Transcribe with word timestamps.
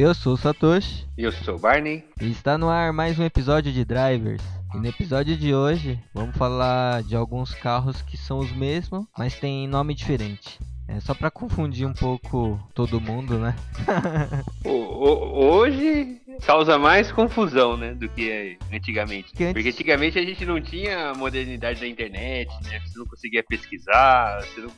Eu 0.00 0.14
sou 0.14 0.34
o 0.34 0.36
Satoshi. 0.36 1.08
E 1.18 1.24
eu 1.24 1.32
sou 1.32 1.56
o 1.56 1.58
Barney. 1.58 2.04
E 2.20 2.30
está 2.30 2.56
no 2.56 2.68
ar 2.68 2.92
mais 2.92 3.18
um 3.18 3.24
episódio 3.24 3.72
de 3.72 3.84
Drivers. 3.84 4.40
E 4.72 4.78
no 4.78 4.86
episódio 4.86 5.36
de 5.36 5.52
hoje, 5.52 5.98
vamos 6.14 6.36
falar 6.36 7.02
de 7.02 7.16
alguns 7.16 7.52
carros 7.52 8.00
que 8.02 8.16
são 8.16 8.38
os 8.38 8.52
mesmos, 8.52 9.04
mas 9.18 9.34
têm 9.40 9.66
nome 9.66 9.96
diferente. 9.96 10.60
É 10.86 11.00
só 11.00 11.14
para 11.14 11.32
confundir 11.32 11.84
um 11.84 11.92
pouco 11.92 12.60
todo 12.74 13.00
mundo, 13.00 13.40
né? 13.40 13.56
o, 14.64 14.70
o, 14.70 15.56
hoje 15.56 16.22
causa 16.46 16.78
mais 16.78 17.10
confusão, 17.10 17.76
né, 17.76 17.92
do 17.92 18.08
que 18.08 18.56
antigamente. 18.72 19.32
Que 19.32 19.46
antes... 19.46 19.52
Porque 19.52 19.68
antigamente 19.68 20.16
a 20.16 20.24
gente 20.24 20.46
não 20.46 20.60
tinha 20.60 21.10
a 21.10 21.14
modernidade 21.14 21.80
da 21.80 21.88
internet, 21.88 22.48
né? 22.62 22.78
Você 22.86 22.96
não 22.96 23.04
conseguia 23.04 23.42
pesquisar, 23.42 24.42
você 24.42 24.60
não, 24.60 24.70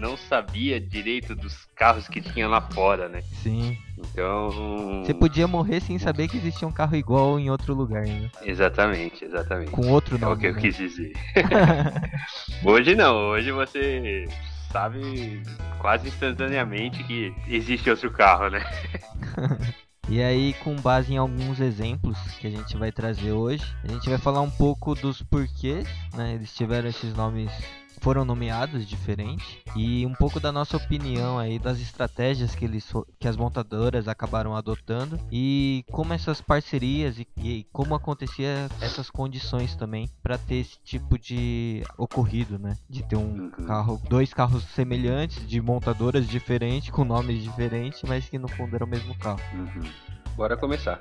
não 0.00 0.16
sabia 0.16 0.80
direito 0.80 1.34
dos 1.36 1.64
carros 1.76 2.08
que 2.08 2.20
tinha 2.20 2.48
lá 2.48 2.60
fora, 2.60 3.08
né? 3.08 3.22
Sim. 3.42 3.78
Então. 4.12 5.02
Você 5.04 5.14
podia 5.14 5.46
morrer 5.46 5.80
sem 5.80 5.98
saber 5.98 6.28
que 6.28 6.36
existia 6.36 6.66
um 6.66 6.72
carro 6.72 6.96
igual 6.96 7.38
em 7.38 7.50
outro 7.50 7.74
lugar, 7.74 8.06
né? 8.06 8.30
Exatamente, 8.42 9.24
exatamente. 9.24 9.70
Com 9.70 9.88
outro 9.88 10.18
nome. 10.18 10.32
É 10.32 10.34
o 10.34 10.38
que 10.38 10.50
né? 10.50 10.58
eu 10.58 10.60
quis 10.60 10.76
dizer. 10.76 11.12
hoje 12.64 12.94
não, 12.94 13.16
hoje 13.30 13.50
você 13.50 14.26
sabe 14.72 15.42
quase 15.78 16.08
instantaneamente 16.08 17.04
que 17.04 17.34
existe 17.48 17.88
outro 17.90 18.10
carro, 18.10 18.50
né? 18.50 18.60
E 20.06 20.22
aí, 20.22 20.52
com 20.62 20.76
base 20.76 21.14
em 21.14 21.16
alguns 21.16 21.60
exemplos 21.60 22.18
que 22.38 22.46
a 22.46 22.50
gente 22.50 22.76
vai 22.76 22.92
trazer 22.92 23.32
hoje, 23.32 23.64
a 23.82 23.88
gente 23.88 24.06
vai 24.06 24.18
falar 24.18 24.42
um 24.42 24.50
pouco 24.50 24.94
dos 24.94 25.22
porquês, 25.22 25.88
né? 26.14 26.34
Eles 26.34 26.54
tiveram 26.54 26.90
esses 26.90 27.14
nomes 27.14 27.50
foram 28.04 28.22
nomeados 28.22 28.86
diferente 28.86 29.62
e 29.74 30.04
um 30.04 30.12
pouco 30.12 30.38
da 30.38 30.52
nossa 30.52 30.76
opinião 30.76 31.38
aí 31.38 31.58
das 31.58 31.80
estratégias 31.80 32.54
que 32.54 32.66
eles 32.66 32.92
que 33.18 33.26
as 33.26 33.34
montadoras 33.34 34.06
acabaram 34.06 34.54
adotando 34.54 35.18
e 35.32 35.82
como 35.90 36.12
essas 36.12 36.38
parcerias 36.38 37.18
e, 37.18 37.26
e 37.38 37.66
como 37.72 37.94
acontecia 37.94 38.68
essas 38.78 39.08
condições 39.08 39.74
também 39.74 40.06
para 40.22 40.36
ter 40.36 40.56
esse 40.56 40.78
tipo 40.84 41.18
de 41.18 41.82
ocorrido, 41.96 42.58
né? 42.58 42.76
De 42.90 43.02
ter 43.02 43.16
um 43.16 43.44
uhum. 43.44 43.50
carro, 43.66 43.98
dois 44.06 44.34
carros 44.34 44.64
semelhantes 44.64 45.48
de 45.48 45.58
montadoras 45.62 46.28
diferentes 46.28 46.90
com 46.90 47.06
nomes 47.06 47.42
diferentes, 47.42 48.02
mas 48.02 48.28
que 48.28 48.38
no 48.38 48.48
fundo 48.48 48.76
era 48.76 48.84
o 48.84 48.88
mesmo 48.88 49.16
carro. 49.16 49.40
Uhum. 49.54 49.82
Bora 50.36 50.58
começar. 50.58 50.98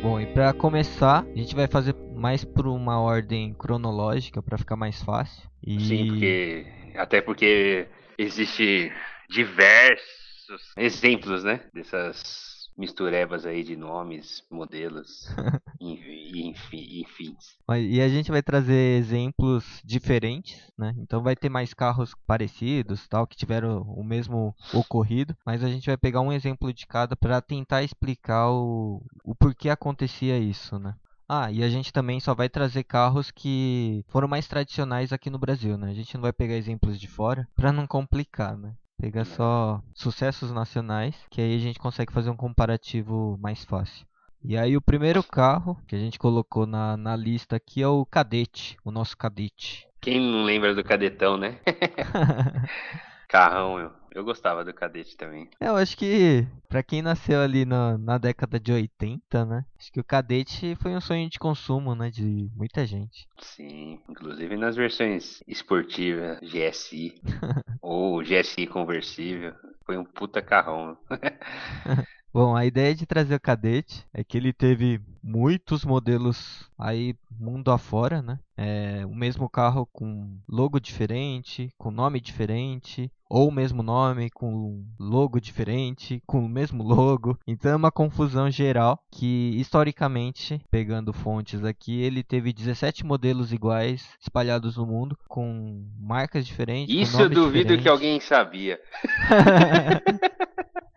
Bom, 0.00 0.20
e 0.20 0.26
para 0.26 0.52
começar, 0.52 1.24
a 1.24 1.36
gente 1.36 1.56
vai 1.56 1.66
fazer 1.66 2.05
mais 2.16 2.44
por 2.44 2.66
uma 2.66 3.00
ordem 3.00 3.54
cronológica 3.54 4.42
para 4.42 4.58
ficar 4.58 4.76
mais 4.76 5.02
fácil. 5.02 5.48
E... 5.62 5.80
Sim, 5.80 6.08
porque 6.08 6.66
até 6.96 7.20
porque 7.20 7.86
existe 8.18 8.92
diversos 9.28 10.72
exemplos, 10.76 11.44
né, 11.44 11.60
dessas 11.74 12.56
misturebas 12.76 13.46
aí 13.46 13.62
de 13.62 13.74
nomes, 13.74 14.44
modelos, 14.50 15.26
enfim, 15.80 16.54
enfim. 17.00 17.36
E 17.70 18.00
a 18.00 18.08
gente 18.08 18.30
vai 18.30 18.42
trazer 18.42 18.98
exemplos 18.98 19.80
diferentes, 19.82 20.70
né? 20.76 20.94
Então 20.98 21.22
vai 21.22 21.34
ter 21.34 21.48
mais 21.48 21.72
carros 21.72 22.14
parecidos, 22.26 23.08
tal, 23.08 23.26
que 23.26 23.36
tiveram 23.36 23.82
o 23.82 24.04
mesmo 24.04 24.54
ocorrido, 24.74 25.34
mas 25.44 25.64
a 25.64 25.68
gente 25.68 25.86
vai 25.86 25.96
pegar 25.96 26.20
um 26.20 26.32
exemplo 26.32 26.72
de 26.72 26.86
cada 26.86 27.16
para 27.16 27.40
tentar 27.40 27.82
explicar 27.82 28.50
o, 28.50 29.02
o 29.24 29.34
porquê 29.34 29.70
acontecia 29.70 30.38
isso, 30.38 30.78
né? 30.78 30.94
Ah, 31.28 31.50
e 31.50 31.64
a 31.64 31.68
gente 31.68 31.92
também 31.92 32.20
só 32.20 32.34
vai 32.34 32.48
trazer 32.48 32.84
carros 32.84 33.30
que 33.30 34.04
foram 34.08 34.28
mais 34.28 34.46
tradicionais 34.46 35.12
aqui 35.12 35.28
no 35.28 35.38
Brasil, 35.38 35.76
né? 35.76 35.90
A 35.90 35.94
gente 35.94 36.14
não 36.14 36.22
vai 36.22 36.32
pegar 36.32 36.54
exemplos 36.54 37.00
de 37.00 37.08
fora 37.08 37.48
para 37.56 37.72
não 37.72 37.86
complicar, 37.86 38.56
né? 38.56 38.74
Pega 38.98 39.24
só 39.24 39.82
sucessos 39.92 40.52
nacionais, 40.52 41.14
que 41.28 41.40
aí 41.40 41.56
a 41.56 41.58
gente 41.58 41.80
consegue 41.80 42.12
fazer 42.12 42.30
um 42.30 42.36
comparativo 42.36 43.36
mais 43.40 43.64
fácil. 43.64 44.06
E 44.42 44.56
aí 44.56 44.76
o 44.76 44.80
primeiro 44.80 45.22
carro 45.22 45.76
que 45.88 45.96
a 45.96 45.98
gente 45.98 46.18
colocou 46.18 46.66
na, 46.66 46.96
na 46.96 47.16
lista 47.16 47.56
aqui 47.56 47.82
é 47.82 47.88
o 47.88 48.06
Cadete, 48.06 48.76
o 48.84 48.92
nosso 48.92 49.16
Cadete. 49.16 49.88
Quem 50.00 50.20
não 50.20 50.44
lembra 50.44 50.74
do 50.74 50.84
Cadetão, 50.84 51.36
né? 51.36 51.58
Carrão, 53.28 53.80
eu. 53.80 54.05
Eu 54.16 54.24
gostava 54.24 54.64
do 54.64 54.72
Cadete 54.72 55.14
também. 55.14 55.46
É, 55.60 55.68
eu 55.68 55.76
acho 55.76 55.94
que 55.94 56.46
para 56.70 56.82
quem 56.82 57.02
nasceu 57.02 57.38
ali 57.38 57.66
na, 57.66 57.98
na 57.98 58.16
década 58.16 58.58
de 58.58 58.72
80, 58.72 59.44
né? 59.44 59.62
Acho 59.78 59.92
que 59.92 60.00
o 60.00 60.04
Cadete 60.04 60.74
foi 60.80 60.96
um 60.96 61.00
sonho 61.02 61.28
de 61.28 61.38
consumo, 61.38 61.94
né? 61.94 62.10
De 62.10 62.50
muita 62.56 62.86
gente. 62.86 63.28
Sim, 63.38 64.00
inclusive 64.08 64.56
nas 64.56 64.74
versões 64.74 65.42
esportivas, 65.46 66.40
GSI 66.40 67.20
ou 67.82 68.22
GSI 68.22 68.66
conversível. 68.66 69.52
Foi 69.84 69.98
um 69.98 70.04
puta 70.04 70.40
carrão. 70.40 70.96
Bom, 72.36 72.54
a 72.54 72.66
ideia 72.66 72.94
de 72.94 73.06
trazer 73.06 73.34
o 73.34 73.40
Cadete 73.40 74.04
é 74.12 74.22
que 74.22 74.36
ele 74.36 74.52
teve 74.52 75.00
muitos 75.22 75.86
modelos 75.86 76.68
aí 76.78 77.14
mundo 77.30 77.70
afora, 77.70 78.20
né? 78.20 78.38
É, 78.54 79.06
o 79.06 79.14
mesmo 79.14 79.48
carro 79.48 79.88
com 79.90 80.36
logo 80.46 80.78
diferente, 80.78 81.70
com 81.78 81.90
nome 81.90 82.20
diferente, 82.20 83.10
ou 83.26 83.48
o 83.48 83.50
mesmo 83.50 83.82
nome 83.82 84.28
com 84.28 84.84
logo 85.00 85.40
diferente, 85.40 86.22
com 86.26 86.44
o 86.44 86.48
mesmo 86.48 86.82
logo. 86.84 87.38
Então 87.46 87.72
é 87.72 87.76
uma 87.76 87.90
confusão 87.90 88.50
geral 88.50 89.02
que 89.10 89.58
historicamente, 89.58 90.60
pegando 90.70 91.14
fontes 91.14 91.64
aqui, 91.64 92.02
ele 92.02 92.22
teve 92.22 92.52
17 92.52 93.02
modelos 93.02 93.50
iguais 93.50 94.10
espalhados 94.20 94.76
no 94.76 94.84
mundo 94.84 95.16
com 95.26 95.86
marcas 95.98 96.46
diferentes. 96.46 96.94
Isso 96.94 97.18
eu 97.18 97.30
duvido 97.30 97.74
diferentes. 97.74 97.82
que 97.82 97.88
alguém 97.88 98.20
sabia. 98.20 98.78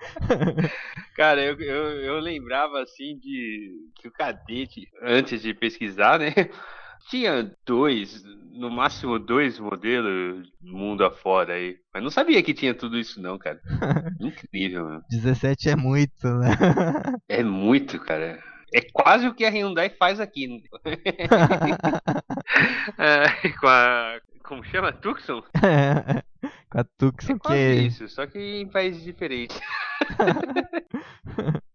Cara, 1.20 1.44
eu, 1.44 1.60
eu, 1.60 1.86
eu 2.00 2.20
lembrava 2.22 2.82
assim 2.82 3.20
de 3.20 3.74
que 3.96 4.08
o 4.08 4.12
cadete, 4.12 4.88
antes 5.02 5.42
de 5.42 5.54
pesquisar, 5.54 6.18
né? 6.18 6.30
Tinha 7.10 7.52
dois, 7.66 8.24
no 8.54 8.72
máximo 8.72 9.20
dois 9.20 9.60
modelos 9.60 10.50
mundo 10.62 11.04
afora 11.04 11.56
aí. 11.56 11.76
Mas 11.94 12.04
não 12.04 12.10
sabia 12.10 12.42
que 12.42 12.54
tinha 12.54 12.74
tudo 12.74 12.98
isso 12.98 13.22
não, 13.22 13.38
cara. 13.38 13.60
Incrível, 14.18 14.86
mano. 14.86 15.04
17 15.10 15.72
é 15.72 15.76
muito, 15.76 16.26
né? 16.26 16.56
É 17.28 17.44
muito, 17.44 18.00
cara. 18.00 18.42
É 18.74 18.80
quase 18.94 19.28
o 19.28 19.34
que 19.34 19.44
a 19.44 19.50
Hyundai 19.50 19.90
faz 19.90 20.22
aqui. 20.22 20.64
É, 22.98 23.50
com 23.60 23.68
a. 23.68 24.20
Como 24.50 24.64
chama? 24.64 24.92
Tucson? 24.92 25.44
É, 25.64 26.24
com 26.72 26.80
a 26.80 26.84
Tucson 26.84 27.34
é 27.34 27.38
que. 27.38 27.54
É 27.54 27.74
isso, 27.76 28.08
só 28.10 28.26
que 28.26 28.40
em 28.40 28.68
países 28.68 29.04
diferentes. 29.04 29.60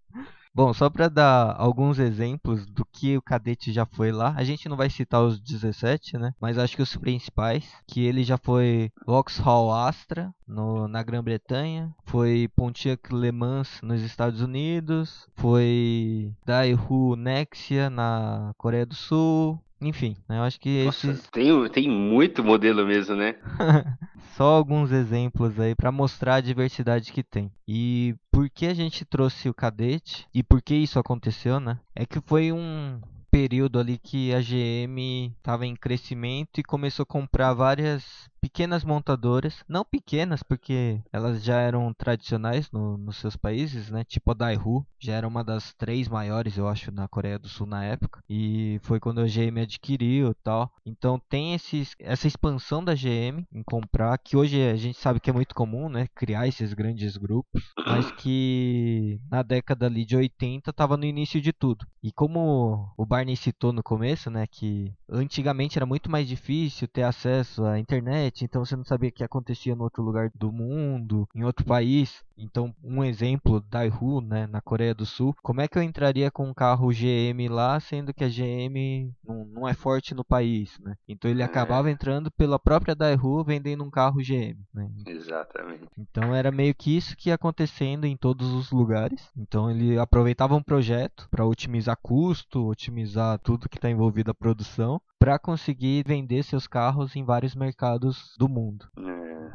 Bom, 0.54 0.72
só 0.72 0.88
para 0.88 1.08
dar 1.08 1.56
alguns 1.58 1.98
exemplos 1.98 2.64
do 2.66 2.84
que 2.84 3.16
o 3.16 3.22
cadete 3.22 3.72
já 3.72 3.84
foi 3.84 4.12
lá, 4.12 4.34
a 4.36 4.44
gente 4.44 4.68
não 4.68 4.76
vai 4.76 4.88
citar 4.88 5.20
os 5.20 5.40
17, 5.40 6.16
né? 6.16 6.32
Mas 6.40 6.58
acho 6.58 6.76
que 6.76 6.82
os 6.82 6.94
principais, 6.94 7.68
que 7.88 8.04
ele 8.04 8.22
já 8.22 8.38
foi 8.38 8.92
Vauxhall 9.04 9.72
Astra 9.72 10.32
no, 10.46 10.86
na 10.86 11.02
Grã-Bretanha, 11.02 11.92
foi 12.06 12.48
Pontiac 12.54 13.12
Le 13.12 13.32
Mans 13.32 13.80
nos 13.82 14.00
Estados 14.02 14.40
Unidos, 14.40 15.28
foi 15.34 16.32
Daewoo 16.46 17.16
Nexia 17.16 17.90
na 17.90 18.52
Coreia 18.56 18.86
do 18.86 18.94
Sul, 18.94 19.60
enfim, 19.80 20.16
né, 20.28 20.38
eu 20.38 20.42
acho 20.42 20.60
que 20.60 20.84
Nossa, 20.84 21.10
esses... 21.10 21.28
tem, 21.30 21.68
tem 21.68 21.90
muito 21.90 22.44
modelo 22.44 22.86
mesmo, 22.86 23.16
né? 23.16 23.34
Só 24.36 24.44
alguns 24.44 24.90
exemplos 24.90 25.60
aí 25.60 25.76
para 25.76 25.92
mostrar 25.92 26.36
a 26.36 26.40
diversidade 26.40 27.12
que 27.12 27.22
tem. 27.22 27.52
E 27.68 28.16
por 28.32 28.50
que 28.50 28.66
a 28.66 28.74
gente 28.74 29.04
trouxe 29.04 29.48
o 29.48 29.54
cadete 29.54 30.26
e 30.34 30.42
por 30.42 30.60
que 30.60 30.74
isso 30.74 30.98
aconteceu, 30.98 31.60
né? 31.60 31.78
É 31.94 32.04
que 32.04 32.20
foi 32.20 32.50
um 32.50 33.00
período 33.30 33.78
ali 33.78 33.96
que 33.96 34.34
a 34.34 34.40
GM 34.40 35.32
estava 35.36 35.66
em 35.66 35.76
crescimento 35.76 36.58
e 36.58 36.64
começou 36.64 37.04
a 37.04 37.06
comprar 37.06 37.52
várias 37.54 38.28
pequenas 38.44 38.84
montadoras, 38.84 39.64
não 39.66 39.86
pequenas 39.86 40.42
porque 40.42 41.00
elas 41.10 41.42
já 41.42 41.60
eram 41.60 41.94
tradicionais 41.94 42.70
no, 42.70 42.98
nos 42.98 43.16
seus 43.16 43.36
países, 43.36 43.90
né? 43.90 44.04
Tipo 44.04 44.32
a 44.32 44.34
Daewoo, 44.34 44.86
já 44.98 45.14
era 45.14 45.26
uma 45.26 45.42
das 45.42 45.72
três 45.72 46.08
maiores, 46.08 46.58
eu 46.58 46.68
acho, 46.68 46.92
na 46.92 47.08
Coreia 47.08 47.38
do 47.38 47.48
Sul 47.48 47.66
na 47.66 47.82
época. 47.82 48.22
E 48.28 48.78
foi 48.82 49.00
quando 49.00 49.22
a 49.22 49.24
GM 49.24 49.62
adquiriu 49.62 50.34
tal. 50.42 50.70
Então 50.84 51.18
tem 51.26 51.54
essa 51.98 52.26
expansão 52.26 52.84
da 52.84 52.94
GM 52.94 53.46
em 53.50 53.62
comprar, 53.62 54.18
que 54.18 54.36
hoje 54.36 54.62
a 54.62 54.76
gente 54.76 54.98
sabe 54.98 55.20
que 55.20 55.30
é 55.30 55.32
muito 55.32 55.54
comum, 55.54 55.88
né? 55.88 56.06
Criar 56.14 56.46
esses 56.46 56.74
grandes 56.74 57.16
grupos, 57.16 57.72
mas 57.86 58.10
que 58.12 59.18
na 59.30 59.42
década 59.42 59.86
ali 59.86 60.04
de 60.04 60.16
80 60.16 60.68
estava 60.68 60.98
no 60.98 61.06
início 61.06 61.40
de 61.40 61.52
tudo. 61.52 61.86
E 62.02 62.12
como 62.12 62.92
o 62.98 63.06
Barney 63.06 63.36
citou 63.36 63.72
no 63.72 63.82
começo, 63.82 64.30
né? 64.30 64.46
Que 64.46 64.92
antigamente 65.08 65.78
era 65.78 65.86
muito 65.86 66.10
mais 66.10 66.28
difícil 66.28 66.86
ter 66.86 67.04
acesso 67.04 67.64
à 67.64 67.78
internet 67.78 68.33
internet, 68.34 68.44
então 68.44 68.64
você 68.64 68.76
não 68.76 68.84
sabia 68.84 69.08
o 69.08 69.12
que 69.12 69.22
acontecia 69.22 69.76
no 69.76 69.84
outro 69.84 70.02
lugar 70.02 70.30
do 70.34 70.50
mundo, 70.50 71.28
em 71.34 71.44
outro 71.44 71.64
país. 71.64 72.24
Então, 72.36 72.74
um 72.82 73.04
exemplo, 73.04 73.60
Daewoo, 73.60 74.20
né, 74.20 74.46
na 74.48 74.60
Coreia 74.60 74.92
do 74.92 75.06
Sul. 75.06 75.34
Como 75.40 75.60
é 75.60 75.68
que 75.68 75.78
eu 75.78 75.82
entraria 75.82 76.30
com 76.30 76.48
um 76.48 76.54
carro 76.54 76.88
GM 76.88 77.48
lá, 77.48 77.78
sendo 77.78 78.12
que 78.12 78.24
a 78.24 78.28
GM 78.28 79.12
não, 79.24 79.44
não 79.44 79.68
é 79.68 79.74
forte 79.74 80.14
no 80.14 80.24
país, 80.24 80.76
né? 80.80 80.96
Então 81.08 81.30
ele 81.30 81.42
é. 81.42 81.44
acabava 81.44 81.90
entrando 81.90 82.30
pela 82.32 82.58
própria 82.58 82.94
Daewoo 82.94 83.44
vendendo 83.44 83.84
um 83.84 83.90
carro 83.90 84.18
GM, 84.20 84.58
né? 84.74 84.90
Exatamente. 85.06 85.86
Então 85.96 86.34
era 86.34 86.50
meio 86.50 86.74
que 86.74 86.96
isso 86.96 87.16
que 87.16 87.28
ia 87.28 87.36
acontecendo 87.36 88.04
em 88.04 88.16
todos 88.16 88.52
os 88.52 88.72
lugares. 88.72 89.30
Então 89.36 89.70
ele 89.70 89.96
aproveitava 89.96 90.56
um 90.56 90.62
projeto 90.62 91.28
para 91.30 91.46
otimizar 91.46 91.96
custo, 92.02 92.66
otimizar 92.66 93.38
tudo 93.38 93.68
que 93.68 93.78
está 93.78 93.88
envolvido 93.88 94.32
a 94.32 94.34
produção, 94.34 95.00
para 95.24 95.38
conseguir 95.38 96.04
vender 96.06 96.42
seus 96.42 96.66
carros 96.66 97.16
em 97.16 97.24
vários 97.24 97.54
mercados 97.54 98.36
do 98.38 98.46
mundo. 98.46 98.86
É. 98.98 99.52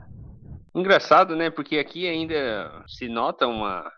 Engraçado, 0.73 1.35
né? 1.35 1.51
Porque 1.51 1.77
aqui 1.77 2.09
ainda 2.09 2.83
se 2.87 3.07
nota 3.07 3.45
uma. 3.45 3.91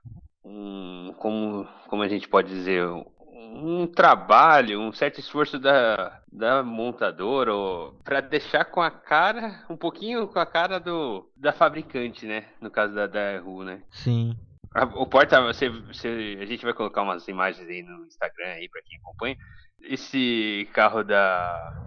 Um, 0.44 1.14
como, 1.18 1.66
como 1.88 2.04
a 2.04 2.10
gente 2.10 2.28
pode 2.28 2.50
dizer, 2.50 2.86
um 2.86 3.88
trabalho, 3.88 4.82
um 4.82 4.92
certo 4.92 5.22
esforço 5.22 5.58
da, 5.58 6.20
da 6.30 6.62
montadora 6.62 7.54
para 8.04 8.20
deixar 8.20 8.66
com 8.66 8.82
a 8.82 8.92
cara, 8.92 9.64
um 9.70 9.78
pouquinho 9.78 10.28
com 10.28 10.40
a 10.40 10.46
cara 10.46 10.78
do 10.78 11.32
da 11.38 11.54
fabricante, 11.54 12.26
né? 12.26 12.48
No 12.60 12.70
caso 12.70 12.94
da 12.94 13.08
Daewoo, 13.08 13.64
né? 13.64 13.82
Sim. 13.92 14.36
A, 14.76 14.84
o 14.84 15.06
porta, 15.06 15.42
você, 15.42 15.70
você, 15.70 16.38
a 16.42 16.46
gente 16.46 16.66
vai 16.66 16.74
colocar 16.74 17.02
umas 17.02 17.26
imagens 17.30 17.66
aí 17.70 17.82
no 17.82 18.06
Instagram 18.08 18.48
aí 18.48 18.68
para 18.68 18.82
quem 18.82 18.98
acompanha. 18.98 19.38
Esse 19.84 20.68
carro 20.74 21.04
da 21.04 21.82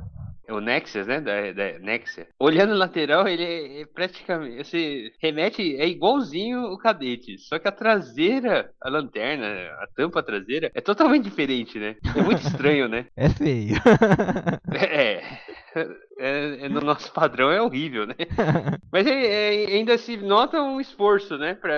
o 0.48 0.60
Nexus, 0.60 1.06
né? 1.06 1.20
Da, 1.20 1.52
da 1.52 1.78
Nexia. 1.78 2.26
Olhando 2.38 2.72
o 2.72 2.78
lateral, 2.78 3.26
ele 3.26 3.44
é, 3.44 3.80
é 3.82 3.86
praticamente. 3.86 4.64
Você 4.64 5.12
remete. 5.20 5.76
É 5.76 5.86
igualzinho 5.86 6.64
o 6.64 6.78
cadete. 6.78 7.38
Só 7.38 7.58
que 7.58 7.68
a 7.68 7.72
traseira, 7.72 8.70
a 8.80 8.88
lanterna, 8.88 9.46
a 9.80 9.86
tampa 9.94 10.22
traseira, 10.22 10.70
é 10.74 10.80
totalmente 10.80 11.24
diferente, 11.24 11.78
né? 11.78 11.96
É 12.16 12.22
muito 12.22 12.42
estranho, 12.46 12.88
né? 12.88 13.06
É 13.16 13.28
feio. 13.28 13.76
é. 14.74 15.22
É, 15.76 16.66
é, 16.66 16.68
no 16.68 16.80
nosso 16.80 17.12
padrão 17.12 17.50
é 17.50 17.60
horrível, 17.60 18.06
né? 18.06 18.14
Mas 18.92 19.06
é, 19.06 19.64
é, 19.64 19.66
ainda 19.74 19.98
se 19.98 20.16
nota 20.16 20.60
um 20.62 20.80
esforço, 20.80 21.36
né? 21.36 21.54
Pra 21.54 21.74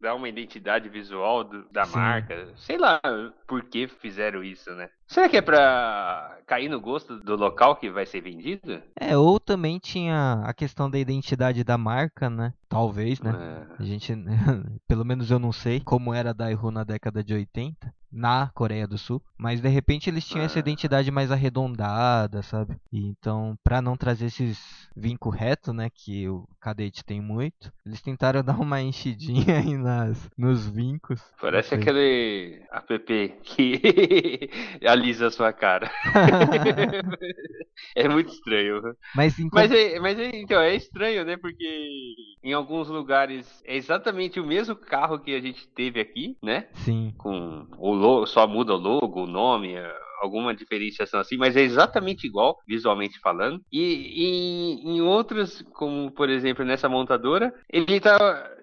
dar 0.00 0.14
uma 0.14 0.28
identidade 0.28 0.88
visual 0.88 1.44
do, 1.44 1.68
da 1.70 1.84
Sim. 1.84 1.96
marca. 1.96 2.48
Sei 2.56 2.78
lá 2.78 3.00
por 3.46 3.64
que 3.64 3.88
fizeram 3.88 4.42
isso, 4.42 4.70
né? 4.74 4.88
Será 5.08 5.28
que 5.28 5.38
é 5.38 5.42
pra 5.42 6.38
cair 6.46 6.68
no 6.68 6.80
gosto 6.80 7.18
do 7.18 7.34
local 7.34 7.76
que 7.76 7.90
vai 7.90 8.04
ser 8.04 8.20
vendido? 8.20 8.82
É, 8.94 9.16
ou 9.16 9.40
também 9.40 9.78
tinha 9.78 10.42
a 10.44 10.52
questão 10.52 10.90
da 10.90 10.98
identidade 10.98 11.64
da 11.64 11.78
marca, 11.78 12.28
né? 12.28 12.52
Talvez, 12.68 13.20
né? 13.20 13.32
É. 13.78 13.82
A 13.82 13.84
gente, 13.84 14.12
pelo 14.86 15.04
menos 15.04 15.30
eu 15.30 15.38
não 15.38 15.50
sei 15.50 15.80
como 15.80 16.12
era 16.12 16.30
a 16.30 16.34
Daewoo 16.34 16.70
na 16.70 16.84
década 16.84 17.24
de 17.24 17.32
80 17.32 17.92
na 18.10 18.50
Coreia 18.54 18.86
do 18.86 18.96
Sul, 18.96 19.22
mas 19.36 19.60
de 19.60 19.68
repente 19.68 20.08
eles 20.08 20.26
tinham 20.26 20.44
essa 20.44 20.58
é. 20.58 20.60
identidade 20.60 21.10
mais 21.10 21.30
arredondada, 21.30 22.42
sabe? 22.42 22.76
E 22.92 23.06
então, 23.06 23.56
para 23.62 23.82
não 23.82 23.96
trazer 23.96 24.26
esses 24.26 24.88
vinco 24.96 25.28
reto, 25.30 25.72
né, 25.72 25.88
que 25.90 26.28
o 26.28 26.48
cadete 26.60 27.04
tem 27.04 27.20
muito, 27.20 27.72
eles 27.84 28.00
tentaram 28.00 28.42
dar 28.42 28.58
uma 28.58 28.80
enchidinha 28.80 29.58
aí 29.58 29.76
nas 29.76 30.28
nos 30.36 30.66
vincos. 30.68 31.22
Parece 31.40 31.74
aquele 31.74 32.62
app 32.72 33.34
que 33.42 34.50
alisa 34.98 35.28
a 35.28 35.30
sua 35.30 35.52
cara. 35.52 35.90
é 37.94 38.08
muito 38.08 38.32
estranho. 38.32 38.82
Mas, 39.14 39.38
enquanto... 39.38 39.70
mas, 39.70 39.72
é, 39.72 39.98
mas 39.98 40.18
é, 40.18 40.30
então, 40.34 40.60
é 40.60 40.74
estranho, 40.74 41.24
né? 41.24 41.36
Porque 41.36 42.14
em 42.42 42.52
alguns 42.52 42.88
lugares 42.88 43.62
é 43.64 43.76
exatamente 43.76 44.40
o 44.40 44.46
mesmo 44.46 44.76
carro 44.76 45.18
que 45.18 45.34
a 45.34 45.40
gente 45.40 45.68
teve 45.68 46.00
aqui, 46.00 46.36
né? 46.42 46.68
Sim. 46.74 47.14
Com 47.16 47.66
o 47.78 47.94
logo, 47.94 48.26
só 48.26 48.46
muda 48.46 48.74
o 48.74 48.78
logo, 48.78 49.24
o 49.24 49.26
nome, 49.26 49.74
alguma 50.20 50.54
diferenciação 50.54 51.20
assim, 51.20 51.36
mas 51.36 51.56
é 51.56 51.62
exatamente 51.62 52.26
igual, 52.26 52.58
visualmente 52.66 53.18
falando. 53.20 53.60
E, 53.72 53.80
e 53.80 54.90
em 54.90 55.00
outras, 55.00 55.62
como 55.74 56.10
por 56.10 56.28
exemplo 56.28 56.64
nessa 56.64 56.88
montadora, 56.88 57.52
ele 57.70 58.00
tá 58.00 58.18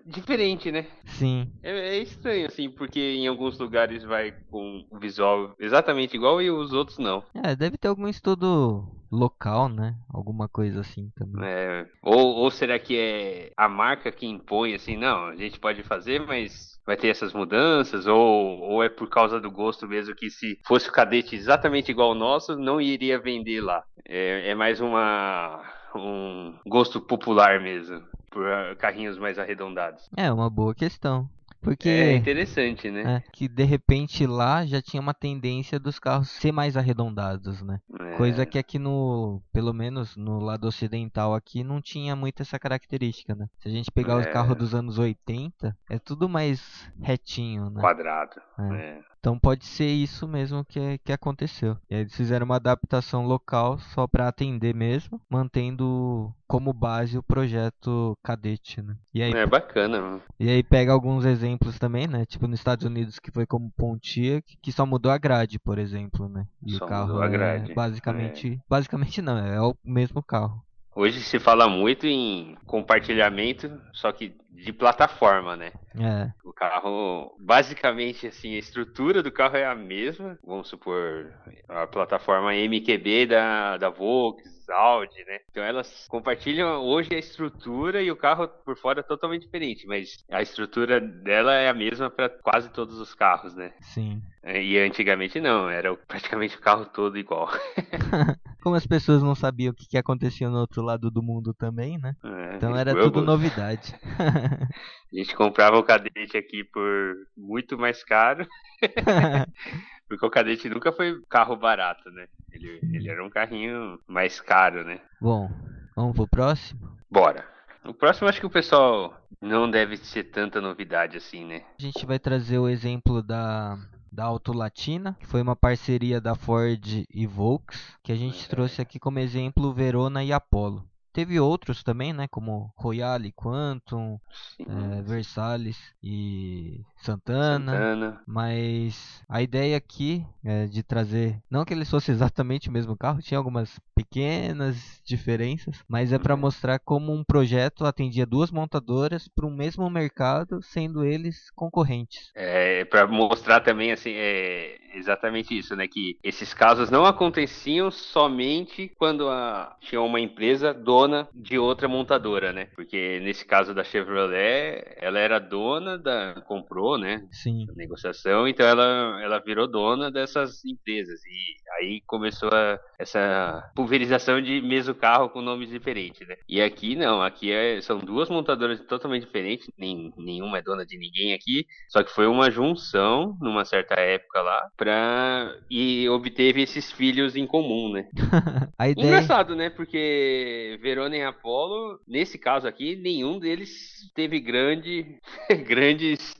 diferente, 0.05 0.71
né? 0.71 0.85
Sim. 1.05 1.51
É, 1.63 1.97
é, 1.97 1.99
estranho, 1.99 2.45
assim, 2.45 2.69
porque 2.69 2.99
em 2.99 3.27
alguns 3.27 3.57
lugares 3.57 4.03
vai 4.03 4.31
com 4.51 4.85
o 4.91 4.99
visual 4.99 5.55
exatamente 5.59 6.15
igual 6.15 6.41
e 6.41 6.51
os 6.51 6.71
outros 6.73 6.99
não. 6.99 7.23
É, 7.33 7.55
deve 7.55 7.77
ter 7.77 7.87
algum 7.87 8.07
estudo 8.07 8.87
local, 9.11 9.67
né? 9.69 9.95
Alguma 10.09 10.47
coisa 10.47 10.81
assim 10.81 11.09
também. 11.15 11.43
É. 11.43 11.87
Ou, 12.03 12.35
ou 12.35 12.51
será 12.51 12.77
que 12.77 12.97
é 12.97 13.51
a 13.57 13.67
marca 13.67 14.11
que 14.11 14.27
impõe, 14.27 14.75
assim, 14.75 14.95
não, 14.95 15.27
a 15.27 15.35
gente 15.35 15.59
pode 15.59 15.81
fazer, 15.83 16.25
mas 16.25 16.74
vai 16.85 16.95
ter 16.95 17.07
essas 17.07 17.33
mudanças, 17.33 18.05
ou, 18.05 18.59
ou 18.59 18.83
é 18.83 18.89
por 18.89 19.09
causa 19.09 19.39
do 19.39 19.49
gosto 19.49 19.87
mesmo 19.87 20.15
que 20.15 20.29
se 20.29 20.59
fosse 20.65 20.87
o 20.89 20.91
cadete 20.91 21.35
exatamente 21.35 21.91
igual 21.91 22.09
ao 22.09 22.15
nosso, 22.15 22.55
não 22.55 22.79
iria 22.79 23.19
vender 23.19 23.61
lá. 23.61 23.83
É, 24.07 24.51
é 24.51 24.55
mais 24.55 24.79
uma 24.79 25.63
um 25.95 26.53
gosto 26.65 26.99
popular 26.99 27.61
mesmo 27.61 28.03
por 28.29 28.45
ah, 28.45 28.75
carrinhos 28.75 29.17
mais 29.17 29.39
arredondados? 29.39 30.09
É 30.17 30.31
uma 30.31 30.49
boa 30.49 30.75
questão. 30.75 31.29
Porque 31.65 31.89
é 31.89 32.15
interessante, 32.15 32.91
né? 32.91 33.15
É, 33.15 33.31
que 33.31 33.47
de 33.47 33.63
repente 33.63 34.27
lá 34.27 34.63
já 34.65 34.79
tinha 34.79 35.01
uma 35.01 35.15
tendência 35.15 35.79
dos 35.79 35.97
carros 35.97 36.29
ser 36.29 36.51
mais 36.51 36.77
arredondados, 36.77 37.63
né? 37.63 37.81
É. 37.99 38.11
Coisa 38.17 38.45
que 38.45 38.59
aqui 38.59 38.77
no, 38.77 39.41
pelo 39.51 39.73
menos 39.73 40.15
no 40.15 40.39
lado 40.39 40.67
ocidental 40.67 41.33
aqui, 41.33 41.63
não 41.63 41.81
tinha 41.81 42.15
muito 42.15 42.43
essa 42.43 42.59
característica, 42.59 43.33
né? 43.33 43.47
Se 43.57 43.67
a 43.67 43.71
gente 43.71 43.91
pegar 43.91 44.13
é. 44.13 44.17
os 44.17 44.27
carros 44.27 44.55
dos 44.55 44.75
anos 44.75 44.99
80, 44.99 45.75
é 45.89 45.97
tudo 45.97 46.29
mais 46.29 46.87
retinho, 47.01 47.71
né? 47.71 47.81
Quadrado. 47.81 48.39
É. 48.59 48.99
é. 49.25 49.35
Então 49.35 49.39
pode 49.39 49.65
ser 49.65 49.87
isso 49.87 50.27
mesmo 50.27 50.63
que, 50.63 50.99
que 50.99 51.11
aconteceu. 51.11 51.77
E 51.89 51.95
aí 51.95 52.01
eles 52.01 52.15
fizeram 52.15 52.45
uma 52.45 52.57
adaptação 52.57 53.25
local 53.25 53.79
só 53.79 54.07
para 54.07 54.27
atender 54.27 54.75
mesmo, 54.75 55.19
mantendo 55.27 56.31
como 56.47 56.71
base 56.71 57.17
o 57.17 57.23
projeto 57.23 58.15
Cadete, 58.23 58.81
né? 58.81 58.95
E 59.13 59.23
aí, 59.23 59.31
é 59.33 59.45
bacana. 59.45 59.99
Mano. 59.99 60.21
E 60.39 60.49
aí 60.49 60.61
pega 60.61 60.91
alguns 60.91 61.25
exemplos 61.25 61.79
também, 61.79 62.07
né? 62.07 62.25
Tipo 62.25 62.47
nos 62.47 62.59
Estados 62.59 62.85
Unidos 62.85 63.17
que 63.17 63.31
foi 63.31 63.45
como 63.45 63.71
Pontiac, 63.75 64.57
que 64.61 64.71
só 64.71 64.85
mudou 64.85 65.11
a 65.11 65.17
grade, 65.17 65.57
por 65.57 65.79
exemplo, 65.79 66.29
né? 66.29 66.45
E 66.63 66.73
só 66.73 66.85
o 66.85 66.87
carro 66.87 67.21
a 67.21 67.27
grade. 67.27 67.71
é 67.71 67.73
basicamente, 67.73 68.53
é. 68.53 68.59
basicamente 68.69 69.21
não, 69.21 69.37
é 69.37 69.59
o 69.59 69.75
mesmo 69.83 70.21
carro. 70.21 70.64
Hoje 70.95 71.19
se 71.19 71.39
fala 71.39 71.67
muito 71.67 72.07
em 72.07 72.55
compartilhamento, 72.65 73.69
só 73.91 74.11
que 74.11 74.33
de 74.49 74.71
plataforma, 74.71 75.55
né? 75.57 75.73
É. 75.99 76.31
O 76.43 76.53
carro, 76.53 77.35
basicamente, 77.37 78.27
assim, 78.27 78.55
a 78.55 78.59
estrutura 78.59 79.21
do 79.21 79.31
carro 79.31 79.57
é 79.57 79.65
a 79.65 79.75
mesma. 79.75 80.39
Vamos 80.41 80.69
supor, 80.69 81.33
a 81.67 81.85
plataforma 81.85 82.53
MQB 82.53 83.25
da, 83.27 83.77
da 83.77 83.89
Volkswagen 83.89 84.55
Audi, 84.69 85.23
né? 85.25 85.39
Então 85.49 85.63
elas 85.63 86.07
compartilham 86.07 86.81
hoje 86.81 87.13
a 87.13 87.19
estrutura 87.19 88.01
e 88.01 88.11
o 88.11 88.15
carro 88.15 88.47
por 88.47 88.77
fora 88.77 89.01
é 89.01 89.03
totalmente 89.03 89.43
diferente, 89.43 89.85
mas 89.85 90.23
a 90.31 90.41
estrutura 90.41 90.99
dela 90.99 91.53
é 91.53 91.69
a 91.69 91.73
mesma 91.73 92.09
para 92.09 92.29
quase 92.29 92.69
todos 92.71 92.99
os 92.99 93.13
carros, 93.13 93.55
né? 93.55 93.73
Sim. 93.81 94.21
E 94.43 94.77
antigamente 94.77 95.39
não, 95.39 95.69
era 95.69 95.95
praticamente 95.95 96.55
o 96.57 96.61
carro 96.61 96.85
todo 96.85 97.17
igual. 97.17 97.49
Como 98.65 98.75
as 98.75 98.87
pessoas 98.87 99.21
não 99.21 99.35
sabiam 99.35 99.71
o 99.71 99.75
que, 99.75 99.87
que 99.87 99.95
acontecia 99.95 100.49
no 100.49 100.57
outro 100.57 100.81
lado 100.81 101.11
do 101.11 101.21
mundo 101.21 101.53
também, 101.53 101.99
né? 101.99 102.15
É, 102.23 102.55
então 102.55 102.75
era 102.75 102.95
tudo 102.95 103.21
novidade. 103.21 103.93
a 105.13 105.15
gente 105.15 105.35
comprava 105.35 105.77
o 105.77 105.83
cadete 105.83 106.35
aqui 106.35 106.63
por 106.63 107.15
muito 107.37 107.77
mais 107.77 108.03
caro. 108.03 108.47
Porque 110.09 110.25
o 110.25 110.31
Cadete 110.31 110.67
nunca 110.67 110.91
foi 110.91 111.21
carro 111.29 111.55
barato, 111.55 112.09
né? 112.09 112.25
Ele, 112.51 112.79
ele 112.91 113.07
era 113.07 113.23
um 113.23 113.29
carrinho 113.29 113.99
mais 114.07 114.41
caro, 114.41 114.83
né? 114.83 114.99
Bom, 115.21 115.47
vamos 115.95 116.15
pro 116.15 116.27
próximo? 116.27 116.97
Bora. 117.09 117.47
O 117.83 117.93
próximo 117.93 118.27
acho 118.27 118.39
que 118.39 118.47
o 118.47 118.51
pessoal 118.51 119.15
não 119.39 119.69
deve 119.69 119.97
ser 119.97 120.23
tanta 120.23 120.59
novidade 120.59 121.17
assim, 121.17 121.45
né? 121.45 121.63
A 121.79 121.81
gente 121.83 122.03
vai 122.03 122.17
trazer 122.17 122.57
o 122.57 122.67
exemplo 122.67 123.21
da 123.21 123.77
da 124.15 124.23
Auto 124.23 124.53
Latina, 124.53 125.17
que 125.19 125.27
foi 125.27 125.41
uma 125.41 125.55
parceria 125.55 126.21
da 126.21 126.33
Ford 126.33 127.05
e 127.13 127.27
Volks, 127.27 127.97
que 128.01 128.13
a 128.13 128.15
gente 128.15 128.47
trouxe 128.47 128.81
aqui 128.81 128.97
como 128.97 129.19
exemplo 129.19 129.73
Verona 129.73 130.23
e 130.23 130.31
Apollo. 130.31 130.87
Teve 131.15 131.39
outros 131.39 131.81
também, 131.81 132.11
né? 132.11 132.27
Como 132.27 132.73
Royale, 132.75 133.31
Quantum, 133.31 134.19
é, 134.59 135.01
Versalhes 135.01 135.77
e 136.03 136.83
Santana, 136.97 137.71
Santana, 137.71 138.21
Mas 138.27 139.23
a 139.29 139.41
ideia 139.41 139.77
aqui 139.77 140.25
é 140.43 140.65
de 140.65 140.83
trazer, 140.83 141.41
não 141.49 141.63
que 141.63 141.73
eles 141.73 141.89
fossem 141.89 142.11
exatamente 142.15 142.67
o 142.67 142.71
mesmo 142.71 142.97
carro, 142.97 143.21
tinha 143.21 143.37
algumas 143.37 143.79
pequenas 143.95 145.01
diferenças, 145.05 145.83
mas 145.87 146.11
é 146.11 146.19
para 146.19 146.35
mostrar 146.35 146.79
como 146.79 147.13
um 147.13 147.23
projeto 147.23 147.85
atendia 147.85 148.25
duas 148.25 148.51
montadoras 148.51 149.27
para 149.27 149.45
o 149.45 149.51
mesmo 149.51 149.89
mercado, 149.89 150.61
sendo 150.61 151.05
eles 151.05 151.49
concorrentes. 151.51 152.31
É, 152.35 152.83
para 152.85 153.07
mostrar 153.07 153.61
também 153.61 153.91
assim, 153.91 154.11
é 154.13 154.77
exatamente 154.93 155.57
isso, 155.57 155.75
né, 155.75 155.87
que 155.87 156.17
esses 156.23 156.53
casos 156.53 156.89
não 156.89 157.05
aconteciam 157.05 157.91
somente 157.91 158.91
quando 158.97 159.29
a, 159.29 159.75
tinha 159.81 160.01
uma 160.01 160.19
empresa 160.19 160.73
dona 160.73 161.27
de 161.33 161.57
outra 161.57 161.87
montadora, 161.87 162.51
né? 162.51 162.67
Porque 162.75 163.19
nesse 163.21 163.45
caso 163.45 163.73
da 163.73 163.83
Chevrolet, 163.83 164.95
ela 164.97 165.19
era 165.19 165.39
dona 165.39 165.97
da 165.97 166.41
comprou, 166.47 166.97
né? 166.97 167.27
Sim. 167.31 167.67
negociação, 167.75 168.47
então 168.47 168.65
ela 168.65 169.21
ela 169.21 169.39
virou 169.39 169.67
dona 169.67 170.09
dessas 170.09 170.63
empresas 170.65 171.21
e 171.25 171.55
aí 171.79 172.01
começou 172.05 172.49
a, 172.51 172.79
essa 172.97 173.71
pulverização 173.85 174.41
de 174.41 174.61
mesmo 174.61 174.95
carro 174.95 175.29
com 175.29 175.41
nomes 175.41 175.69
diferentes, 175.69 176.27
né? 176.27 176.35
E 176.49 176.59
aqui 176.59 176.95
não, 176.95 177.21
aqui 177.21 177.51
é, 177.51 177.79
são 177.81 177.99
duas 177.99 178.29
montadoras 178.29 178.79
totalmente 178.81 179.25
diferentes, 179.25 179.69
nem, 179.77 180.11
nenhuma 180.17 180.57
é 180.57 180.61
dona 180.61 180.83
de 180.83 180.97
ninguém 180.97 181.33
aqui, 181.33 181.67
só 181.87 182.03
que 182.03 182.11
foi 182.11 182.25
uma 182.25 182.49
junção 182.49 183.37
numa 183.39 183.63
certa 183.63 183.93
época 183.93 184.41
lá 184.41 184.69
pra 184.75 185.55
e 185.69 186.09
obteve 186.09 186.63
esses 186.63 186.91
filhos 186.91 187.35
em 187.35 187.45
comum, 187.45 187.91
né? 187.91 188.09
a 188.77 188.89
ideia... 188.89 189.05
Engraçado, 189.05 189.55
né? 189.55 189.69
Porque 189.69 190.79
Verona 190.81 191.15
e 191.15 191.23
Apollo, 191.23 191.99
nesse 192.07 192.39
caso 192.39 192.67
aqui, 192.67 192.95
nenhum 192.95 193.37
deles 193.37 194.11
teve 194.15 194.39
grande 194.39 195.19
grandes 195.67 196.35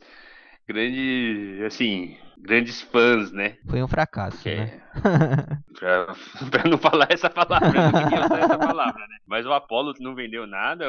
grandes 0.67 1.61
assim 1.61 2.17
grandes 2.38 2.82
fãs, 2.82 3.32
né? 3.32 3.58
Foi 3.68 3.82
um 3.82 3.88
fracasso, 3.88 4.48
né? 4.48 4.82
pra, 5.77 6.15
pra, 6.51 6.70
não 6.70 6.77
falar 6.77 7.08
essa 7.10 7.30
palavra, 7.30 7.92
não 7.92 8.04
queria 8.04 8.25
usar 8.25 8.39
essa 8.39 8.58
palavra, 8.58 9.08
né? 9.08 9.18
Mas 9.27 9.46
o 9.46 9.54
Apollo 9.54 9.94
não 10.00 10.15
vendeu 10.15 10.48
nada, 10.48 10.86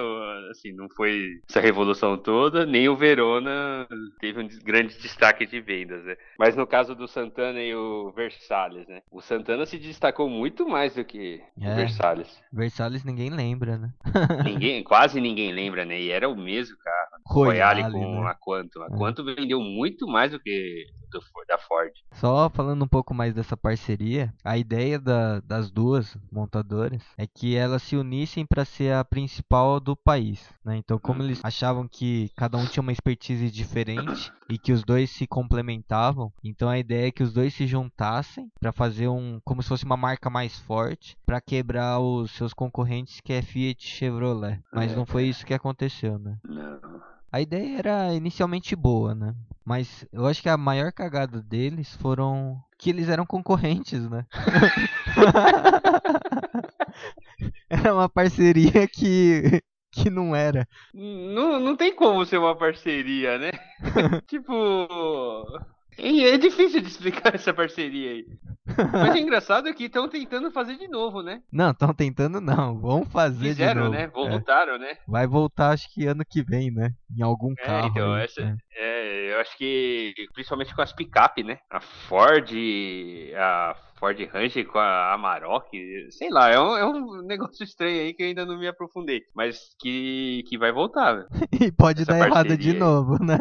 assim, 0.50 0.73
não 0.73 0.88
foi 0.88 1.41
essa 1.49 1.61
revolução 1.61 2.17
toda, 2.17 2.65
nem 2.65 2.88
o 2.88 2.97
Verona 2.97 3.87
teve 4.21 4.41
um 4.41 4.49
grande 4.65 4.97
destaque 4.99 5.47
de 5.47 5.61
vendas, 5.61 6.05
né? 6.05 6.17
Mas 6.38 6.55
no 6.55 6.67
caso 6.67 6.95
do 6.95 7.09
Santana 7.09 7.61
e 7.61 7.75
o 7.75 8.12
Versalhes, 8.12 8.87
né? 8.87 9.03
O 9.11 9.21
Santana 9.21 9.67
se 9.67 9.79
destacou 9.79 10.29
muito 10.29 10.69
mais 10.69 10.95
do 10.95 11.05
que 11.05 11.43
é, 11.61 11.73
o 11.73 11.76
Versalhes. 11.76 12.41
Versalhes 12.53 13.05
ninguém 13.05 13.31
lembra, 13.31 13.76
né? 13.76 13.91
ninguém, 14.45 14.85
quase 14.85 15.21
ninguém 15.21 15.53
lembra, 15.53 15.85
né? 15.85 16.00
E 16.00 16.11
era 16.11 16.29
o 16.29 16.37
mesmo 16.37 16.76
carro. 16.79 16.97
Royale, 17.26 17.83
Royale 17.83 17.93
com 17.93 18.23
né? 18.23 18.31
a 18.31 18.35
Quanto. 18.35 18.83
A 18.83 18.87
é. 18.87 18.91
Quanto 18.91 19.25
vendeu 19.25 19.61
muito 19.61 20.07
mais 20.07 20.31
do 20.31 20.38
que 20.38 20.87
do, 21.10 21.20
da 21.46 21.58
Ford. 21.58 21.92
Só 22.12 22.48
falando 22.50 22.84
um 22.84 22.88
pouco 22.88 23.14
mais 23.14 23.34
dessa 23.34 23.56
parceria, 23.56 24.32
a 24.44 24.56
ideia 24.56 24.98
da, 24.98 25.40
das 25.40 25.70
duas 25.70 26.16
montadoras 26.30 27.02
é 27.16 27.26
que 27.26 27.54
elas 27.56 27.82
se 27.82 27.96
unissem 27.96 28.44
para 28.46 28.64
ser 28.64 28.94
a 28.94 29.04
principal 29.04 29.80
do 29.80 29.96
país. 29.96 30.52
Né? 30.64 30.76
Então, 30.76 30.98
como 30.98 31.22
eles 31.22 31.40
achavam 31.44 31.86
que 31.88 32.30
cada 32.36 32.56
um 32.56 32.66
tinha 32.66 32.82
uma 32.82 32.92
expertise 32.92 33.50
diferente 33.50 34.32
e 34.48 34.58
que 34.58 34.72
os 34.72 34.84
dois 34.84 35.10
se 35.10 35.26
complementavam, 35.26 36.32
então 36.42 36.68
a 36.68 36.78
ideia 36.78 37.08
é 37.08 37.10
que 37.10 37.22
os 37.22 37.32
dois 37.32 37.54
se 37.54 37.66
juntassem 37.66 38.50
para 38.60 38.72
fazer 38.72 39.08
um 39.08 39.40
como 39.44 39.62
se 39.62 39.68
fosse 39.68 39.84
uma 39.84 39.96
marca 39.96 40.30
mais 40.30 40.58
forte 40.58 41.16
para 41.26 41.40
quebrar 41.40 41.98
os 42.00 42.30
seus 42.32 42.54
concorrentes 42.54 43.20
que 43.20 43.32
é 43.32 43.42
Fiat 43.42 43.84
e 43.84 43.88
Chevrolet. 43.88 44.60
Mas 44.72 44.94
não 44.94 45.06
foi 45.06 45.25
isso 45.25 45.44
que 45.44 45.54
aconteceu, 45.54 46.18
né? 46.18 46.38
Não. 46.44 47.15
A 47.37 47.40
ideia 47.43 47.81
era 47.81 48.14
inicialmente 48.14 48.75
boa, 48.75 49.14
né? 49.14 49.35
Mas 49.62 50.07
eu 50.11 50.26
acho 50.26 50.40
que 50.40 50.49
a 50.49 50.57
maior 50.57 50.90
cagada 50.90 51.43
deles 51.43 51.95
foram 51.97 52.59
que 52.78 52.88
eles 52.88 53.11
eram 53.11 53.26
concorrentes, 53.26 54.09
né? 54.09 54.25
era 57.69 57.93
uma 57.93 58.09
parceria 58.09 58.88
que 58.88 59.61
que 59.93 60.09
não 60.09 60.35
era. 60.35 60.66
Não, 60.95 61.61
não 61.61 61.76
tem 61.76 61.95
como 61.95 62.25
ser 62.25 62.38
uma 62.38 62.57
parceria, 62.57 63.37
né? 63.37 63.50
tipo, 64.26 64.49
é 65.99 66.37
difícil 66.37 66.81
de 66.81 66.88
explicar 66.88 67.35
essa 67.35 67.55
parceria 67.55 68.11
aí. 68.11 68.26
Mas 68.93 69.15
é 69.15 69.19
engraçado 69.19 69.73
que 69.75 69.85
estão 69.85 70.09
tentando 70.09 70.50
fazer 70.50 70.76
de 70.76 70.88
novo, 70.88 71.23
né? 71.23 71.41
Não, 71.50 71.71
estão 71.71 71.95
tentando 71.95 72.41
não. 72.41 72.79
Vão 72.79 73.05
fazer 73.05 73.49
Fizeram, 73.49 73.83
de 73.83 73.88
novo. 73.88 73.97
né? 73.97 74.07
Voltaram, 74.09 74.75
é. 74.75 74.79
né? 74.79 74.99
Vai 75.07 75.26
voltar 75.26 75.71
acho 75.71 75.93
que 75.93 76.07
ano 76.07 76.25
que 76.29 76.43
vem, 76.43 76.71
né? 76.71 76.91
Em 77.17 77.23
algum 77.23 77.53
é, 77.59 77.65
carro. 77.65 77.88
Então, 77.88 78.12
aí, 78.12 78.25
essa, 78.25 78.41
é. 78.41 78.57
é. 78.76 79.33
eu 79.35 79.41
acho 79.41 79.57
que 79.57 80.12
principalmente 80.35 80.75
com 80.75 80.83
as 80.83 80.93
picape, 80.93 81.43
né? 81.43 81.59
A 81.71 81.81
Ford, 81.81 82.50
a 83.37 83.76
Ford 83.99 84.19
Ranger 84.33 84.67
com 84.67 84.79
a 84.79 85.15
Amarok, 85.15 85.69
sei 86.11 86.31
lá, 86.31 86.50
é 86.50 86.61
um, 86.61 86.76
é 86.76 86.87
um 86.87 87.23
negócio 87.26 87.65
estranho 87.65 88.00
aí 88.00 88.15
que 88.15 88.23
eu 88.23 88.26
ainda 88.29 88.45
não 88.45 88.59
me 88.59 88.69
aprofundei, 88.69 89.23
mas 89.35 89.75
que, 89.81 90.45
que 90.49 90.59
vai 90.59 90.73
voltar. 90.73 91.26
e 91.61 91.73
pode 91.73 92.05
dar 92.05 92.19
parceria. 92.19 92.33
errado 92.33 92.57
de 92.59 92.73
novo, 92.75 93.23
né? 93.23 93.38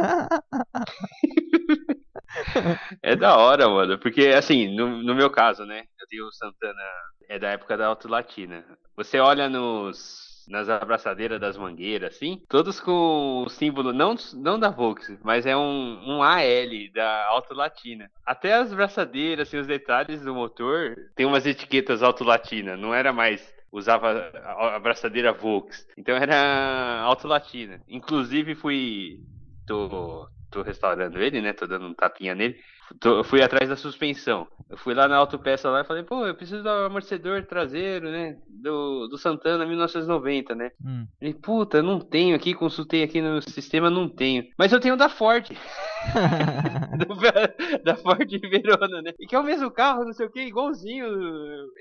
É 3.02 3.16
da 3.16 3.38
hora, 3.38 3.68
mano. 3.70 3.98
Porque, 3.98 4.28
assim, 4.28 4.76
no, 4.76 5.04
no 5.04 5.16
meu 5.16 5.30
caso, 5.30 5.66
né? 5.66 5.84
Eu 6.00 6.08
tenho 6.08 6.26
o 6.26 6.32
Santana, 6.32 6.82
é 7.28 7.40
da 7.40 7.50
época 7.50 7.78
da 7.78 7.88
Auto 7.88 8.08
Latina. 8.08 8.64
Você 8.96 9.20
olha 9.20 9.50
nos 9.50 10.26
nas 10.48 10.70
abraçadeiras 10.70 11.40
das 11.40 11.58
mangueiras, 11.58 12.16
assim, 12.16 12.40
todos 12.48 12.80
com 12.80 13.44
o 13.44 13.50
símbolo 13.50 13.92
não, 13.92 14.16
não 14.36 14.60
da 14.60 14.70
Volks, 14.70 15.18
mas 15.24 15.44
é 15.44 15.58
um, 15.58 16.00
um 16.06 16.22
AL 16.22 16.92
da 16.94 17.26
Auto 17.30 17.54
Latina. 17.56 18.10
Até 18.24 18.54
as 18.54 18.72
abraçadeiras, 18.72 19.48
assim, 19.48 19.58
os 19.58 19.66
detalhes 19.66 20.22
do 20.22 20.36
motor, 20.36 20.96
tem 21.16 21.26
umas 21.26 21.48
etiquetas 21.48 22.04
Auto 22.04 22.24
Latina, 22.24 22.78
não 22.78 22.94
era 22.94 23.12
mais 23.12 23.56
usava 23.72 24.32
a 24.34 24.76
abraçadeira 24.76 25.34
Volks. 25.34 25.86
Então 25.98 26.16
era 26.16 27.02
Auto 27.02 27.28
Latina. 27.28 27.82
Inclusive 27.88 28.56
fui 28.56 29.20
tô 29.68 30.30
tô 30.56 30.62
restaurando 30.62 31.20
ele, 31.20 31.42
né? 31.42 31.52
Tô 31.52 31.68
dando 31.68 31.88
um 31.88 31.94
tapinha 31.94 32.34
nele. 32.34 32.56
Tô, 33.00 33.24
fui 33.26 33.42
atrás 33.42 33.68
da 33.68 33.76
suspensão. 33.76 34.48
Eu 34.70 34.78
fui 34.78 34.94
lá 34.94 35.08
na 35.08 35.18
autopeça 35.18 35.70
lá 35.70 35.82
e 35.82 35.86
falei, 35.86 36.04
pô, 36.04 36.26
eu 36.26 36.34
preciso 36.34 36.64
do 36.64 36.70
amortecedor 36.70 37.44
traseiro, 37.44 38.10
né? 38.10 38.38
Do, 38.48 39.08
do 39.08 39.18
Santana 39.18 39.66
1990, 39.66 40.56
né? 40.56 40.72
Hum. 40.84 41.06
E 41.22 41.34
puta, 41.34 41.84
não 41.84 42.00
tenho 42.00 42.36
aqui, 42.36 42.54
consultei 42.54 43.04
aqui 43.04 43.22
no 43.22 43.42
sistema, 43.42 43.90
não 43.90 44.08
tenho. 44.08 44.46
Mas 44.58 44.72
eu 44.72 44.80
tenho 44.80 44.96
da 44.96 45.10
Ford. 45.10 45.50
da 47.84 47.96
Ford 47.98 48.30
Verona, 48.50 49.02
né? 49.02 49.14
E 49.20 49.28
que 49.28 49.36
é 49.36 49.40
o 49.40 49.44
mesmo 49.44 49.70
carro, 49.70 50.06
não 50.06 50.14
sei 50.14 50.28
o 50.28 50.32
que, 50.32 50.42
igualzinho. 50.42 51.06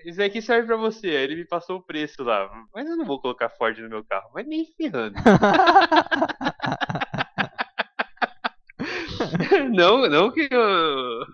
Isso 0.04 0.20
aqui 0.20 0.42
serve 0.42 0.66
pra 0.66 0.76
você. 0.76 1.08
Aí 1.08 1.24
ele 1.24 1.36
me 1.36 1.46
passou 1.46 1.76
o 1.76 1.82
preço 1.82 2.24
lá. 2.24 2.50
Mas 2.74 2.88
eu 2.88 2.96
não 2.96 3.04
vou 3.04 3.20
colocar 3.20 3.50
Ford 3.50 3.78
no 3.78 3.88
meu 3.88 4.04
carro. 4.04 4.30
Mas 4.34 4.46
nem 4.46 4.66
ferrando. 4.76 5.14
não, 9.74 10.08
não 10.08 10.30
que 10.30 10.48
eu 10.50 11.26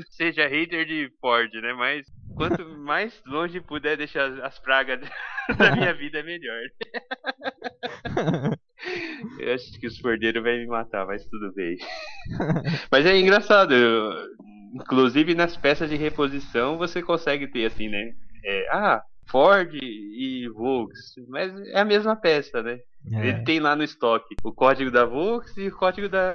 seja 0.10 0.46
hater 0.46 0.84
de 0.84 1.10
Ford, 1.20 1.52
né? 1.54 1.72
Mas 1.72 2.06
quanto 2.36 2.66
mais 2.78 3.22
longe 3.26 3.60
puder 3.60 3.96
deixar 3.96 4.30
as 4.44 4.58
pragas 4.58 5.00
da 5.58 5.74
minha 5.74 5.94
vida, 5.94 6.22
melhor. 6.22 6.62
Eu 9.38 9.54
acho 9.54 9.78
que 9.78 9.86
os 9.86 9.98
Fordeiros 9.98 10.42
vão 10.42 10.52
me 10.52 10.66
matar, 10.66 11.06
mas 11.06 11.24
tudo 11.26 11.52
bem. 11.54 11.76
Mas 12.90 13.06
é 13.06 13.18
engraçado, 13.18 13.72
eu, 13.74 14.12
inclusive 14.74 15.34
nas 15.34 15.56
peças 15.56 15.88
de 15.88 15.96
reposição 15.96 16.76
você 16.76 17.02
consegue 17.02 17.46
ter 17.46 17.66
assim, 17.66 17.88
né? 17.88 18.12
É, 18.44 18.68
ah, 18.70 19.02
Ford 19.30 19.72
e 19.74 20.48
Volks, 20.54 21.14
mas 21.28 21.50
é 21.68 21.80
a 21.80 21.84
mesma 21.84 22.14
peça, 22.16 22.62
né? 22.62 22.78
É. 23.12 23.28
Ele 23.28 23.44
tem 23.44 23.60
lá 23.60 23.76
no 23.76 23.84
estoque 23.84 24.34
o 24.42 24.52
código 24.52 24.90
da 24.90 25.04
Volks 25.04 25.56
e 25.56 25.68
o 25.68 25.76
código 25.76 26.08
da 26.08 26.34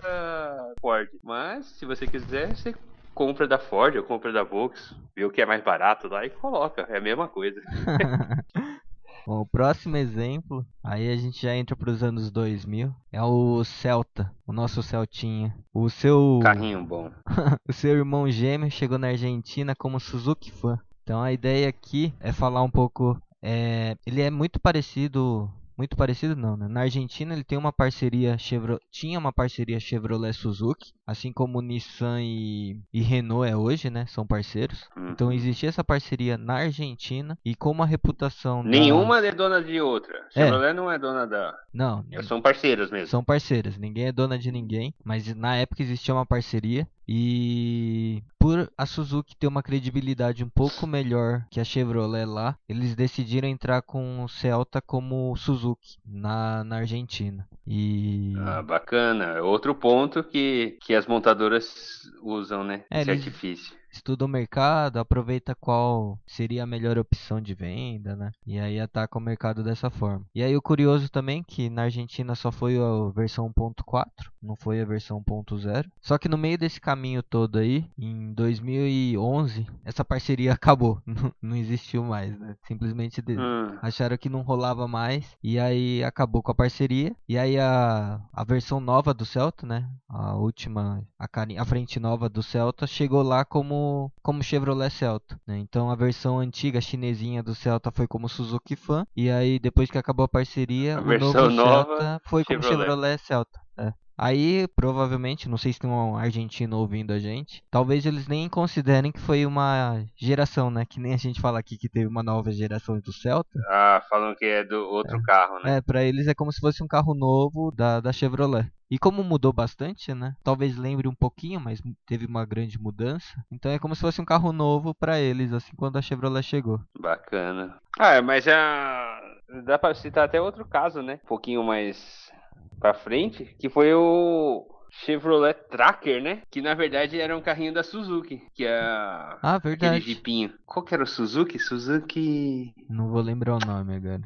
Ford. 0.79 1.09
Mas, 1.23 1.65
se 1.65 1.85
você 1.85 2.05
quiser, 2.05 2.55
você 2.55 2.75
compra 3.13 3.47
da 3.47 3.57
Ford 3.57 3.95
ou 3.95 4.03
compra 4.03 4.31
da 4.31 4.43
Volks, 4.43 4.95
vê 5.15 5.25
o 5.25 5.31
que 5.31 5.41
é 5.41 5.45
mais 5.45 5.63
barato 5.63 6.07
lá 6.07 6.25
e 6.25 6.29
coloca. 6.29 6.85
É 6.89 6.97
a 6.97 7.01
mesma 7.01 7.27
coisa. 7.27 7.61
Bom, 9.29 9.41
o 9.41 9.45
próximo 9.45 9.95
exemplo, 9.95 10.65
aí 10.83 11.11
a 11.11 11.15
gente 11.15 11.41
já 11.41 11.55
entra 11.55 11.75
para 11.75 11.91
os 11.91 12.01
anos 12.01 12.31
2000, 12.31 12.91
é 13.11 13.21
o 13.21 13.63
Celta, 13.63 14.33
o 14.47 14.51
nosso 14.51 14.81
Celtinha. 14.81 15.55
O 15.71 15.87
seu 15.87 16.39
carrinho 16.41 16.83
bom. 16.83 17.11
o 17.69 17.71
seu 17.71 17.91
irmão 17.95 18.27
gêmeo 18.31 18.71
chegou 18.71 18.97
na 18.97 19.09
Argentina 19.09 19.75
como 19.77 19.99
Suzuki 19.99 20.51
fã. 20.51 20.79
Então 21.03 21.21
a 21.21 21.31
ideia 21.31 21.69
aqui 21.69 22.11
é 22.19 22.31
falar 22.31 22.63
um 22.63 22.71
pouco. 22.71 23.21
É, 23.39 23.95
ele 24.03 24.21
é 24.21 24.31
muito 24.31 24.59
parecido 24.59 25.47
muito 25.79 25.95
parecido 25.95 26.35
não, 26.35 26.57
né? 26.57 26.67
Na 26.67 26.81
Argentina 26.81 27.33
ele 27.33 27.43
tem 27.43 27.57
uma 27.57 27.71
parceria 27.71 28.37
Chevrolet, 28.37 28.83
tinha 28.91 29.17
uma 29.17 29.31
parceria 29.31 29.79
Chevrolet 29.79 30.33
Suzuki, 30.33 30.91
assim 31.07 31.31
como 31.31 31.61
Nissan 31.61 32.19
e, 32.21 32.81
e 32.93 33.01
Renault 33.01 33.49
é 33.49 33.55
hoje, 33.55 33.89
né? 33.89 34.05
São 34.07 34.27
parceiros. 34.27 34.89
Uhum. 34.93 35.11
Então 35.11 35.31
existia 35.31 35.69
essa 35.69 35.81
parceria 35.81 36.37
na 36.37 36.55
Argentina 36.55 37.37
e 37.45 37.55
com 37.55 37.71
uma 37.71 37.85
reputação 37.85 38.61
Nenhuma 38.61 39.21
da... 39.21 39.29
é 39.29 39.31
dona 39.31 39.63
de 39.63 39.79
outra. 39.79 40.17
É. 40.35 40.41
Chevrolet 40.41 40.71
é. 40.71 40.73
não 40.73 40.91
é 40.91 40.99
dona 40.99 41.25
da 41.25 41.57
Não, 41.73 42.03
são 42.23 42.41
parceiras 42.41 42.91
mesmo. 42.91 43.07
São 43.07 43.23
parceiras, 43.23 43.77
ninguém 43.77 44.07
é 44.07 44.11
dona 44.11 44.37
de 44.37 44.51
ninguém, 44.51 44.93
mas 45.01 45.33
na 45.33 45.55
época 45.55 45.81
existia 45.81 46.13
uma 46.13 46.25
parceria 46.25 46.85
E 47.11 48.21
por 48.37 48.71
a 48.77 48.85
Suzuki 48.85 49.35
ter 49.35 49.47
uma 49.47 49.63
credibilidade 49.63 50.43
um 50.43 50.49
pouco 50.49 50.85
melhor 50.85 51.43
que 51.49 51.59
a 51.59 51.63
Chevrolet 51.63 52.23
lá, 52.25 52.55
eles 52.69 52.93
decidiram 52.93 53.47
entrar 53.47 53.81
com 53.81 54.23
o 54.23 54.29
Celta 54.29 54.79
como 54.79 55.35
Suzuki 55.35 55.97
na, 56.05 56.63
na 56.63 56.77
Argentina. 56.77 57.47
E 57.65 58.35
Ah, 58.37 58.61
bacana. 58.61 59.41
Outro 59.41 59.73
ponto 59.73 60.23
que, 60.23 60.77
que 60.81 60.93
as 60.93 61.07
montadoras 61.07 62.03
usam, 62.21 62.63
né? 62.63 62.83
É, 62.91 63.01
Esse 63.01 63.09
eles- 63.09 63.25
artifício. 63.25 63.79
Estuda 63.91 64.25
o 64.25 64.27
mercado, 64.27 64.97
aproveita 64.97 65.55
qual 65.55 66.19
seria 66.25 66.63
a 66.63 66.67
melhor 66.67 66.97
opção 66.97 67.41
de 67.41 67.53
venda, 67.53 68.15
né? 68.15 68.31
E 68.45 68.59
aí 68.59 68.79
ataca 68.79 69.17
o 69.17 69.21
mercado 69.21 69.63
dessa 69.63 69.89
forma. 69.89 70.25
E 70.33 70.43
aí 70.43 70.55
o 70.55 70.61
curioso 70.61 71.09
também 71.09 71.41
é 71.41 71.43
que 71.43 71.69
na 71.69 71.83
Argentina 71.83 72.35
só 72.35 72.51
foi 72.51 72.77
a 72.77 73.11
versão 73.13 73.49
1.4, 73.49 74.05
não 74.41 74.55
foi 74.55 74.81
a 74.81 74.85
versão 74.85 75.21
1.0. 75.21 75.85
Só 76.01 76.17
que 76.17 76.29
no 76.29 76.37
meio 76.37 76.57
desse 76.57 76.79
caminho 76.79 77.23
todo 77.23 77.57
aí, 77.57 77.85
em 77.97 78.33
2011, 78.33 79.65
essa 79.83 80.03
parceria 80.03 80.53
acabou, 80.53 81.01
não, 81.41 81.55
existiu 81.55 82.03
mais, 82.03 82.37
né? 82.39 82.55
Simplesmente 82.63 83.21
Hum, 83.29 83.77
acharam 83.81 84.17
que 84.17 84.29
não 84.29 84.41
rolava 84.41 84.87
mais 84.87 85.37
e 85.43 85.59
aí 85.59 86.03
acabou 86.03 86.41
com 86.41 86.51
a 86.51 86.55
parceria 86.55 87.15
e 87.27 87.37
aí 87.37 87.59
a, 87.59 88.19
a 88.33 88.43
versão 88.43 88.79
nova 88.79 89.13
do 89.13 89.25
Celta, 89.25 89.67
né, 89.67 89.87
a 90.07 90.35
última 90.35 91.03
a, 91.17 91.27
a 91.59 91.65
frente 91.65 91.99
nova 91.99 92.27
do 92.27 92.41
Celta 92.41 92.87
chegou 92.87 93.21
lá 93.21 93.45
como 93.45 93.78
como 94.21 94.43
Chevrolet 94.43 94.89
Celta, 94.89 95.39
né? 95.47 95.57
Então 95.57 95.89
a 95.89 95.95
versão 95.95 96.39
antiga 96.39 96.79
chinesinha 96.81 97.41
do 97.43 97.53
Celta 97.55 97.91
foi 97.91 98.07
como 98.07 98.29
Suzuki 98.29 98.75
Fan 98.75 99.05
e 99.15 99.29
aí 99.29 99.59
depois 99.59 99.89
que 99.89 99.97
acabou 99.97 100.23
a 100.25 100.29
parceria, 100.29 100.97
A 100.97 101.01
o 101.01 101.17
novo 101.17 101.49
nova, 101.49 101.97
Celta 101.97 102.21
foi 102.25 102.43
como 102.43 102.61
Chevrolet. 102.61 102.85
Chevrolet 102.89 103.17
Celta. 103.19 103.59
é. 103.77 103.93
Aí, 104.21 104.67
provavelmente, 104.75 105.47
não 105.47 105.57
sei 105.57 105.71
se 105.71 105.79
tem 105.79 105.89
um 105.89 106.17
argentino 106.17 106.77
ouvindo 106.77 107.13
a 107.13 107.19
gente, 107.19 107.63
talvez 107.71 108.05
eles 108.05 108.27
nem 108.27 108.49
considerem 108.49 109.13
que 109.13 109.19
foi 109.21 109.45
uma 109.45 110.03
geração, 110.19 110.69
né? 110.69 110.83
Que 110.85 110.99
nem 110.99 111.13
a 111.13 111.17
gente 111.17 111.39
fala 111.39 111.57
aqui 111.59 111.77
que 111.77 111.87
teve 111.87 112.05
uma 112.05 112.21
nova 112.21 112.51
geração 112.51 112.99
do 112.99 113.13
Celta. 113.13 113.57
Ah, 113.69 114.03
falam 114.09 114.35
que 114.35 114.43
é 114.43 114.61
do 114.65 114.75
outro 114.75 115.21
carro, 115.23 115.63
né? 115.63 115.77
É, 115.77 115.81
pra 115.81 116.03
eles 116.03 116.27
é 116.27 116.33
como 116.33 116.51
se 116.51 116.59
fosse 116.59 116.83
um 116.83 116.87
carro 116.87 117.15
novo 117.15 117.71
da, 117.71 118.01
da 118.01 118.11
Chevrolet. 118.11 118.69
E 118.89 118.97
como 118.97 119.23
mudou 119.23 119.53
bastante, 119.53 120.13
né? 120.13 120.35
Talvez 120.43 120.75
lembre 120.75 121.07
um 121.07 121.13
pouquinho, 121.13 121.59
mas 121.59 121.79
teve 122.07 122.25
uma 122.25 122.43
grande 122.45 122.79
mudança. 122.79 123.43
Então 123.51 123.71
é 123.71 123.77
como 123.77 123.93
se 123.95 124.01
fosse 124.01 124.19
um 124.19 124.25
carro 124.25 124.51
novo 124.51 124.95
pra 124.95 125.19
eles, 125.19 125.53
assim, 125.53 125.75
quando 125.77 125.97
a 125.97 126.01
Chevrolet 126.01 126.41
chegou. 126.41 126.79
Bacana. 126.99 127.77
Ah, 127.99 128.21
mas 128.21 128.43
já 128.45 129.21
dá 129.63 129.77
pra 129.77 129.93
citar 129.93 130.25
até 130.25 130.41
outro 130.41 130.65
caso, 130.65 131.01
né? 131.03 131.19
Um 131.23 131.27
pouquinho 131.27 131.63
mais 131.63 132.31
pra 132.79 132.93
frente, 132.93 133.45
que 133.59 133.69
foi 133.69 133.93
o 133.93 134.65
Chevrolet 134.89 135.53
Tracker, 135.69 136.21
né? 136.23 136.41
Que 136.49 136.61
na 136.61 136.73
verdade 136.73 137.19
era 137.19 137.37
um 137.37 137.41
carrinho 137.41 137.73
da 137.73 137.83
Suzuki, 137.83 138.41
que 138.55 138.65
é 138.65 138.79
Ah, 138.81 139.55
aquele 139.55 139.69
verdade. 139.75 140.01
jipinho. 140.01 140.51
Qual 140.65 140.83
que 140.83 140.95
era 140.95 141.03
o 141.03 141.07
Suzuki? 141.07 141.59
Suzuki. 141.59 142.73
Não 142.89 143.07
vou 143.09 143.21
lembrar 143.21 143.55
o 143.55 143.59
nome 143.59 143.95
agora. 143.95 144.23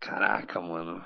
Caraca, 0.00 0.60
mano. 0.60 1.02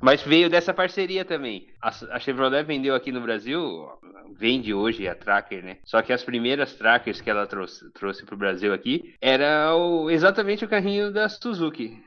Mas 0.00 0.22
veio 0.22 0.48
dessa 0.48 0.72
parceria 0.72 1.24
também. 1.24 1.68
A, 1.80 2.18
Chevrolet 2.18 2.62
vendeu 2.62 2.94
aqui 2.94 3.12
no 3.12 3.20
Brasil, 3.20 3.86
vende 4.34 4.72
hoje 4.72 5.06
a 5.06 5.14
Tracker, 5.14 5.62
né? 5.62 5.78
Só 5.84 6.00
que 6.00 6.12
as 6.12 6.24
primeiras 6.24 6.74
Trackers 6.74 7.20
que 7.20 7.28
ela 7.28 7.46
trouxe, 7.46 7.90
trouxe 7.92 8.24
pro 8.24 8.36
Brasil 8.36 8.72
aqui 8.72 9.14
era 9.20 9.74
o- 9.76 10.08
exatamente 10.10 10.64
o 10.64 10.68
carrinho 10.68 11.12
da 11.12 11.28
Suzuki. 11.28 12.02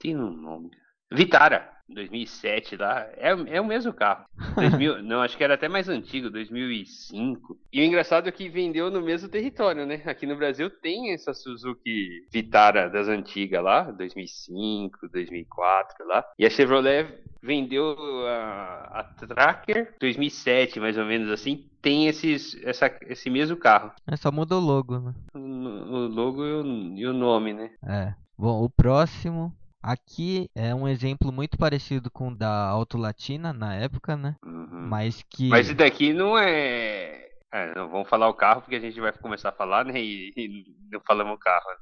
Tem 0.00 0.16
um 0.16 0.30
nome. 0.30 0.70
Vitara, 1.12 1.70
2007 1.88 2.76
lá. 2.76 3.06
É, 3.16 3.30
é 3.56 3.60
o 3.60 3.64
mesmo 3.64 3.92
carro. 3.92 4.24
2000, 4.56 5.02
não, 5.04 5.22
acho 5.22 5.36
que 5.36 5.44
era 5.44 5.54
até 5.54 5.68
mais 5.68 5.88
antigo, 5.88 6.30
2005. 6.30 7.58
E 7.72 7.80
o 7.80 7.84
engraçado 7.84 8.28
é 8.28 8.32
que 8.32 8.48
vendeu 8.48 8.90
no 8.90 9.00
mesmo 9.00 9.28
território, 9.28 9.86
né? 9.86 10.02
Aqui 10.04 10.26
no 10.26 10.36
Brasil 10.36 10.68
tem 10.70 11.12
essa 11.12 11.32
Suzuki 11.32 12.26
Vitara 12.30 12.88
das 12.88 13.08
antigas 13.08 13.62
lá, 13.62 13.82
2005, 13.90 15.08
2004 15.08 16.06
lá. 16.06 16.24
E 16.38 16.44
a 16.44 16.50
Chevrolet 16.50 17.06
vendeu 17.42 17.96
a, 18.26 19.00
a 19.00 19.04
Tracker 19.04 19.94
2007, 20.00 20.80
mais 20.80 20.98
ou 20.98 21.04
menos 21.04 21.30
assim. 21.30 21.66
Tem 21.80 22.08
esses, 22.08 22.60
essa, 22.64 22.90
esse 23.02 23.30
mesmo 23.30 23.56
carro. 23.56 23.92
É 24.06 24.16
só 24.16 24.32
muda 24.32 24.56
o 24.56 24.60
logo, 24.60 24.98
né? 24.98 25.14
O, 25.34 25.38
o 25.38 26.06
logo 26.08 26.44
e 26.44 26.52
o, 26.52 26.64
e 26.96 27.06
o 27.06 27.12
nome, 27.12 27.52
né? 27.52 27.70
É. 27.86 28.14
Bom, 28.36 28.64
o 28.64 28.68
próximo. 28.68 29.54
Aqui 29.86 30.50
é 30.52 30.74
um 30.74 30.88
exemplo 30.88 31.30
muito 31.30 31.56
parecido 31.56 32.10
com 32.10 32.28
o 32.28 32.34
da 32.34 32.68
Auto 32.68 32.98
Latina 32.98 33.52
na 33.52 33.72
época, 33.76 34.16
né? 34.16 34.34
Uhum. 34.44 34.88
Mas 34.88 35.22
que. 35.30 35.48
Mas 35.48 35.66
esse 35.66 35.74
daqui 35.74 36.12
não 36.12 36.36
é. 36.36 37.24
É, 37.52 37.72
não 37.76 37.88
vamos 37.88 38.08
falar 38.08 38.28
o 38.28 38.34
carro 38.34 38.62
porque 38.62 38.74
a 38.74 38.80
gente 38.80 39.00
vai 39.00 39.12
começar 39.12 39.50
a 39.50 39.52
falar, 39.52 39.84
né? 39.84 40.00
E, 40.00 40.32
e 40.36 40.64
não 40.90 41.00
falamos 41.06 41.34
o 41.34 41.38
carro. 41.38 41.66
né? 41.70 41.76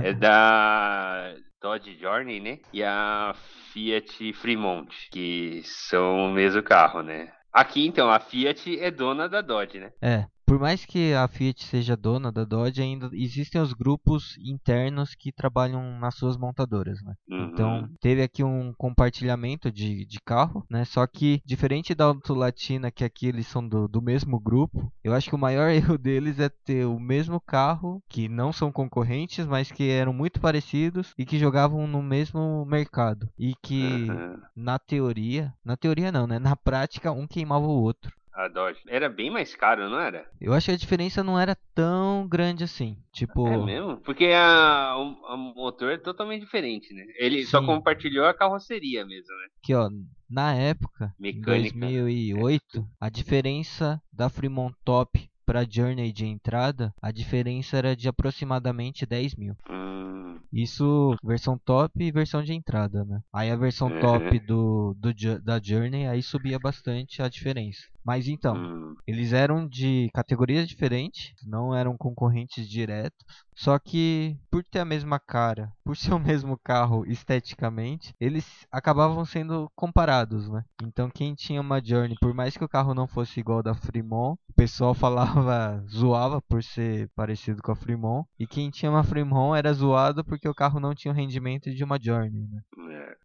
É 0.08 0.12
da 0.14 1.34
Dodge 1.60 1.98
Journey, 2.00 2.40
né? 2.40 2.58
E 2.72 2.82
a 2.82 3.34
Fiat 3.72 4.32
Fremont, 4.32 4.90
que 5.10 5.60
são 5.62 6.30
o 6.30 6.32
mesmo 6.32 6.62
carro, 6.62 7.02
né? 7.02 7.30
Aqui 7.52 7.86
então, 7.86 8.10
a 8.10 8.18
Fiat 8.18 8.80
é 8.80 8.90
dona 8.90 9.28
da 9.28 9.42
Dodge, 9.42 9.78
né? 9.78 9.92
É, 10.00 10.24
por 10.52 10.58
mais 10.58 10.84
que 10.84 11.14
a 11.14 11.26
Fiat 11.26 11.64
seja 11.64 11.96
dona 11.96 12.30
da 12.30 12.44
Dodge, 12.44 12.82
ainda 12.82 13.08
existem 13.14 13.58
os 13.58 13.72
grupos 13.72 14.36
internos 14.38 15.14
que 15.14 15.32
trabalham 15.32 15.98
nas 15.98 16.14
suas 16.16 16.36
montadoras, 16.36 17.02
né? 17.02 17.14
Uhum. 17.26 17.44
Então, 17.46 17.88
teve 18.02 18.22
aqui 18.22 18.44
um 18.44 18.74
compartilhamento 18.76 19.72
de, 19.72 20.04
de 20.04 20.20
carro, 20.20 20.62
né? 20.68 20.84
Só 20.84 21.06
que, 21.06 21.40
diferente 21.42 21.94
da 21.94 22.04
Auto 22.04 22.34
Latina, 22.34 22.90
que 22.90 23.02
aqui 23.02 23.28
eles 23.28 23.46
são 23.46 23.66
do, 23.66 23.88
do 23.88 24.02
mesmo 24.02 24.38
grupo, 24.38 24.92
eu 25.02 25.14
acho 25.14 25.30
que 25.30 25.34
o 25.34 25.38
maior 25.38 25.70
erro 25.72 25.96
deles 25.96 26.38
é 26.38 26.50
ter 26.50 26.84
o 26.84 27.00
mesmo 27.00 27.40
carro, 27.40 28.02
que 28.06 28.28
não 28.28 28.52
são 28.52 28.70
concorrentes, 28.70 29.46
mas 29.46 29.72
que 29.72 29.88
eram 29.88 30.12
muito 30.12 30.38
parecidos 30.38 31.14
e 31.16 31.24
que 31.24 31.38
jogavam 31.38 31.86
no 31.86 32.02
mesmo 32.02 32.66
mercado. 32.66 33.26
E 33.38 33.54
que, 33.62 34.06
Uhum. 34.10 34.36
na 34.54 34.78
teoria, 34.78 35.50
na 35.64 35.78
teoria 35.78 36.12
não, 36.12 36.26
né? 36.26 36.38
Na 36.38 36.54
prática, 36.54 37.10
um 37.10 37.26
queimava 37.26 37.64
o 37.64 37.70
outro. 37.82 38.12
A 38.34 38.48
Dodge. 38.48 38.80
Era 38.88 39.08
bem 39.08 39.30
mais 39.30 39.54
caro, 39.54 39.88
não 39.90 40.00
era? 40.00 40.26
Eu 40.40 40.52
acho 40.54 40.66
que 40.66 40.72
a 40.72 40.76
diferença 40.76 41.22
não 41.22 41.38
era 41.38 41.56
tão 41.74 42.26
grande 42.28 42.64
assim. 42.64 42.96
Tipo, 43.12 43.46
É 43.46 43.56
mesmo? 43.58 43.98
Porque 43.98 44.26
a, 44.34 44.96
o, 44.96 45.36
motor 45.36 45.92
é 45.92 45.98
totalmente 45.98 46.42
diferente, 46.42 46.92
né? 46.94 47.04
Ele 47.18 47.44
só 47.44 47.60
Sim. 47.60 47.66
compartilhou 47.66 48.26
a 48.26 48.34
carroceria 48.34 49.04
mesmo, 49.04 49.34
né? 49.36 49.48
que 49.62 49.74
ó, 49.74 49.88
na 50.28 50.54
época, 50.54 51.14
em 51.20 51.34
Mecânica. 51.34 51.78
2008, 51.78 52.88
a 53.00 53.08
diferença 53.08 54.02
da 54.12 54.28
Fremont 54.28 54.74
Top 54.84 55.30
para 55.44 55.66
Journey 55.68 56.12
de 56.12 56.24
entrada, 56.26 56.94
a 57.02 57.10
diferença 57.12 57.76
era 57.76 57.94
de 57.94 58.08
aproximadamente 58.08 59.04
10 59.04 59.34
mil. 59.34 59.54
Hum, 59.68 60.38
Isso 60.52 61.14
versão 61.22 61.58
top 61.58 62.02
e 62.02 62.12
versão 62.12 62.42
de 62.42 62.52
entrada, 62.52 63.04
né? 63.04 63.20
Aí 63.32 63.50
a 63.50 63.56
versão 63.56 63.88
Uhum. 63.88 64.00
top 64.00 64.38
do, 64.40 64.94
do 64.98 65.12
da 65.42 65.60
Journey 65.60 66.06
aí 66.06 66.22
subia 66.22 66.58
bastante 66.58 67.22
a 67.22 67.28
diferença. 67.28 67.82
Mas 68.04 68.28
então, 68.28 68.56
hum. 68.56 68.92
Eles 69.06 69.32
eram 69.32 69.66
de 69.66 70.10
categorias 70.14 70.68
diferentes, 70.68 71.32
não 71.44 71.74
eram 71.74 71.96
concorrentes 71.96 72.68
diretos. 72.68 73.18
Só 73.54 73.78
que, 73.78 74.36
por 74.50 74.64
ter 74.64 74.78
a 74.78 74.84
mesma 74.84 75.18
cara, 75.18 75.72
por 75.84 75.96
ser 75.96 76.14
o 76.14 76.18
mesmo 76.18 76.58
carro 76.58 77.04
esteticamente, 77.06 78.14
eles 78.20 78.66
acabavam 78.70 79.24
sendo 79.24 79.70
comparados, 79.74 80.48
né? 80.48 80.64
Então, 80.82 81.10
quem 81.10 81.34
tinha 81.34 81.60
uma 81.60 81.84
Journey, 81.84 82.16
por 82.20 82.32
mais 82.32 82.56
que 82.56 82.64
o 82.64 82.68
carro 82.68 82.94
não 82.94 83.06
fosse 83.06 83.40
igual 83.40 83.58
ao 83.58 83.62
da 83.62 83.74
Fremont, 83.74 84.38
o 84.48 84.52
pessoal 84.54 84.94
falava, 85.44 85.84
zoava 85.88 86.40
por 86.40 86.62
ser 86.62 87.10
parecido 87.14 87.62
com 87.62 87.72
a 87.72 87.76
Fremont. 87.76 88.26
E 88.38 88.46
quem 88.46 88.70
tinha 88.70 88.90
uma 88.90 89.04
Fremont 89.04 89.58
era 89.58 89.72
zoado 89.72 90.24
porque 90.24 90.48
o 90.48 90.54
carro 90.54 90.80
não 90.80 90.94
tinha 90.94 91.12
o 91.12 91.16
rendimento 91.16 91.70
de 91.70 91.84
uma 91.84 91.98
Journey, 92.00 92.48
né? 92.48 92.62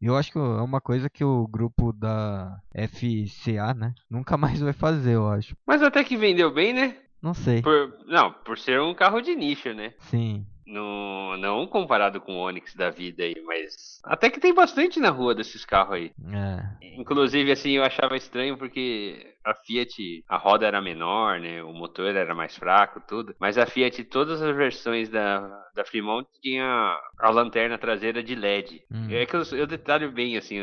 Eu 0.02 0.16
acho 0.16 0.32
que 0.32 0.38
é 0.38 0.42
uma 0.42 0.80
coisa 0.80 1.10
que 1.10 1.24
o 1.24 1.48
grupo 1.48 1.92
da 1.92 2.60
FCA, 2.72 3.74
né? 3.74 3.94
Nunca 4.10 4.38
mais 4.38 4.60
vai 4.60 4.74
fazer, 4.74 5.16
eu 5.16 5.28
acho. 5.28 5.56
Mas 5.66 5.82
até 5.82 6.04
que 6.04 6.18
vendeu 6.18 6.54
bem, 6.54 6.74
né? 6.74 6.98
Não 7.22 7.34
sei. 7.34 7.62
Por, 7.62 7.98
não, 8.06 8.32
por 8.32 8.58
ser 8.58 8.80
um 8.80 8.94
carro 8.94 9.22
de 9.22 9.36
nicho, 9.36 9.74
né? 9.74 9.94
Sim. 10.00 10.46
No, 10.68 11.38
não 11.38 11.66
comparado 11.66 12.20
com 12.20 12.34
o 12.34 12.40
Onix 12.40 12.76
da 12.76 12.90
vida 12.90 13.24
aí, 13.24 13.42
mas 13.46 14.02
até 14.04 14.30
que 14.30 14.40
tem 14.40 14.54
bastante 14.54 15.00
na 15.00 15.10
rua 15.10 15.34
desses 15.34 15.64
carros 15.64 15.94
aí. 15.96 16.12
É. 16.34 16.98
Inclusive, 16.98 17.52
assim, 17.52 17.72
eu 17.72 17.84
achava 17.84 18.18
estranho 18.18 18.58
porque 18.58 19.34
a 19.46 19.54
Fiat, 19.54 20.24
a 20.28 20.36
roda 20.36 20.68
era 20.68 20.82
menor, 20.82 21.40
né? 21.40 21.64
O 21.64 21.72
motor 21.72 22.14
era 22.14 22.36
mais 22.36 22.58
fraco, 22.58 23.02
tudo. 23.08 23.34
Mas 23.40 23.58
a 23.58 23.66
Fiat, 23.66 24.04
todas 24.06 24.42
as 24.42 24.56
versões 24.56 25.08
da, 25.08 25.40
da 25.74 25.86
Fremont 25.86 26.28
tinha 26.42 27.00
a 27.18 27.30
lanterna 27.30 27.78
traseira 27.78 28.22
de 28.22 28.36
LED. 28.36 28.84
Hum. 28.92 29.08
É 29.10 29.26
que 29.26 29.36
eu, 29.38 29.44
eu 29.54 29.66
detalho 29.66 30.12
bem, 30.12 30.36
assim, 30.36 30.58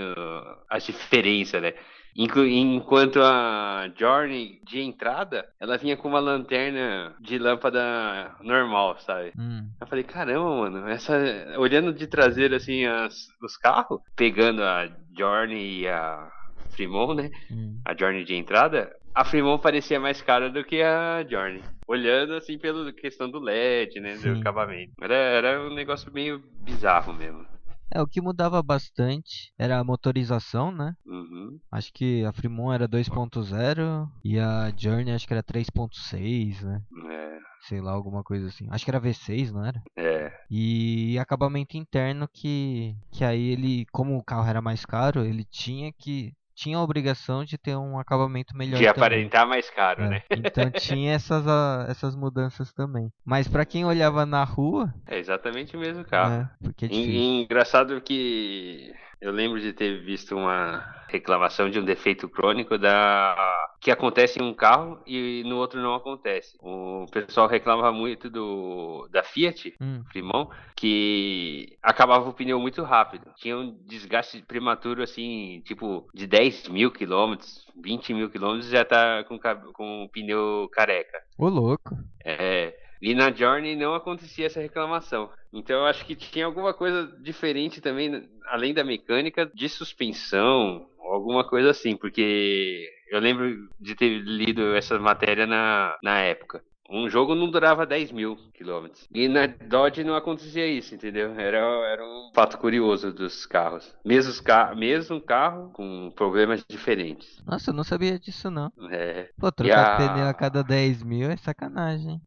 as 0.68 0.84
diferenças, 0.84 1.62
né? 1.62 1.72
Enquanto 2.16 3.20
a 3.20 3.90
Journey 3.96 4.60
de 4.64 4.80
entrada, 4.80 5.48
ela 5.58 5.76
vinha 5.76 5.96
com 5.96 6.08
uma 6.08 6.20
lanterna 6.20 7.14
de 7.20 7.38
lâmpada 7.38 8.34
normal, 8.40 8.96
sabe? 9.00 9.32
Hum. 9.38 9.68
Eu 9.80 9.86
falei, 9.86 10.04
caramba, 10.04 10.70
mano, 10.70 10.88
essa. 10.88 11.14
Olhando 11.58 11.92
de 11.92 12.06
traseiro 12.06 12.54
assim 12.54 12.84
as, 12.86 13.28
os 13.42 13.56
carros, 13.56 14.00
pegando 14.16 14.62
a 14.62 14.88
Journey 15.16 15.80
e 15.80 15.88
a 15.88 16.30
Fremont, 16.70 17.14
né? 17.14 17.30
Hum. 17.50 17.80
A 17.84 17.96
Journey 17.96 18.24
de 18.24 18.34
entrada, 18.34 18.94
a 19.14 19.24
Fremont 19.24 19.62
parecia 19.62 19.98
mais 19.98 20.22
cara 20.22 20.50
do 20.50 20.64
que 20.64 20.82
a 20.82 21.24
Journey. 21.28 21.62
Olhando 21.86 22.34
assim 22.34 22.58
pela 22.58 22.92
questão 22.92 23.30
do 23.30 23.38
LED, 23.38 24.00
né? 24.00 24.16
Sim. 24.16 24.34
Do 24.34 24.40
acabamento. 24.40 24.92
Era, 25.00 25.14
era 25.14 25.60
um 25.62 25.74
negócio 25.74 26.12
meio 26.12 26.42
bizarro 26.62 27.12
mesmo. 27.12 27.46
É, 27.94 28.02
o 28.02 28.06
que 28.08 28.20
mudava 28.20 28.60
bastante 28.60 29.52
era 29.56 29.78
a 29.78 29.84
motorização, 29.84 30.72
né? 30.72 30.94
Uhum. 31.06 31.58
Acho 31.70 31.92
que 31.92 32.24
a 32.24 32.32
Fremont 32.32 32.74
era 32.74 32.88
2.0 32.88 34.08
e 34.24 34.38
a 34.38 34.72
Journey 34.76 35.14
acho 35.14 35.26
que 35.26 35.32
era 35.32 35.42
3.6, 35.44 36.60
né? 36.62 36.82
É, 37.08 37.38
Sei 37.68 37.80
lá, 37.80 37.92
alguma 37.92 38.22
coisa 38.24 38.48
assim. 38.48 38.66
Acho 38.70 38.84
que 38.84 38.90
era 38.90 39.00
V6, 39.00 39.52
não 39.52 39.64
era? 39.64 39.80
é. 39.96 40.32
E 40.50 41.18
acabamento 41.18 41.76
interno 41.76 42.28
que 42.32 42.94
que 43.10 43.24
aí 43.24 43.48
ele, 43.48 43.86
como 43.92 44.16
o 44.18 44.22
carro 44.24 44.48
era 44.48 44.60
mais 44.60 44.84
caro, 44.84 45.24
ele 45.24 45.44
tinha 45.44 45.92
que 45.92 46.34
tinha 46.54 46.76
a 46.78 46.82
obrigação 46.82 47.44
de 47.44 47.58
ter 47.58 47.76
um 47.76 47.98
acabamento 47.98 48.56
melhor 48.56 48.78
De 48.78 48.84
também. 48.90 48.90
aparentar 48.90 49.46
mais 49.46 49.68
caro, 49.70 50.02
É, 50.02 50.08
né? 50.08 50.22
Então 50.32 50.70
tinha 50.70 51.12
essas, 51.12 51.46
ah, 51.46 51.86
essas 51.88 52.14
mudanças 52.16 52.72
também. 52.72 53.10
Mas 53.24 53.48
pra 53.48 53.64
quem 53.64 53.84
olhava 53.84 54.24
na 54.26 54.44
rua, 54.44 54.92
É 55.06 55.18
exatamente 55.18 55.76
o 55.76 55.80
mesmo 55.80 56.04
carro. 56.04 56.30
né, 56.30 56.50
porque 56.62 56.86
é 56.86 56.88
e 56.94 57.42
engraçado 57.42 58.00
que 58.00 58.92
eu 59.24 59.32
lembro 59.32 59.58
de 59.58 59.72
ter 59.72 60.00
visto 60.00 60.36
uma 60.36 60.84
reclamação 61.08 61.70
de 61.70 61.80
um 61.80 61.84
defeito 61.84 62.28
crônico 62.28 62.76
da 62.76 63.34
que 63.80 63.90
acontece 63.90 64.38
em 64.38 64.42
um 64.42 64.52
carro 64.52 65.00
e 65.06 65.42
no 65.46 65.56
outro 65.56 65.80
não 65.80 65.94
acontece. 65.94 66.56
O 66.60 67.06
pessoal 67.10 67.46
reclamava 67.46 67.90
muito 67.90 68.28
do 68.28 69.08
da 69.10 69.22
Fiat 69.22 69.74
Hum, 69.80 70.02
Primão, 70.10 70.50
que 70.76 71.78
acabava 71.82 72.28
o 72.28 72.34
pneu 72.34 72.60
muito 72.60 72.82
rápido. 72.82 73.30
Tinha 73.36 73.56
um 73.56 73.74
desgaste 73.86 74.42
prematuro, 74.42 75.02
assim, 75.02 75.62
tipo, 75.64 76.06
de 76.12 76.26
10 76.26 76.68
mil 76.68 76.90
quilômetros, 76.90 77.66
20 77.82 78.12
mil 78.12 78.30
quilômetros, 78.30 78.70
já 78.70 78.84
tá 78.84 79.24
com, 79.24 79.38
com 79.72 80.04
o 80.04 80.08
pneu 80.10 80.68
careca. 80.70 81.22
ô 81.38 81.48
louco. 81.48 81.96
É, 82.22 82.74
e 83.04 83.14
na 83.14 83.30
Journey 83.30 83.76
não 83.76 83.94
acontecia 83.94 84.46
essa 84.46 84.62
reclamação. 84.62 85.30
Então 85.52 85.76
eu 85.76 85.84
acho 85.84 86.06
que 86.06 86.16
tinha 86.16 86.46
alguma 86.46 86.72
coisa 86.72 87.06
diferente 87.20 87.82
também, 87.82 88.26
além 88.46 88.72
da 88.72 88.82
mecânica, 88.82 89.44
de 89.54 89.68
suspensão, 89.68 90.88
alguma 90.98 91.46
coisa 91.46 91.68
assim, 91.68 91.94
porque 91.98 92.88
eu 93.10 93.20
lembro 93.20 93.68
de 93.78 93.94
ter 93.94 94.08
lido 94.20 94.74
essa 94.74 94.98
matéria 94.98 95.46
na, 95.46 95.94
na 96.02 96.20
época. 96.20 96.64
Um 96.90 97.08
jogo 97.08 97.34
não 97.34 97.50
durava 97.50 97.86
10 97.86 98.12
mil 98.12 98.36
quilômetros. 98.52 99.08
E 99.12 99.26
na 99.26 99.46
Dodge 99.46 100.04
não 100.04 100.14
acontecia 100.14 100.66
isso, 100.66 100.94
entendeu? 100.94 101.32
Era, 101.38 101.58
era 101.58 102.04
um 102.04 102.30
fato 102.34 102.58
curioso 102.58 103.12
dos 103.12 103.46
carros. 103.46 103.94
Mesmo, 104.04 104.42
ca 104.42 104.74
mesmo 104.74 105.20
carro 105.20 105.70
com 105.72 106.12
problemas 106.14 106.62
diferentes. 106.68 107.42
Nossa, 107.46 107.70
eu 107.70 107.74
não 107.74 107.84
sabia 107.84 108.18
disso 108.18 108.50
não. 108.50 108.70
É, 108.90 109.28
Pô, 109.38 109.50
trocar 109.50 109.94
a- 109.94 109.96
pneu 109.96 110.28
a 110.28 110.34
cada 110.34 110.62
10 110.62 111.02
mil 111.02 111.30
é 111.30 111.36
sacanagem. 111.36 112.10
hein? 112.10 112.22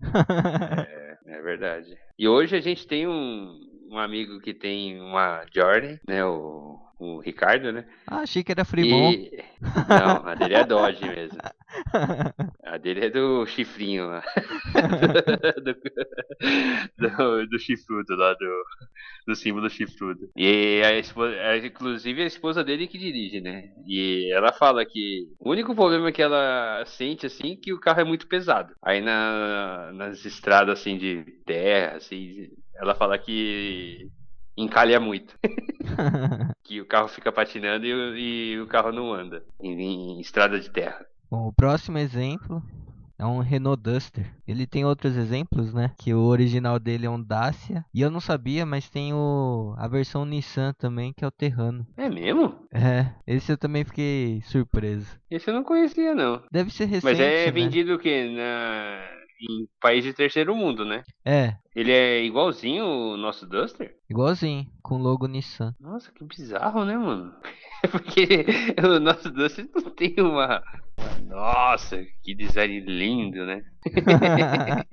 É 1.26 1.42
verdade. 1.42 1.98
E 2.18 2.28
hoje 2.28 2.56
a 2.56 2.62
gente 2.62 2.88
tem 2.88 3.08
um, 3.08 3.60
um 3.90 3.98
amigo 3.98 4.40
que 4.40 4.54
tem 4.54 5.00
uma 5.00 5.46
Jordan, 5.54 5.98
né? 6.08 6.26
O, 6.26 6.80
o 7.00 7.20
Ricardo, 7.20 7.72
né? 7.72 7.86
ah, 8.08 8.22
achei 8.22 8.44
que 8.44 8.52
era 8.52 8.66
Fremont. 8.66 9.16
E... 9.16 9.44
Não, 9.88 10.28
a 10.28 10.34
dele 10.34 10.56
é 10.56 10.64
Dodge 10.64 11.06
mesmo. 11.08 11.38
A 12.64 12.78
dele 12.78 13.06
é 13.06 13.10
do 13.10 13.46
chifrinho 13.46 14.08
lá. 14.08 14.24
do, 16.98 17.08
do, 17.08 17.48
do 17.48 17.60
chifrudo 17.60 18.16
lá, 18.16 18.34
do, 18.34 18.64
do 19.28 19.36
símbolo 19.36 19.70
chifrudo. 19.70 20.30
E 20.36 20.82
a 20.84 20.98
esposa, 20.98 21.36
é, 21.36 21.58
inclusive 21.66 22.24
a 22.24 22.28
esposa 22.28 22.64
dele 22.64 22.88
que 22.88 22.98
dirige, 22.98 23.42
né? 23.42 23.72
E 23.86 24.32
ela 24.34 24.52
fala 24.52 24.84
que 24.84 25.28
o 25.40 25.52
único 25.52 25.76
problema 25.76 26.12
que 26.12 26.22
ela 26.22 26.84
sente, 26.86 27.28
assim, 27.28 27.54
é 27.54 27.56
que 27.58 27.74
o 27.74 27.80
carro 27.80 28.02
é 28.02 28.06
muito 28.06 28.28
pesado. 28.28 28.74
Aí 28.82 29.02
na, 29.02 29.92
nas 29.94 30.26
estradas, 30.26 30.80
assim, 30.80 30.98
de 30.98 31.24
terra, 31.46 31.98
assim, 31.98 32.50
ela 32.78 32.96
fala 32.96 33.18
que 33.18 34.10
encalha 34.58 35.00
muito. 35.00 35.36
que 36.64 36.82
o 36.82 36.86
carro 36.86 37.08
fica 37.08 37.32
patinando 37.32 37.86
e, 37.86 37.94
o- 37.94 38.18
e 38.18 38.60
o 38.62 38.68
carro 38.68 38.92
não 38.92 39.14
anda 39.14 39.44
em, 39.62 40.18
em 40.18 40.20
estrada 40.22 40.60
de 40.60 40.70
terra. 40.70 41.06
Bom, 41.30 41.48
o 41.48 41.54
próximo 41.54 41.98
exemplo 41.98 42.62
é 43.20 43.26
um 43.26 43.40
Renault 43.40 43.82
Duster. 43.82 44.32
Ele 44.48 44.66
tem 44.68 44.86
outros 44.86 45.16
exemplos, 45.18 45.74
né? 45.74 45.92
Que 45.98 46.14
o 46.14 46.22
original 46.22 46.80
dele 46.80 47.06
é 47.06 47.10
um 47.10 47.22
Dacia. 47.22 47.84
E 47.94 48.02
eu 48.02 48.10
não 48.12 48.20
sabia, 48.20 48.66
mas 48.66 48.90
tem 48.90 49.14
o, 49.14 49.74
a 49.78 49.88
versão 49.88 50.24
Nissan 50.26 50.74
também, 50.78 51.12
que 51.14 51.24
é 51.26 51.28
o 51.28 51.32
Terrano. 51.32 51.86
É 51.98 52.10
mesmo? 52.10 52.56
É, 52.72 53.12
esse 53.26 53.52
eu 53.52 53.58
também 53.58 53.84
fiquei 53.84 54.42
surpreso. 54.44 55.08
Esse 55.32 55.50
eu 55.50 55.54
não 55.54 55.64
conhecia, 55.64 56.14
não. 56.14 56.42
Deve 56.52 56.70
ser 56.72 56.86
recente, 56.86 57.06
Mas 57.06 57.20
é 57.20 57.46
né? 57.46 57.52
vendido 57.52 57.96
o 57.96 58.00
quê? 58.00 58.30
Na... 58.36 59.27
Em 59.40 59.68
país 59.80 60.04
de 60.04 60.14
terceiro 60.14 60.56
mundo, 60.56 60.84
né? 60.86 61.04
É, 61.26 61.56
Ele 61.76 61.92
é 61.92 62.24
igualzinho 62.24 62.84
o 62.86 63.18
nosso 63.18 63.46
Duster? 63.46 63.96
igualzinho, 64.10 64.66
com 64.82 64.98
logo 64.98 65.28
Nissan. 65.28 65.76
Nossa, 65.80 66.12
que 66.12 66.24
bizarro, 66.24 66.84
né, 66.86 66.98
mano? 66.98 67.36
Porque 67.92 68.46
o 68.84 69.00
nosso 69.00 69.30
Duster 69.32 69.70
não 69.76 69.90
tem 69.92 70.16
uma. 70.20 70.64
Nossa, 71.28 72.04
que 72.24 72.34
design 72.34 72.80
lindo, 72.80 73.46
né? 73.46 73.64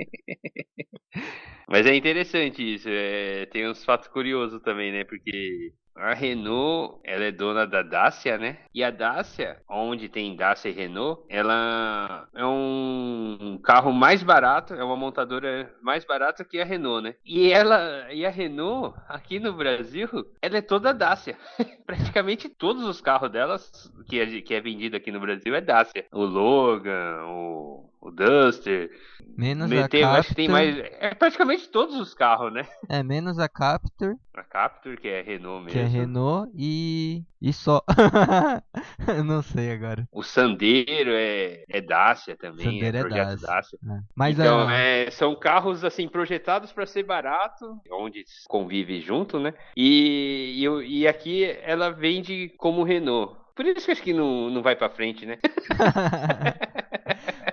Mas 1.69 1.87
é 1.87 1.95
interessante 1.95 2.75
isso. 2.75 2.89
é, 2.91 3.47
Tem 3.47 3.69
uns 3.69 3.85
fatos 3.85 4.09
curiosos 4.09 4.61
também, 4.63 4.93
né? 4.93 5.05
Porque 5.05 5.73
a 5.97 6.13
Renault, 6.13 6.99
ela 7.05 7.25
é 7.25 7.31
dona 7.31 7.67
da 7.67 7.83
Dacia, 7.83 8.37
né? 8.37 8.59
E 8.75 8.83
a 8.83 8.91
Dacia, 8.91 9.59
onde 9.69 10.09
tem 10.09 10.37
Dacia 10.37 10.71
e 10.71 10.75
Renault, 10.75 11.23
ela 11.29 12.29
é 12.35 12.45
um 12.45 13.59
carro 13.63 13.93
mais 13.93 14.23
barato, 14.23 14.75
é 14.75 14.83
uma 14.83 14.97
montadora 14.97 15.73
mais 15.81 16.05
barata 16.05 16.45
que 16.45 16.61
a 16.61 16.65
Renault, 16.65 17.03
né? 17.03 17.15
E 17.25 17.53
ela, 17.53 18.13
e 18.13 18.27
a 18.27 18.31
Renault, 18.31 18.97
aqui 19.09 19.39
no 19.39 19.53
Brasil, 19.53 20.09
ela 20.43 20.59
é 20.59 20.63
toda 20.63 20.93
Dacia. 20.93 21.37
Praticamente 21.87 22.49
todos 22.49 22.85
os 22.85 23.01
carros 23.01 23.31
delas 23.31 23.93
que 24.09 24.19
é, 24.19 24.41
que 24.41 24.55
é 24.55 24.61
vendido 24.61 24.97
aqui 24.97 25.13
no 25.13 25.21
Brasil 25.21 25.55
é 25.55 25.61
Dacia. 25.61 26.07
O 26.13 26.25
Logan, 26.25 27.25
o, 27.27 27.89
o 28.05 28.11
Duster, 28.11 28.91
Menos 29.37 29.69
Me- 29.69 29.79
a 29.83 29.89
tem- 29.89 30.01
eu 30.03 30.07
Captur. 30.07 30.21
acho 30.21 30.29
que 30.29 30.35
tem 30.37 30.49
mais. 30.49 30.79
É 31.01 31.13
praticamente 31.15 31.69
todos 31.69 31.97
os 31.99 32.15
carros, 32.15 32.53
né? 32.53 32.69
É, 32.89 33.03
menos 33.03 33.39
a 33.39 33.49
Captur, 33.49 34.15
A 34.33 34.43
Captur, 34.45 34.97
que 34.97 35.09
é 35.09 35.23
Renault 35.23 35.67
que 35.73 35.79
é 35.79 35.83
mesmo. 35.83 35.99
Renault, 35.99 36.53
e. 36.55 37.25
E 37.43 37.53
só. 37.53 37.83
não 39.25 39.43
sei 39.43 39.73
agora. 39.73 40.07
O 40.13 40.23
Sandero 40.23 41.11
é, 41.13 41.65
é 41.69 41.81
Dacia 41.81 42.37
também. 42.37 42.81
Sandero 42.81 43.09
é 43.13 43.19
é 43.19 43.25
Dacia. 43.25 43.47
Dacia. 43.47 43.79
É. 43.91 44.01
Mas 44.15 44.39
então, 44.39 44.69
a. 44.69 44.75
é, 44.75 45.11
são 45.11 45.35
carros 45.35 45.83
assim 45.85 46.07
projetados 46.07 46.71
para 46.73 46.87
ser 46.87 47.03
barato, 47.03 47.81
onde 47.91 48.25
convive 48.49 49.01
junto, 49.01 49.41
né? 49.41 49.55
E, 49.77 50.63
e, 50.65 51.01
e 51.01 51.09
aqui 51.09 51.45
ela 51.63 51.91
vende 51.91 52.51
como 52.59 52.85
Renault. 52.85 53.35
Por 53.57 53.65
isso 53.67 53.87
que 53.87 53.93
acho 53.93 54.03
que 54.03 54.13
não, 54.13 54.51
não 54.51 54.63
vai 54.63 54.75
para 54.77 54.91
frente, 54.91 55.25
né? 55.25 55.39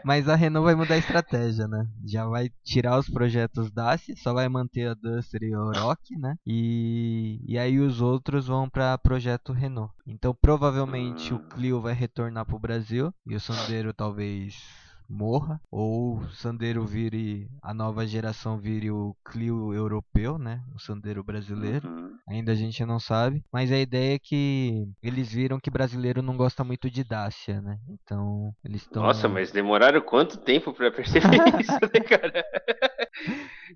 Mas 0.04 0.28
a 0.28 0.36
Renault 0.36 0.66
vai 0.66 0.76
mudar 0.76 0.96
a 0.96 0.98
estratégia, 0.98 1.68
né? 1.68 1.88
Já 2.06 2.26
vai 2.26 2.50
tirar 2.64 2.98
os 3.00 3.10
projetos 3.10 3.72
Dacia, 3.72 4.16
só 4.18 4.34
vai 4.34 4.48
manter 4.50 4.88
a 4.90 4.94
Duster 4.94 5.42
e 5.44 5.54
a 5.54 5.60
Oroch, 5.64 6.16
né? 6.18 6.36
E, 6.46 7.40
e 7.48 7.58
aí 7.58 7.80
os 7.80 8.02
outros 8.02 8.48
vão 8.48 8.70
para 8.70 8.98
projeto 8.98 9.54
Renault. 9.54 9.94
Então 10.06 10.36
provavelmente 10.40 11.34
o 11.34 11.38
Hum. 11.38 11.46
Clio 11.50 11.82
vai 11.82 11.94
retornar 11.94 12.46
pro 12.46 12.60
Brasil 12.60 13.14
e 13.26 13.36
o 13.36 13.40
Sandero 13.40 13.94
talvez 13.94 14.91
morra 15.12 15.62
ou 15.70 16.18
o 16.18 16.30
Sandero 16.30 16.86
vire 16.86 17.48
a 17.62 17.74
nova 17.74 18.08
geração 18.08 18.58
vire 18.58 18.90
o 18.90 19.16
Clio 19.26 19.74
europeu, 19.74 20.38
né? 20.38 20.62
O 20.74 20.80
Sandero 20.80 21.24
brasileiro. 21.24 21.88
Uhum. 21.88 22.18
Ainda 22.30 22.54
a 22.54 22.56
gente 22.56 22.84
não 22.86 23.00
sabe, 23.00 23.44
mas 23.52 23.72
a 23.72 23.78
ideia 23.78 24.16
é 24.16 24.20
que 24.20 24.88
eles 25.04 25.32
viram 25.32 25.60
que 25.60 25.70
brasileiro 25.70 26.22
não 26.22 26.38
gosta 26.38 26.64
muito 26.64 26.90
de 26.90 27.04
Dacia, 27.04 27.62
né? 27.62 27.78
Então 27.90 28.54
eles 28.64 28.82
estão 28.84 29.04
Nossa, 29.04 29.28
mas 29.28 29.52
demoraram 29.52 30.02
quanto 30.02 30.38
tempo 30.38 30.74
pra 30.74 30.92
perceber 30.92 31.28
isso, 31.60 31.80
né, 31.94 32.00
cara? 32.08 32.46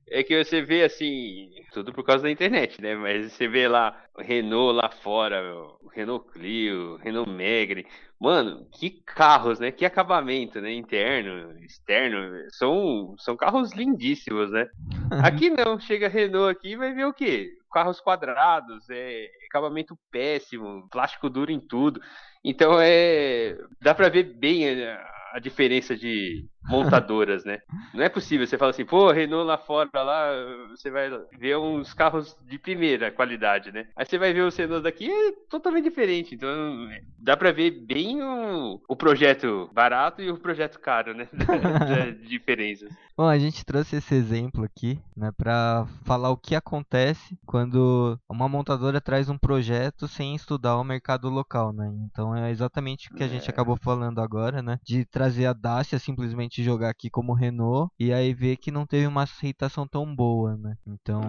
É 0.10 0.24
que 0.24 0.43
você 0.43 0.62
vê 0.62 0.84
assim, 0.84 1.50
tudo 1.74 1.91
por 1.93 2.04
causa 2.04 2.24
da 2.24 2.32
internet, 2.32 2.82
né? 2.82 2.95
Mas 2.95 3.32
você 3.32 3.48
vê 3.48 3.67
lá 3.67 4.06
Renault 4.17 4.76
lá 4.76 4.89
fora, 4.89 5.41
meu, 5.41 5.78
o 5.82 5.89
Renault 5.89 6.32
Clio, 6.32 6.98
Renault 6.98 7.30
Megane. 7.30 7.86
Mano, 8.19 8.65
que 8.71 8.89
carros, 9.06 9.60
né? 9.60 9.71
Que 9.71 9.86
acabamento, 9.86 10.62
né? 10.62 10.73
Interno, 10.73 11.51
externo. 11.63 12.17
São, 12.51 13.15
são 13.17 13.36
carros 13.36 13.73
lindíssimos, 13.73 14.51
né? 14.51 14.67
Aqui 15.23 15.49
não, 15.49 15.80
chega 15.80 16.08
a 16.08 16.10
Renault 16.10 16.58
aqui 16.58 16.69
e 16.69 16.78
vai 16.78 16.93
ver 16.93 17.06
o 17.06 17.13
quê? 17.13 17.51
Carros 17.71 17.99
quadrados, 17.99 18.89
é, 18.89 19.30
acabamento 19.49 19.97
péssimo, 20.10 20.88
plástico 20.89 21.30
duro 21.30 21.51
em 21.51 21.60
tudo. 21.60 21.99
Então 22.43 22.80
é. 22.80 23.58
Dá 23.82 23.93
pra 23.93 24.08
ver 24.08 24.23
bem 24.23 24.86
a, 24.86 25.06
a 25.34 25.39
diferença 25.39 25.95
de, 25.95 26.47
montadoras, 26.67 27.45
né? 27.45 27.60
Não 27.93 28.04
é 28.04 28.10
possível. 28.10 28.45
Você 28.45 28.58
fala 28.58 28.71
assim, 28.71 28.86
pô, 28.86 29.12
Renault 29.12 29.47
lá 29.47 29.58
fora, 29.58 29.89
lá, 29.93 30.32
você 30.69 30.89
vai 30.89 31.10
ver 31.38 31.58
uns 31.58 31.93
carros 31.93 32.36
de 32.45 32.58
primeira 32.58 33.12
qualidade, 33.12 33.71
né? 33.71 33.88
Aí 33.95 34.06
você 34.06 34.17
vai 34.17 34.34
ver 34.34 34.41
os 34.41 34.56
Renault 34.56 34.84
daqui, 34.84 35.10
é 35.10 35.32
totalmente 35.49 35.86
diferente. 35.86 36.36
Então, 36.36 36.89
dá 37.19 37.38
pra 37.38 37.51
ver 37.51 37.71
bem 37.71 38.21
o, 38.21 38.82
o 38.88 38.95
projeto 38.95 39.69
barato 39.73 40.21
e 40.21 40.30
o 40.30 40.38
projeto 40.38 40.80
caro, 40.80 41.13
né? 41.13 41.28
diferenças. 42.28 42.89
Bom, 43.17 43.28
a 43.28 43.38
gente 43.38 43.63
trouxe 43.63 43.95
esse 43.95 44.13
exemplo 44.13 44.65
aqui, 44.65 44.99
né, 45.15 45.32
para 45.38 45.86
falar 46.04 46.32
o 46.32 46.38
que 46.38 46.54
acontece 46.54 47.38
quando 47.45 48.19
uma 48.30 48.49
montadora 48.49 48.99
traz 48.99 49.30
um 49.30 49.38
projeto 49.38 50.06
sem 50.08 50.36
estudar 50.36 50.78
o 50.78 50.84
mercado 50.84 51.30
local, 51.30 51.71
né? 51.71 51.89
Então 52.06 52.36
é 52.36 52.51
exatamente 52.51 53.10
o 53.10 53.15
que 53.15 53.23
a 53.23 53.28
gente 53.28 53.47
é. 53.47 53.49
acabou 53.49 53.78
falando 53.78 54.19
agora, 54.19 54.62
né? 54.62 54.80
De 54.84 55.06
trazer 55.06 55.45
a 55.45 55.54
Dacia 55.54 55.97
simplesmente 55.97 56.55
jogar 56.63 56.89
aqui 56.89 57.10
como 57.10 57.34
Renault 57.34 57.91
e 58.00 58.13
aí 58.13 58.34
ver 58.34 58.58
que 58.58 58.72
não 58.72 58.86
teve 58.86 59.08
uma 59.08 59.24
aceitação 59.24 59.88
tão 59.88 60.15
boa, 60.15 60.58
né? 60.58 60.78
Então, 60.86 61.24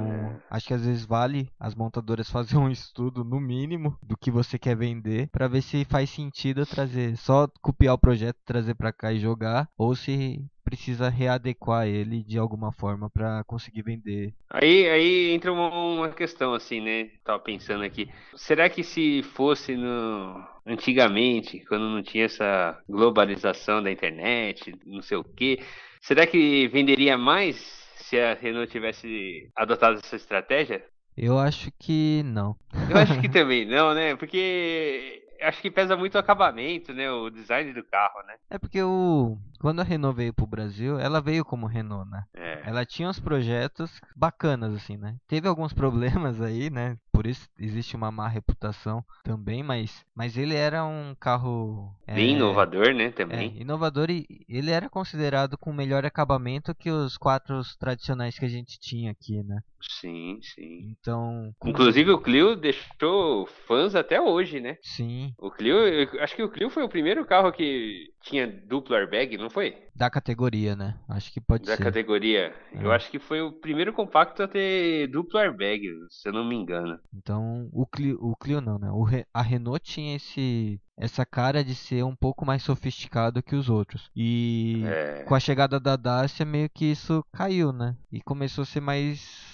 é. 0.51 0.57
acho 0.57 0.67
que 0.67 0.75
às 0.75 0.85
vezes 0.85 1.05
vale 1.05 1.51
as 1.59 1.75
montadoras 1.75 2.29
fazer 2.31 2.57
um 2.57 2.71
estudo 2.71 3.25
no 3.25 3.41
mínimo 3.41 3.97
do 4.03 4.17
que 4.17 4.31
você 4.31 4.59
quer 4.59 4.77
vender 4.77 5.29
para 5.31 5.49
ver 5.49 5.62
se 5.62 5.85
faz 5.85 6.11
sentido 6.11 6.67
trazer, 6.67 7.17
só 7.17 7.49
copiar 7.61 7.95
o 7.95 7.99
projeto, 7.99 8.39
trazer 8.45 8.75
para 8.75 8.93
cá 8.93 9.12
e 9.12 9.19
jogar 9.19 9.69
ou 9.77 9.95
se 9.95 10.45
precisa 10.66 11.09
readequar 11.09 11.87
ele 11.87 12.24
de 12.24 12.37
alguma 12.37 12.72
forma 12.72 13.09
para 13.09 13.44
conseguir 13.44 13.83
vender. 13.83 14.35
Aí, 14.50 14.88
aí 14.88 15.31
entra 15.31 15.52
uma, 15.52 15.68
uma, 15.68 16.09
questão 16.09 16.52
assim, 16.52 16.81
né? 16.81 17.09
Tava 17.24 17.38
pensando 17.38 17.85
aqui. 17.85 18.11
Será 18.35 18.68
que 18.68 18.83
se 18.83 19.22
fosse 19.22 19.76
no 19.76 20.44
antigamente, 20.66 21.64
quando 21.68 21.88
não 21.88 22.02
tinha 22.02 22.24
essa 22.24 22.76
globalização 22.88 23.81
da 23.81 23.92
internet, 23.92 24.74
não 24.85 25.00
sei 25.00 25.16
o 25.16 25.22
quê, 25.22 25.61
será 26.00 26.26
que 26.26 26.66
venderia 26.66 27.16
mais 27.16 27.57
se 27.94 28.18
a 28.18 28.35
Renault 28.35 28.70
tivesse 28.70 29.48
adotado 29.55 30.00
essa 30.02 30.16
estratégia? 30.16 30.85
Eu 31.16 31.38
acho 31.38 31.70
que 31.79 32.22
não. 32.24 32.57
Eu 32.90 32.96
acho 32.98 33.20
que 33.20 33.29
também 33.31 33.64
não, 33.64 33.94
né? 33.94 34.16
Porque 34.16 35.22
acho 35.42 35.61
que 35.61 35.70
pesa 35.70 35.96
muito 35.96 36.14
o 36.14 36.18
acabamento, 36.18 36.92
né? 36.92 37.11
O 37.11 37.31
design 37.31 37.72
do 37.72 37.85
carro, 37.85 38.22
né? 38.27 38.35
É 38.51 38.59
porque 38.59 38.83
o 38.83 39.38
quando 39.61 39.81
a 39.81 39.85
Renault 39.85 40.16
veio 40.16 40.35
pro 40.35 40.46
Brasil, 40.46 40.99
ela 40.99 41.20
veio 41.20 41.44
como 41.44 41.66
Renault, 41.66 42.09
né? 42.11 42.25
É. 42.35 42.62
Ela 42.66 42.85
tinha 42.85 43.09
uns 43.09 43.18
projetos 43.18 44.01
bacanas 44.14 44.75
assim, 44.75 44.96
né? 44.96 45.16
Teve 45.27 45.49
alguns 45.49 45.72
problemas 45.75 46.40
aí, 46.40 46.70
né? 46.70 46.96
Por 47.16 47.26
isso 47.26 47.48
existe 47.59 47.96
uma 47.96 48.12
má 48.12 48.29
reputação 48.29 49.02
também, 49.24 49.62
mas 49.62 50.05
mas 50.14 50.37
ele 50.37 50.55
era 50.55 50.85
um 50.85 51.14
carro 51.18 51.90
bem 52.07 52.35
é, 52.35 52.37
inovador, 52.37 52.92
né, 52.92 53.11
também. 53.11 53.55
É, 53.57 53.62
inovador 53.62 54.11
e 54.11 54.26
ele 54.46 54.70
era 54.70 54.90
considerado 54.90 55.57
com 55.57 55.72
melhor 55.72 56.05
acabamento 56.05 56.74
que 56.74 56.90
os 56.90 57.16
quatro 57.16 57.62
tradicionais 57.81 58.38
que 58.38 58.44
a 58.44 58.48
gente 58.48 58.79
tinha 58.79 59.11
aqui, 59.11 59.42
né? 59.42 59.62
Sim, 59.81 60.38
sim. 60.42 60.90
Então, 60.90 61.55
inclusive 61.64 62.11
o 62.11 62.18
Clio 62.18 62.55
deixou 62.55 63.46
fãs 63.66 63.94
até 63.94 64.20
hoje, 64.20 64.61
né? 64.61 64.76
Sim. 64.83 65.33
O 65.38 65.50
Clio, 65.50 65.76
acho 66.20 66.35
que 66.35 66.42
o 66.42 66.50
Clio 66.50 66.68
foi 66.68 66.83
o 66.83 66.88
primeiro 66.88 67.24
carro 67.24 67.52
que 67.52 68.11
tinha 68.22 68.46
duplo 68.46 68.96
airbag, 68.96 69.38
não 69.38 69.48
foi? 69.48 69.76
Da 69.94 70.11
categoria, 70.11 70.74
né? 70.74 70.98
Acho 71.09 71.33
que 71.33 71.40
pode 71.40 71.64
da 71.64 71.76
ser. 71.76 71.79
Da 71.79 71.85
categoria. 71.85 72.55
É. 72.72 72.85
Eu 72.85 72.90
acho 72.90 73.11
que 73.11 73.18
foi 73.18 73.40
o 73.40 73.52
primeiro 73.52 73.92
compacto 73.92 74.42
a 74.42 74.48
ter 74.48 75.07
duplo 75.09 75.38
airbag, 75.38 75.88
se 76.11 76.29
eu 76.29 76.33
não 76.33 76.44
me 76.44 76.57
engano. 76.57 76.98
Então, 77.16 77.68
o 77.72 77.87
Clio, 77.87 78.18
o 78.20 78.37
Clio 78.37 78.61
não, 78.61 78.79
né? 78.79 78.90
O 78.90 79.07
a 79.33 79.42
Renault 79.42 79.81
tinha 79.83 80.16
esse 80.16 80.81
essa 80.98 81.26
cara 81.26 81.62
de 81.62 81.74
ser 81.74 82.02
um 82.05 82.16
pouco 82.16 82.46
mais 82.46 82.62
sofisticado 82.62 83.42
que 83.42 83.55
os 83.55 83.68
outros. 83.68 84.11
E 84.16 84.83
é. 84.87 85.24
com 85.24 85.35
a 85.35 85.40
chegada 85.40 85.79
da 85.79 85.94
Dacia 85.94 86.44
meio 86.44 86.70
que 86.70 86.87
isso 86.87 87.24
caiu, 87.33 87.72
né? 87.72 87.96
E 88.11 88.20
começou 88.20 88.62
a 88.62 88.66
ser 88.66 88.81
mais 88.81 89.45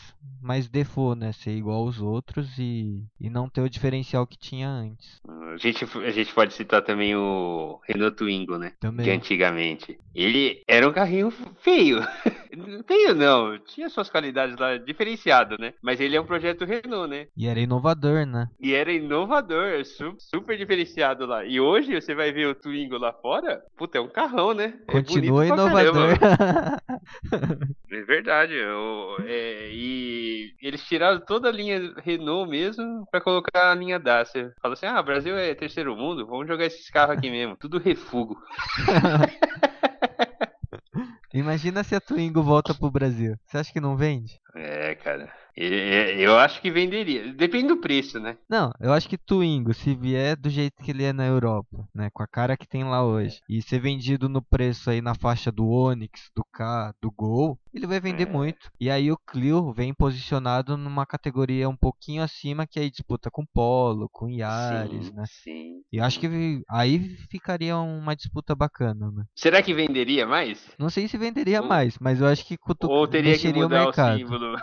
mais 0.42 0.68
default, 0.68 1.18
né? 1.18 1.32
Ser 1.32 1.52
igual 1.52 1.78
aos 1.78 2.00
outros 2.00 2.58
e, 2.58 3.04
e 3.20 3.30
não 3.30 3.48
ter 3.48 3.60
o 3.60 3.70
diferencial 3.70 4.26
que 4.26 4.36
tinha 4.36 4.68
antes. 4.68 5.20
A 5.26 5.56
gente, 5.56 5.84
a 5.84 6.10
gente 6.10 6.34
pode 6.34 6.52
citar 6.52 6.82
também 6.82 7.14
o 7.14 7.80
Renault 7.86 8.16
Twingo, 8.16 8.58
né? 8.58 8.72
Também. 8.80 9.04
De 9.04 9.10
antigamente. 9.10 9.98
Ele 10.14 10.62
era 10.66 10.88
um 10.88 10.92
carrinho 10.92 11.30
feio. 11.60 12.00
feio 12.86 13.14
não, 13.14 13.58
tinha 13.58 13.88
suas 13.88 14.10
qualidades 14.10 14.56
lá 14.58 14.76
diferenciadas, 14.76 15.58
né? 15.58 15.72
Mas 15.80 16.00
ele 16.00 16.16
é 16.16 16.20
um 16.20 16.26
projeto 16.26 16.64
Renault, 16.64 17.08
né? 17.08 17.28
E 17.36 17.46
era 17.46 17.60
inovador, 17.60 18.26
né? 18.26 18.48
E 18.60 18.74
era 18.74 18.92
inovador, 18.92 19.82
super 20.18 20.58
diferenciado 20.58 21.24
lá. 21.24 21.44
E 21.44 21.60
hoje 21.60 21.94
você 21.94 22.14
vai 22.14 22.32
ver 22.32 22.48
o 22.48 22.54
Twingo 22.54 22.98
lá 22.98 23.12
fora, 23.12 23.62
puta, 23.76 23.98
é 23.98 24.00
um 24.00 24.08
carrão, 24.08 24.52
né? 24.52 24.74
É 24.88 24.92
Continua 24.92 25.44
é 25.44 25.48
inovador. 25.48 26.18
é 27.90 28.00
verdade. 28.02 28.54
Eu, 28.54 29.16
é, 29.26 29.70
e 29.72 30.11
eles 30.60 30.84
tiraram 30.84 31.20
toda 31.20 31.48
a 31.48 31.52
linha 31.52 31.94
Renault 31.98 32.50
mesmo 32.50 33.06
para 33.10 33.20
colocar 33.20 33.70
a 33.70 33.74
linha 33.74 33.98
Dacia. 33.98 34.52
Fala 34.60 34.74
assim: 34.74 34.86
ah, 34.86 35.02
Brasil 35.02 35.36
é 35.36 35.54
terceiro 35.54 35.96
mundo, 35.96 36.26
vamos 36.26 36.46
jogar 36.46 36.66
esses 36.66 36.90
carros 36.90 37.16
aqui 37.16 37.30
mesmo. 37.30 37.56
Tudo 37.56 37.78
refugo. 37.78 38.36
Imagina 41.32 41.82
se 41.82 41.94
a 41.94 42.00
Twingo 42.00 42.42
volta 42.42 42.74
pro 42.74 42.90
Brasil. 42.90 43.36
Você 43.46 43.56
acha 43.56 43.72
que 43.72 43.80
não 43.80 43.96
vende? 43.96 44.38
É, 44.54 44.94
cara. 44.94 45.32
Eu 45.56 46.38
acho 46.38 46.60
que 46.60 46.70
venderia. 46.70 47.32
Depende 47.32 47.68
do 47.68 47.76
preço, 47.76 48.18
né? 48.18 48.38
Não, 48.48 48.72
eu 48.80 48.92
acho 48.92 49.08
que 49.08 49.18
Twingo, 49.18 49.74
se 49.74 49.94
vier 49.94 50.36
do 50.36 50.48
jeito 50.48 50.82
que 50.82 50.90
ele 50.90 51.04
é 51.04 51.12
na 51.12 51.26
Europa, 51.26 51.86
né? 51.94 52.08
Com 52.12 52.22
a 52.22 52.26
cara 52.26 52.56
que 52.56 52.66
tem 52.66 52.84
lá 52.84 53.04
hoje, 53.04 53.40
e 53.48 53.60
ser 53.60 53.78
vendido 53.78 54.28
no 54.28 54.42
preço 54.42 54.90
aí 54.90 55.02
na 55.02 55.14
faixa 55.14 55.52
do 55.52 55.68
Onix, 55.68 56.30
do 56.34 56.42
K, 56.52 56.94
do 57.00 57.10
Gol, 57.10 57.58
ele 57.72 57.86
vai 57.86 58.00
vender 58.00 58.28
é. 58.28 58.30
muito. 58.30 58.70
E 58.80 58.90
aí 58.90 59.10
o 59.10 59.18
Clio 59.18 59.72
vem 59.72 59.94
posicionado 59.94 60.76
numa 60.76 61.06
categoria 61.06 61.68
um 61.68 61.76
pouquinho 61.76 62.22
acima 62.22 62.66
que 62.66 62.78
aí 62.78 62.90
disputa 62.90 63.30
com 63.30 63.44
Polo, 63.44 64.08
com 64.10 64.30
Yaris, 64.30 65.06
sim, 65.06 65.12
né? 65.12 65.24
Sim. 65.26 65.82
E 65.92 66.00
acho 66.00 66.18
que 66.18 66.62
aí 66.68 67.16
ficaria 67.30 67.76
uma 67.76 68.16
disputa 68.16 68.54
bacana, 68.54 69.10
né? 69.10 69.24
Será 69.34 69.62
que 69.62 69.74
venderia 69.74 70.26
mais? 70.26 70.70
Não 70.78 70.88
sei 70.88 71.08
se 71.08 71.18
venderia 71.18 71.60
Ou... 71.60 71.68
mais, 71.68 71.98
mas 71.98 72.20
eu 72.20 72.26
acho 72.26 72.46
que 72.46 72.56
Ou 72.84 73.06
teria 73.06 73.38
que 73.38 73.52
mudar 73.52 73.82
o, 73.82 73.84
mercado. 73.86 74.14
o 74.14 74.18
símbolo. 74.18 74.56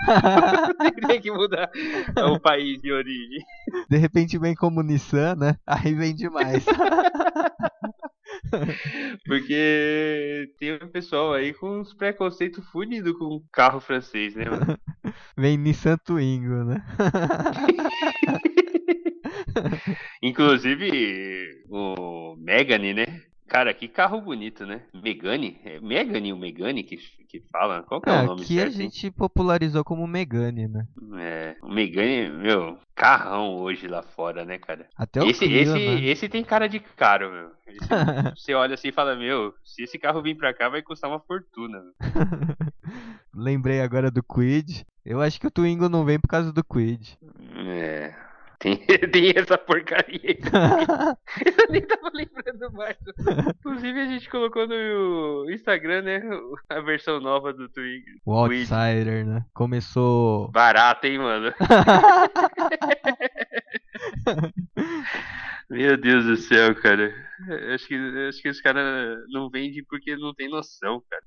Teria 1.00 1.20
que 1.20 1.30
mudar 1.30 1.70
o 2.30 2.38
país 2.38 2.80
de 2.80 2.92
origem. 2.92 3.42
De 3.88 3.96
repente 3.96 4.38
vem 4.38 4.54
como 4.54 4.82
Nissan, 4.82 5.36
né? 5.36 5.56
Aí 5.66 5.94
vende 5.94 6.28
mais. 6.28 6.64
Porque 9.24 10.52
tem 10.58 10.74
um 10.74 10.88
pessoal 10.88 11.32
aí 11.32 11.52
com 11.52 11.80
uns 11.80 11.94
preconceitos 11.94 12.64
fudidos 12.68 13.16
com 13.18 13.42
carro 13.52 13.80
francês, 13.80 14.34
né, 14.34 14.44
mano? 14.44 14.78
Vem 15.36 15.56
Nissan 15.56 15.96
Twingo, 15.98 16.64
né? 16.64 16.84
Inclusive, 20.22 21.64
o 21.68 22.36
Megane, 22.36 22.94
né? 22.94 23.22
Cara, 23.48 23.72
que 23.72 23.86
carro 23.86 24.20
bonito, 24.20 24.66
né? 24.66 24.82
Megane? 24.92 25.60
É 25.64 25.80
Megane 25.80 26.32
o 26.32 26.36
Megane 26.36 26.82
que, 26.82 26.96
que 27.28 27.40
fala? 27.50 27.82
Qual 27.84 28.00
que 28.00 28.10
é, 28.10 28.14
é 28.14 28.22
o 28.22 28.26
nome 28.26 28.42
Aqui 28.42 28.56
certo, 28.56 28.68
a 28.68 28.70
gente 28.70 29.10
popularizou 29.10 29.84
como 29.84 30.06
Megane, 30.06 30.66
né? 30.68 30.86
É, 31.18 31.56
o 31.62 31.72
Megane, 31.72 32.28
meu, 32.30 32.78
carrão 32.94 33.56
hoje 33.56 33.86
lá 33.86 34.02
fora, 34.02 34.44
né, 34.44 34.58
cara? 34.58 34.88
Até 34.96 35.22
o 35.22 35.28
esse, 35.28 35.46
Clio, 35.46 35.60
esse, 35.60 35.72
né? 35.72 36.00
esse 36.10 36.28
tem 36.28 36.44
cara 36.44 36.68
de 36.68 36.80
caro, 36.80 37.30
meu. 37.30 37.50
Esse, 37.66 37.88
você 38.36 38.54
olha 38.54 38.74
assim 38.74 38.88
e 38.88 38.92
fala, 38.92 39.14
meu, 39.14 39.54
se 39.64 39.82
esse 39.82 39.98
carro 39.98 40.22
vir 40.22 40.36
pra 40.36 40.52
cá 40.52 40.68
vai 40.68 40.82
custar 40.82 41.10
uma 41.10 41.20
fortuna. 41.20 41.82
Lembrei 43.34 43.80
agora 43.80 44.10
do 44.10 44.22
Quid. 44.22 44.84
Eu 45.04 45.20
acho 45.20 45.40
que 45.40 45.46
o 45.46 45.50
Twingo 45.50 45.88
não 45.88 46.04
vem 46.04 46.18
por 46.18 46.28
causa 46.28 46.52
do 46.52 46.64
Quid. 46.64 47.16
É, 47.68 48.12
tem, 48.58 48.76
tem 49.12 49.32
essa 49.36 49.58
porcaria 49.58 50.20
aí. 50.24 50.38
Eu 51.44 51.68
nem 51.70 51.82
tava 51.82 52.10
lembrando 52.12 52.72
mais. 52.72 52.96
Inclusive, 53.58 54.00
a 54.00 54.06
gente 54.06 54.30
colocou 54.30 54.66
no 54.66 55.50
Instagram, 55.50 56.02
né? 56.02 56.22
A 56.68 56.80
versão 56.80 57.20
nova 57.20 57.52
do 57.52 57.68
Twig. 57.68 58.04
O 58.24 58.32
Outsider, 58.32 59.26
né? 59.26 59.44
Começou. 59.52 60.50
Barato, 60.50 61.06
hein, 61.06 61.18
mano? 61.18 61.52
Meu 65.68 65.96
Deus 65.96 66.24
do 66.24 66.36
céu, 66.36 66.74
cara. 66.76 67.12
Acho 67.74 67.88
que, 67.88 67.96
acho 68.28 68.40
que 68.40 68.48
os 68.48 68.60
caras 68.60 69.18
não 69.28 69.50
vendem 69.50 69.84
porque 69.88 70.16
não 70.16 70.32
tem 70.32 70.48
noção, 70.48 71.02
cara. 71.10 71.24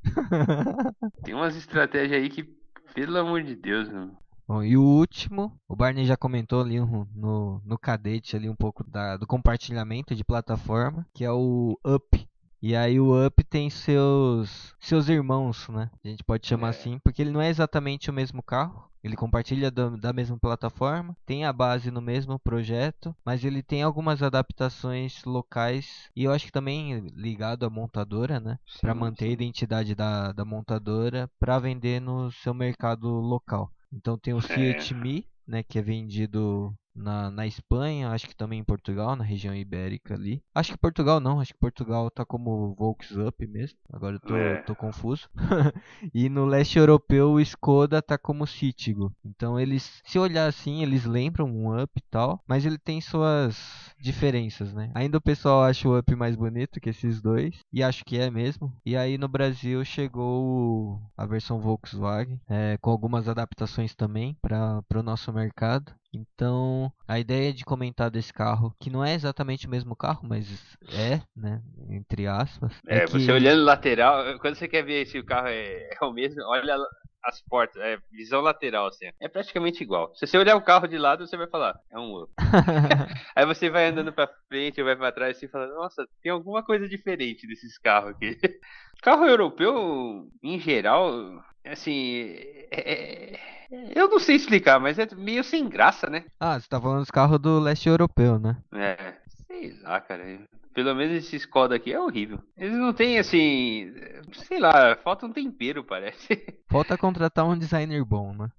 Tem 1.24 1.34
umas 1.34 1.56
estratégias 1.58 2.22
aí 2.22 2.30
que, 2.30 2.50
pelo 2.96 3.18
amor 3.18 3.44
de 3.44 3.56
Deus, 3.56 3.90
mano. 3.90 4.18
Bom, 4.50 4.64
e 4.64 4.76
o 4.76 4.82
último, 4.82 5.56
o 5.68 5.76
Barney 5.76 6.06
já 6.08 6.18
comentou 6.18 6.62
ali 6.62 6.80
no, 6.80 7.62
no 7.64 7.78
cadete 7.78 8.36
ali 8.36 8.50
um 8.50 8.56
pouco 8.56 8.84
da, 8.84 9.16
do 9.16 9.28
compartilhamento 9.28 10.16
de 10.16 10.24
plataforma, 10.24 11.06
que 11.14 11.24
é 11.24 11.32
o 11.32 11.78
Up. 11.86 12.28
E 12.60 12.76
aí 12.76 13.00
o 13.00 13.24
Up 13.28 13.44
tem 13.44 13.70
seus 13.70 14.74
seus 14.80 15.08
irmãos, 15.08 15.70
né? 15.70 15.92
A 16.04 16.08
gente 16.08 16.24
pode 16.24 16.48
chamar 16.48 16.68
É. 16.68 16.70
assim, 16.72 16.98
porque 17.04 17.22
ele 17.22 17.30
não 17.30 17.40
é 17.40 17.48
exatamente 17.48 18.10
o 18.10 18.14
mesmo 18.14 18.42
carro. 18.42 18.90
Ele 19.04 19.16
compartilha 19.16 19.70
da, 19.70 19.90
da 19.90 20.12
mesma 20.12 20.38
plataforma, 20.40 21.16
tem 21.28 21.46
a 21.46 21.54
base 21.54 21.92
no 21.92 22.02
mesmo 22.02 22.40
projeto, 22.40 23.16
mas 23.24 23.46
ele 23.46 23.62
tem 23.62 23.84
algumas 23.84 24.24
adaptações 24.24 25.24
locais 25.26 26.10
e 26.16 26.24
eu 26.24 26.32
acho 26.34 26.48
que 26.48 26.52
também 26.52 27.00
ligado 27.14 27.68
à 27.68 27.70
montadora, 27.70 28.40
né? 28.40 28.58
Para 28.82 28.94
Sim, 28.94 29.00
manter 29.00 29.26
a 29.26 29.28
sim. 29.28 29.34
identidade 29.34 29.94
da, 29.94 30.32
da 30.32 30.44
montadora 30.44 31.30
para 31.40 31.60
vender 31.60 32.02
no 32.02 32.32
seu 32.32 32.54
mercado 32.54 33.08
local. 33.08 33.72
Então 33.92 34.18
tem 34.18 34.34
o 34.34 34.42
Fiat 34.42 34.94
Mi, 34.94 35.28
né, 35.48 35.64
que 35.64 35.78
é 35.80 35.82
vendido 35.82 36.74
na, 37.00 37.32
na 37.32 37.48
Espanha, 37.48 38.10
acho 38.10 38.28
que 38.28 38.36
também 38.36 38.60
em 38.60 38.64
Portugal, 38.64 39.16
na 39.16 39.24
região 39.24 39.56
ibérica 39.56 40.14
ali. 40.14 40.42
Acho 40.54 40.72
que 40.74 40.78
Portugal 40.78 41.20
não, 41.20 41.40
acho 41.40 41.54
que 41.54 41.60
Portugal 41.60 42.10
tá 42.12 42.26
como 42.26 42.74
Volks 42.76 43.12
Up 43.12 43.46
mesmo. 43.48 43.78
Agora 43.92 44.16
eu 44.16 44.20
tô, 44.20 44.36
É. 44.36 44.62
tô 44.64 44.76
confuso. 44.76 45.30
e 46.14 46.30
no 46.30 46.46
leste 46.46 46.78
europeu 46.78 47.32
o 47.32 47.40
Skoda 47.42 48.02
tá 48.02 48.18
como 48.18 48.46
Citigo. 48.46 49.12
Então 49.26 49.60
eles, 49.60 50.02
se 50.06 50.20
olhar 50.20 50.48
assim, 50.48 50.82
eles 50.84 51.06
lembram 51.06 51.46
um 51.48 51.82
Up 51.82 51.92
e 51.98 52.04
tal, 52.10 52.44
mas 52.48 52.66
ele 52.66 52.78
tem 52.78 53.02
suas 53.02 53.94
diferenças, 54.00 54.74
né? 54.74 54.92
Ainda 54.94 55.18
o 55.18 55.22
pessoal 55.22 55.64
acha 55.64 55.88
o 55.88 55.98
Up 55.98 56.16
mais 56.16 56.36
bonito 56.36 56.80
que 56.80 56.90
esses 56.90 57.22
dois, 57.22 57.60
e 57.72 57.82
acho 57.84 58.04
que 58.06 58.18
é 58.18 58.30
mesmo. 58.30 58.74
E 58.86 58.96
aí 58.96 59.18
no 59.18 59.28
Brasil 59.28 59.84
chegou 59.86 61.02
a 61.18 61.26
versão 61.26 61.60
Volkswagen, 61.60 62.40
é, 62.48 62.78
com 62.82 62.90
algumas 62.90 63.28
adaptações 63.28 63.96
também 63.96 64.36
para 64.42 64.84
o 64.96 65.04
nosso 65.04 65.32
mercado. 65.34 65.92
Então, 66.14 66.92
a 67.08 67.20
ideia 67.20 67.54
de 67.54 67.64
comentar 67.64 68.10
desse 68.10 68.34
carro, 68.34 68.74
que 68.80 68.90
não 68.90 69.06
é 69.06 69.14
exatamente 69.14 69.68
o 69.68 69.70
mesmo 69.70 69.96
carro, 69.96 70.22
mas 70.24 70.48
é, 70.92 71.22
né, 71.36 71.62
entre 71.90 72.26
aspas. 72.28 72.74
É, 72.88 73.06
que... 73.06 73.12
você 73.12 73.32
olhando 73.32 73.64
lateral, 73.64 74.40
quando 74.40 74.56
você 74.56 74.68
quer 74.68 74.84
ver 74.84 75.06
se 75.06 75.20
o 75.20 75.26
carro 75.26 75.48
é, 75.48 75.90
é 76.02 76.06
o 76.06 76.12
mesmo, 76.12 76.42
olha 76.44 76.78
as 77.24 77.42
portas, 77.42 77.82
é 77.82 77.98
visão 78.12 78.42
lateral, 78.42 78.88
assim. 78.88 79.10
É 79.20 79.28
praticamente 79.28 79.84
igual. 79.84 80.14
Se 80.16 80.26
você 80.26 80.38
olhar 80.38 80.56
o 80.56 80.62
carro 80.62 80.88
de 80.88 80.98
lado, 80.98 81.28
você 81.28 81.38
vai 81.38 81.48
falar, 81.48 81.78
é 81.92 82.00
um 82.00 82.24
Up. 82.24 82.34
Aí 83.36 83.46
você 83.46 83.70
vai 83.70 83.88
andando 83.88 84.12
pra 84.12 84.30
frente 84.48 84.80
ou 84.80 84.86
vai 84.86 84.96
pra 84.96 85.12
trás 85.12 85.42
e 85.42 85.48
fala, 85.48 85.68
nossa, 85.68 86.08
tem 86.24 86.32
alguma 86.32 86.64
coisa 86.64 86.88
diferente 86.88 87.46
desses 87.46 87.78
carros 87.78 88.12
aqui. 88.12 88.38
Carro 89.02 89.26
europeu, 89.26 90.30
em 90.44 90.60
geral, 90.60 91.42
assim, 91.64 92.36
é- 92.70 92.70
é- 92.72 93.40
eu 93.72 94.10
não 94.10 94.20
sei 94.20 94.36
explicar, 94.36 94.80
mas 94.80 94.98
é 94.98 95.08
meio 95.16 95.44
sem 95.44 95.68
graça, 95.68 96.10
né? 96.10 96.26
ah, 96.40 96.60
você 96.60 96.68
tá 96.68 96.80
falando 96.80 97.00
dos 97.00 97.12
carros 97.12 97.40
do 97.40 97.60
leste 97.60 97.88
europeu, 97.88 98.40
né? 98.40 98.58
É, 98.74 99.14
sei 99.48 99.76
lá, 99.82 100.00
cara. 100.02 100.40
Pelo 100.74 100.96
menos 100.96 101.16
esse 101.16 101.36
Skoda 101.36 101.76
aqui 101.76 101.92
é 101.92 102.00
horrível. 102.00 102.40
Eles 102.56 102.78
não 102.78 102.94
têm, 102.94 103.18
assim, 103.18 103.92
sei 104.32 104.60
lá, 104.60 104.96
falta 104.96 105.26
um 105.26 105.34
tempero, 105.34 105.84
parece. 105.84 106.30
Falta 106.70 106.96
contratar 106.96 107.46
um 107.46 107.58
designer 107.58 108.06
bom, 108.06 108.32
né? 108.32 108.50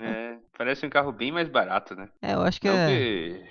É, 0.00 0.36
parece 0.56 0.86
um 0.86 0.88
carro 0.88 1.10
bem 1.10 1.32
mais 1.32 1.48
barato, 1.48 1.96
né? 1.96 2.08
É, 2.22 2.34
eu 2.34 2.42
acho 2.42 2.60
que 2.60 2.68
Não 2.68 2.76
é. 2.76 3.42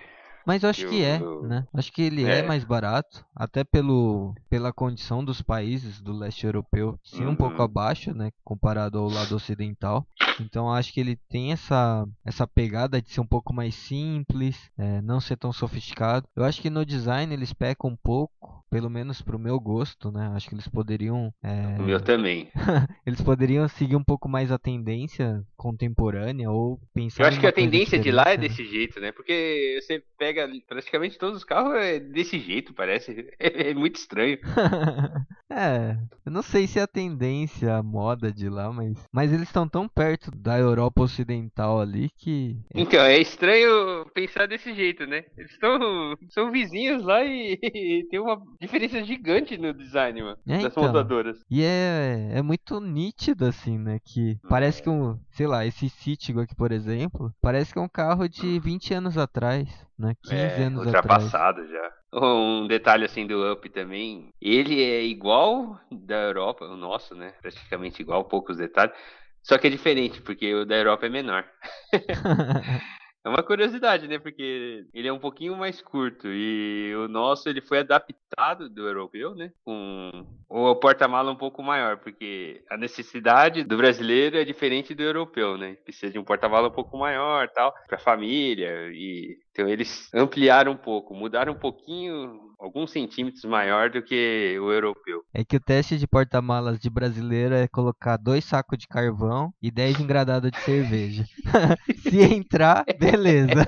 Mas 0.45 0.63
eu 0.63 0.69
acho 0.69 0.85
que 0.87 1.03
é, 1.03 1.19
né? 1.41 1.65
Acho 1.73 1.91
que 1.91 2.01
ele 2.01 2.23
é. 2.23 2.39
É. 2.39 2.41
mais 2.41 2.63
barato, 2.63 3.25
até 3.35 3.63
pelo 3.63 4.33
pela 4.49 4.73
condição 4.73 5.23
dos 5.23 5.41
países 5.41 6.01
do 6.01 6.13
leste 6.13 6.45
europeu, 6.45 6.99
sim, 7.03 7.25
um 7.25 7.35
pouco 7.35 7.57
Uhum. 7.59 7.65
abaixo, 7.65 8.13
né, 8.13 8.29
comparado 8.43 8.97
ao 8.99 9.07
lado 9.09 9.35
ocidental. 9.35 10.05
Então 10.39 10.71
acho 10.73 10.91
que 10.91 10.99
ele 10.99 11.15
tem 11.29 11.51
essa 11.53 12.05
essa 12.25 12.47
pegada 12.47 13.01
de 13.01 13.09
ser 13.09 13.21
um 13.21 13.25
pouco 13.27 13.53
mais 13.53 13.75
simples, 13.75 14.69
é, 14.77 15.01
não 15.01 15.19
ser 15.21 15.37
tão 15.37 15.53
sofisticado. 15.53 16.27
Eu 16.35 16.43
acho 16.43 16.61
que 16.61 16.69
no 16.69 16.85
design 16.85 17.31
eles 17.33 17.53
pecam 17.53 17.91
um 17.91 17.95
pouco, 17.95 18.62
pelo 18.73 18.89
menos 18.89 19.21
pro 19.21 19.37
meu 19.37 19.59
gosto, 19.59 20.11
né? 20.11 20.31
Acho 20.33 20.49
que 20.49 20.55
eles 20.55 20.67
poderiam 20.67 21.31
é, 21.43 21.79
O 21.79 21.83
meu 21.83 22.01
também. 22.01 22.49
eles 23.05 23.21
poderiam 23.21 23.67
seguir 23.67 23.95
um 23.95 24.03
pouco 24.03 24.27
mais 24.27 24.51
a 24.51 24.57
tendência 24.57 25.43
contemporânea 25.55 26.49
ou 26.49 26.79
pensar 26.91 27.23
Eu 27.23 27.27
acho 27.27 27.39
que 27.39 27.45
a 27.45 27.51
tendência 27.51 27.99
de 27.99 28.11
lá 28.11 28.23
é 28.23 28.35
né? 28.35 28.37
desse 28.37 28.65
jeito, 28.65 28.99
né? 28.99 29.11
Porque 29.11 29.79
você 29.79 30.03
pega 30.17 30.49
praticamente 30.67 31.19
todos 31.19 31.37
os 31.37 31.43
carros 31.43 31.75
é 31.75 31.99
desse 31.99 32.39
jeito, 32.39 32.73
parece. 32.73 33.13
É 33.63 33.73
muito 33.73 33.97
estranho. 33.97 34.39
é, 35.51 35.97
eu 36.25 36.31
não 36.31 36.41
sei 36.41 36.65
se 36.65 36.79
é 36.79 36.81
a 36.81 36.87
tendência, 36.87 37.75
a 37.75 37.83
moda 37.83 38.31
de 38.31 38.49
lá, 38.49 38.71
mas. 38.71 39.05
Mas 39.11 39.31
eles 39.31 39.47
estão 39.47 39.67
tão 39.67 39.87
perto 39.87 40.31
da 40.31 40.57
Europa 40.57 41.03
Ocidental 41.03 41.79
ali 41.79 42.09
que. 42.17 42.57
Então, 42.73 43.01
é 43.01 43.19
estranho 43.19 44.05
pensar 44.13 44.47
desse 44.47 44.73
jeito, 44.73 45.05
né? 45.05 45.25
Eles 45.37 45.51
estão 45.51 46.15
são 46.29 46.51
vizinhos 46.51 47.03
lá 47.03 47.23
e, 47.23 48.07
tem 48.09 48.19
uma 48.19 48.41
diferença 48.65 49.03
gigante 49.03 49.57
no 49.57 49.73
design, 49.73 50.21
mano, 50.21 50.37
É, 50.47 50.57
das 50.59 50.71
então. 50.71 50.83
montadoras. 50.83 51.39
E 51.49 51.63
é, 51.63 52.29
é 52.33 52.41
muito 52.41 52.79
nítido, 52.79 53.45
assim, 53.45 53.77
né? 53.77 53.99
Que 54.03 54.37
parece 54.49 54.81
que 54.81 54.89
um. 54.89 55.19
Sei 55.31 55.47
lá, 55.47 55.65
esse 55.65 55.89
Citigo 55.89 56.39
aqui, 56.41 56.55
por 56.55 56.71
exemplo, 56.71 57.33
parece 57.41 57.71
que 57.73 57.79
é 57.79 57.81
um 57.81 57.89
carro 57.89 58.27
de 58.27 58.59
20 58.59 58.93
anos 58.93 59.17
atrás, 59.17 59.67
né? 59.97 60.13
15 60.23 60.35
É, 60.35 60.63
anos 60.63 60.87
atrás. 60.87 60.95
ultrapassado 60.95 61.67
já. 61.67 61.91
Um 62.13 62.67
detalhe 62.67 63.05
assim 63.05 63.25
do 63.25 63.51
Up 63.51 63.67
também, 63.69 64.33
ele 64.41 64.81
é 64.81 65.03
igual 65.03 65.79
da 65.91 66.15
Europa, 66.15 66.65
o 66.65 66.77
nosso, 66.77 67.15
né? 67.15 67.33
Praticamente 67.41 68.01
igual, 68.01 68.25
poucos 68.25 68.57
detalhes. 68.57 68.93
Só 69.41 69.57
que 69.57 69.67
é 69.67 69.69
diferente, 69.69 70.21
porque 70.21 70.53
o 70.53 70.65
da 70.65 70.75
Europa 70.75 71.05
é 71.05 71.09
menor. 71.09 71.43
É 73.25 73.29
uma 73.29 73.41
curiosidade, 73.41 74.05
né? 74.07 74.19
Porque 74.19 74.85
ele 74.93 75.07
é 75.07 75.13
um 75.13 75.19
pouquinho 75.19 75.55
mais 75.55 75.81
curto 75.81 76.27
e 76.27 76.93
o 76.95 77.07
nosso 77.07 77.47
ele 77.47 77.61
foi 77.61 77.79
adaptado 77.79 78.69
do 78.69 78.85
europeu, 78.85 79.33
né? 79.33 79.51
Com 79.63 80.25
o 80.49 80.75
porta-mala 80.75 81.31
um 81.31 81.35
pouco 81.35 81.63
maior, 81.63 81.97
porque 81.97 82.61
a 82.69 82.75
necessidade 82.75 83.63
do 83.63 83.77
brasileiro 83.77 84.37
é 84.37 84.43
diferente 84.43 84.93
do 84.93 85.01
europeu, 85.01 85.57
né? 85.57 85.75
Precisa 85.85 86.11
de 86.11 86.19
um 86.19 86.23
porta-mala 86.23 86.67
um 86.67 86.71
pouco 86.71 86.97
maior, 86.97 87.47
tal, 87.49 87.73
para 87.87 87.97
família 87.97 88.89
e 88.91 89.37
então 89.51 89.69
eles 89.69 90.11
ampliaram 90.13 90.71
um 90.71 90.77
pouco, 90.77 91.13
mudaram 91.13 91.53
um 91.53 91.59
pouquinho, 91.59 92.52
alguns 92.63 92.91
centímetros 92.91 93.43
maior 93.43 93.89
do 93.89 94.01
que 94.01 94.57
o 94.57 94.71
europeu. 94.71 95.21
É 95.33 95.43
que 95.43 95.57
o 95.57 95.59
teste 95.59 95.97
de 95.97 96.07
porta-malas 96.07 96.79
de 96.79 96.89
brasileiro 96.89 97.53
é 97.53 97.67
colocar 97.67 98.15
dois 98.15 98.45
sacos 98.45 98.77
de 98.79 98.87
carvão 98.87 99.53
e 99.61 99.69
10 99.69 99.99
engradados 99.99 100.49
de 100.49 100.59
cerveja. 100.59 101.25
Se 102.09 102.21
entrar, 102.21 102.85
beleza. 102.97 103.65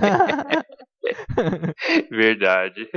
Verdade. 2.10 2.88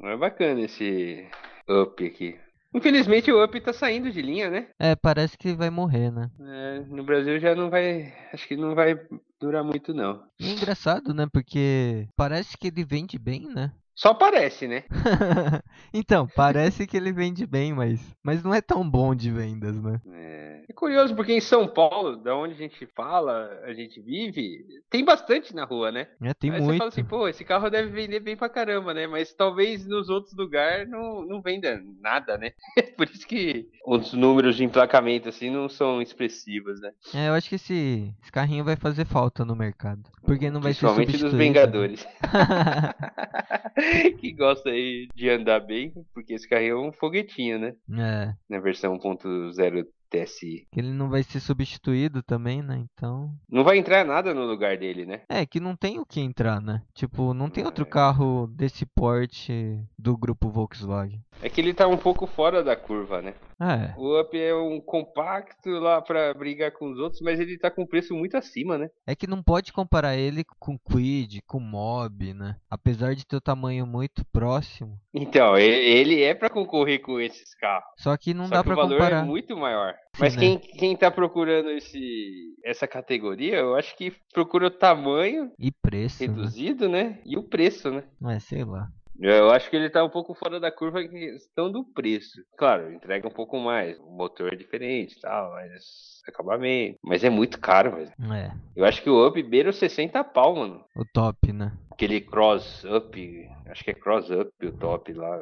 Mas 0.00 0.12
é 0.12 0.16
bacana 0.16 0.60
esse 0.60 1.28
Up 1.68 2.06
aqui. 2.06 2.38
Infelizmente 2.74 3.30
o 3.30 3.44
Up 3.44 3.60
tá 3.60 3.72
saindo 3.72 4.10
de 4.10 4.22
linha, 4.22 4.48
né? 4.48 4.68
é, 4.78 4.94
parece 4.94 5.36
que 5.36 5.52
vai 5.52 5.68
morrer, 5.68 6.10
né? 6.10 6.30
É, 6.40 6.80
no 6.88 7.04
Brasil 7.04 7.38
já 7.38 7.54
não 7.54 7.68
vai. 7.68 8.14
Acho 8.32 8.48
que 8.48 8.56
não 8.56 8.74
vai 8.74 8.98
durar 9.38 9.62
muito, 9.62 9.92
não. 9.92 10.22
E 10.40 10.48
é 10.48 10.52
engraçado, 10.52 11.12
né? 11.12 11.26
Porque 11.30 12.06
parece 12.16 12.56
que 12.56 12.68
ele 12.68 12.84
vende 12.84 13.18
bem, 13.18 13.46
né? 13.52 13.72
Só 13.94 14.14
parece, 14.14 14.66
né? 14.66 14.84
então, 15.92 16.26
parece 16.34 16.86
que 16.86 16.96
ele 16.96 17.12
vende 17.12 17.46
bem, 17.46 17.72
mas, 17.72 18.00
mas 18.22 18.42
não 18.42 18.54
é 18.54 18.60
tão 18.60 18.88
bom 18.88 19.14
de 19.14 19.30
vendas, 19.30 19.80
né? 19.80 20.00
É, 20.08 20.64
é 20.68 20.72
curioso 20.72 21.14
porque 21.14 21.32
em 21.32 21.40
São 21.40 21.68
Paulo, 21.68 22.16
da 22.16 22.34
onde 22.34 22.54
a 22.54 22.56
gente 22.56 22.86
fala, 22.86 23.60
a 23.64 23.74
gente 23.74 24.00
vive, 24.00 24.64
tem 24.90 25.04
bastante 25.04 25.54
na 25.54 25.64
rua, 25.64 25.92
né? 25.92 26.08
É, 26.22 26.32
tem 26.32 26.50
Aí 26.50 26.58
você 26.58 26.64
muito. 26.64 26.78
fala 26.78 26.88
assim, 26.88 27.04
pô, 27.04 27.28
esse 27.28 27.44
carro 27.44 27.68
deve 27.68 27.90
vender 27.90 28.20
bem 28.20 28.36
pra 28.36 28.48
caramba, 28.48 28.94
né? 28.94 29.06
Mas 29.06 29.34
talvez 29.34 29.86
nos 29.86 30.08
outros 30.08 30.34
lugares 30.34 30.88
não, 30.88 31.26
não 31.26 31.42
venda 31.42 31.80
nada, 32.00 32.38
né? 32.38 32.52
Por 32.96 33.08
isso 33.08 33.26
que 33.26 33.68
os 33.86 34.14
números 34.14 34.56
de 34.56 34.64
emplacamento, 34.64 35.28
assim, 35.28 35.50
não 35.50 35.68
são 35.68 36.00
expressivos, 36.00 36.80
né? 36.80 36.92
É, 37.14 37.28
eu 37.28 37.34
acho 37.34 37.48
que 37.48 37.56
esse, 37.56 38.14
esse 38.22 38.32
carrinho 38.32 38.64
vai 38.64 38.76
fazer 38.76 39.04
falta 39.04 39.44
no 39.44 39.54
mercado. 39.54 40.02
Porque 40.24 40.50
não 40.50 40.60
vai 40.60 40.72
ser 40.72 40.86
Principalmente 40.86 41.12
dos 41.12 41.30
substituído. 41.30 41.42
né? 41.42 41.96
Que 44.20 44.32
gosta 44.32 44.70
aí 44.70 45.08
de 45.14 45.28
andar 45.28 45.60
bem, 45.60 45.92
porque 46.14 46.34
esse 46.34 46.48
carrinho 46.48 46.76
é 46.76 46.88
um 46.88 46.92
foguetinho, 46.92 47.58
né? 47.58 47.74
é, 47.98 48.34
Na 48.48 48.60
versão 48.60 48.98
1.0 48.98 49.84
TSI. 50.10 50.66
que 50.70 50.78
ele 50.78 50.92
não 50.92 51.08
vai 51.08 51.22
ser 51.22 51.40
substituído 51.40 52.22
também, 52.22 52.60
né? 52.62 52.76
Então. 52.92 53.30
Não 53.50 53.64
vai 53.64 53.78
entrar 53.78 54.04
nada 54.04 54.34
no 54.34 54.44
lugar 54.44 54.76
dele, 54.76 55.06
né? 55.06 55.22
É, 55.28 55.46
que 55.46 55.58
não 55.58 55.74
tem 55.74 55.98
o 55.98 56.04
que 56.04 56.20
entrar, 56.20 56.60
né? 56.60 56.82
Tipo, 56.94 57.32
não 57.32 57.48
tem 57.48 57.64
outro 57.64 57.84
É. 57.84 57.88
carro 57.88 58.46
desse 58.46 58.84
porte 58.84 59.80
do 59.98 60.14
grupo 60.16 60.50
Volkswagen. 60.50 61.22
É 61.40 61.48
que 61.48 61.60
ele 61.62 61.72
tá 61.72 61.88
um 61.88 61.96
pouco 61.96 62.26
fora 62.26 62.62
da 62.62 62.76
curva, 62.76 63.22
né? 63.22 63.34
É, 63.62 63.94
O 63.96 64.20
Up 64.20 64.36
é 64.36 64.52
um 64.54 64.80
compacto 64.80 65.70
lá 65.70 66.02
pra 66.02 66.34
brigar 66.34 66.72
com 66.72 66.90
os 66.90 66.98
outros, 66.98 67.20
mas 67.20 67.38
ele 67.38 67.56
tá 67.58 67.70
com 67.70 67.86
preço 67.86 68.12
muito 68.14 68.36
acima, 68.36 68.76
né? 68.76 68.88
é 69.06 69.14
que 69.14 69.26
não 69.26 69.42
pode 69.42 69.72
comparar 69.72 70.16
ele 70.16 70.42
com 70.58 70.76
Quid, 70.78 71.40
com 71.46 71.60
Mob, 71.60 72.34
né? 72.34 72.56
Apesar 72.68 73.14
de 73.14 73.24
ter 73.26 73.36
o 73.36 73.40
tamanho 73.40 73.86
muito 73.86 74.24
próximo. 74.32 74.98
Então, 75.14 75.56
ele 75.56 76.22
é 76.22 76.34
pra 76.34 76.50
concorrer 76.50 77.00
com 77.00 77.20
esses 77.20 77.54
carros. 77.54 77.84
Só 77.98 78.16
que 78.16 78.34
não 78.34 78.46
Só 78.46 78.56
dá 78.56 78.58
que 78.62 78.64
pra 78.64 78.72
o 78.74 78.76
valor 78.76 78.98
comparar. 78.98 79.22
é 79.22 79.26
muito 79.26 79.56
maior. 79.56 79.92
Sim, 79.92 80.20
Mas 80.20 80.34
né? 80.34 80.40
quem, 80.40 80.58
quem 80.58 80.96
tá 80.96 81.10
procurando 81.10 81.70
esse, 81.70 82.54
essa 82.64 82.88
categoria, 82.88 83.56
eu 83.56 83.76
acho 83.76 83.96
que 83.96 84.12
procura 84.32 84.66
o 84.66 84.70
tamanho 84.70 85.52
E 85.58 85.70
preço, 85.70 86.20
né? 86.22 86.28
reduzido, 86.28 86.88
né? 86.88 87.20
E 87.24 87.36
o 87.36 87.42
preço, 87.42 87.90
né? 87.90 88.02
É, 88.28 88.38
sei 88.40 88.64
lá. 88.64 88.88
Eu 89.20 89.50
acho 89.50 89.68
que 89.70 89.76
ele 89.76 89.90
tá 89.90 90.02
um 90.04 90.08
pouco 90.08 90.34
fora 90.34 90.58
da 90.58 90.70
curva 90.72 91.02
em 91.02 91.08
questão 91.08 91.70
do 91.70 91.84
preço. 91.84 92.42
Claro, 92.56 92.92
entrega 92.92 93.28
um 93.28 93.32
pouco 93.32 93.58
mais. 93.58 93.98
O 94.00 94.10
motor 94.10 94.52
é 94.52 94.56
diferente 94.56 95.16
e 95.16 95.20
tal, 95.20 95.52
mas 95.52 96.20
acabamento. 96.26 96.98
Mas 97.02 97.22
é 97.22 97.30
muito 97.30 97.60
caro, 97.60 97.96
velho. 97.96 98.12
É, 98.32 98.52
Eu 98.74 98.84
acho 98.84 99.02
que 99.02 99.10
o 99.10 99.26
Up 99.26 99.40
beira 99.42 99.70
os 99.70 99.76
60 99.76 100.22
pau, 100.24 100.56
mano. 100.56 100.84
o 100.96 101.04
top, 101.04 101.52
né? 101.52 101.72
Aquele 101.90 102.20
Cross 102.20 102.84
Up, 102.84 103.50
acho 103.66 103.84
que 103.84 103.90
é 103.90 103.94
Cross 103.94 104.30
Up 104.30 104.66
o 104.66 104.72
top 104.72 105.12
lá. 105.12 105.38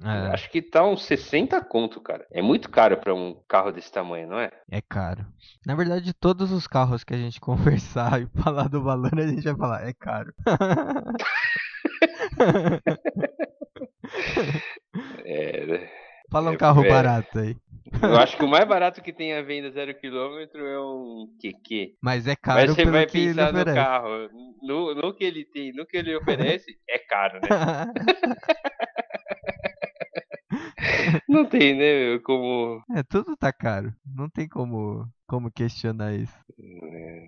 É, 0.00 0.32
Acho 0.32 0.48
que 0.50 0.62
tá 0.62 0.84
uns 0.86 1.02
60 1.06 1.60
conto, 1.64 2.00
cara. 2.00 2.24
É 2.30 2.40
muito 2.40 2.70
caro 2.70 2.96
pra 2.98 3.12
um 3.12 3.34
carro 3.48 3.72
desse 3.72 3.90
tamanho, 3.90 4.28
não 4.28 4.38
é? 4.38 4.48
é 4.70 4.80
caro. 4.80 5.26
Na 5.66 5.74
verdade, 5.74 6.12
todos 6.14 6.52
os 6.52 6.68
carros 6.68 7.02
que 7.02 7.14
a 7.14 7.16
gente 7.16 7.40
conversar 7.42 8.22
e 8.22 8.26
falar 8.40 8.68
do 8.68 8.80
valor, 8.80 9.10
a 9.18 9.26
gente 9.26 9.42
vai 9.42 9.56
falar, 9.56 9.88
é 9.88 9.92
caro. 9.92 10.32
É? 15.24 15.88
Fala 16.30 16.50
um 16.50 16.54
É, 16.54 16.56
carro 16.56 16.84
é. 16.84 16.88
barato 16.88 17.38
aí. 17.38 17.56
eu 18.02 18.16
acho 18.18 18.36
que 18.36 18.44
o 18.44 18.48
mais 18.48 18.66
barato 18.66 19.00
que 19.02 19.12
tem 19.12 19.34
à 19.34 19.42
venda 19.42 19.70
zero 19.70 19.94
quilômetro 19.98 20.64
é 20.66 20.80
um 20.80 21.26
QQ. 21.40 21.94
Mas 22.02 22.26
é 22.26 22.30
Mas 22.30 22.42
caro 22.42 22.68
você 22.74 22.82
pelo 22.82 22.92
vai 22.92 23.06
que 23.06 23.18
ele 23.18 23.28
pensar 23.28 23.52
no 23.52 23.58
oferece. 23.60 23.76
carro, 23.76 24.08
no, 24.62 24.94
no 24.94 25.14
que 25.14 25.24
ele 25.24 25.44
tem, 25.44 25.72
no 25.72 25.86
que 25.86 25.96
ele 25.96 26.16
oferece, 26.16 26.76
é 26.88 26.98
caro, 26.98 27.40
né? 27.40 27.48
Não 31.28 31.44
tem, 31.46 31.74
né? 31.76 32.18
Como. 32.20 32.82
é, 32.94 33.02
tudo 33.02 33.36
tá 33.36 33.52
caro. 33.52 33.92
Não 34.04 34.28
tem 34.28 34.48
como, 34.48 35.06
como 35.26 35.50
questionar 35.50 36.14
isso. 36.14 36.34
É, 36.60 37.26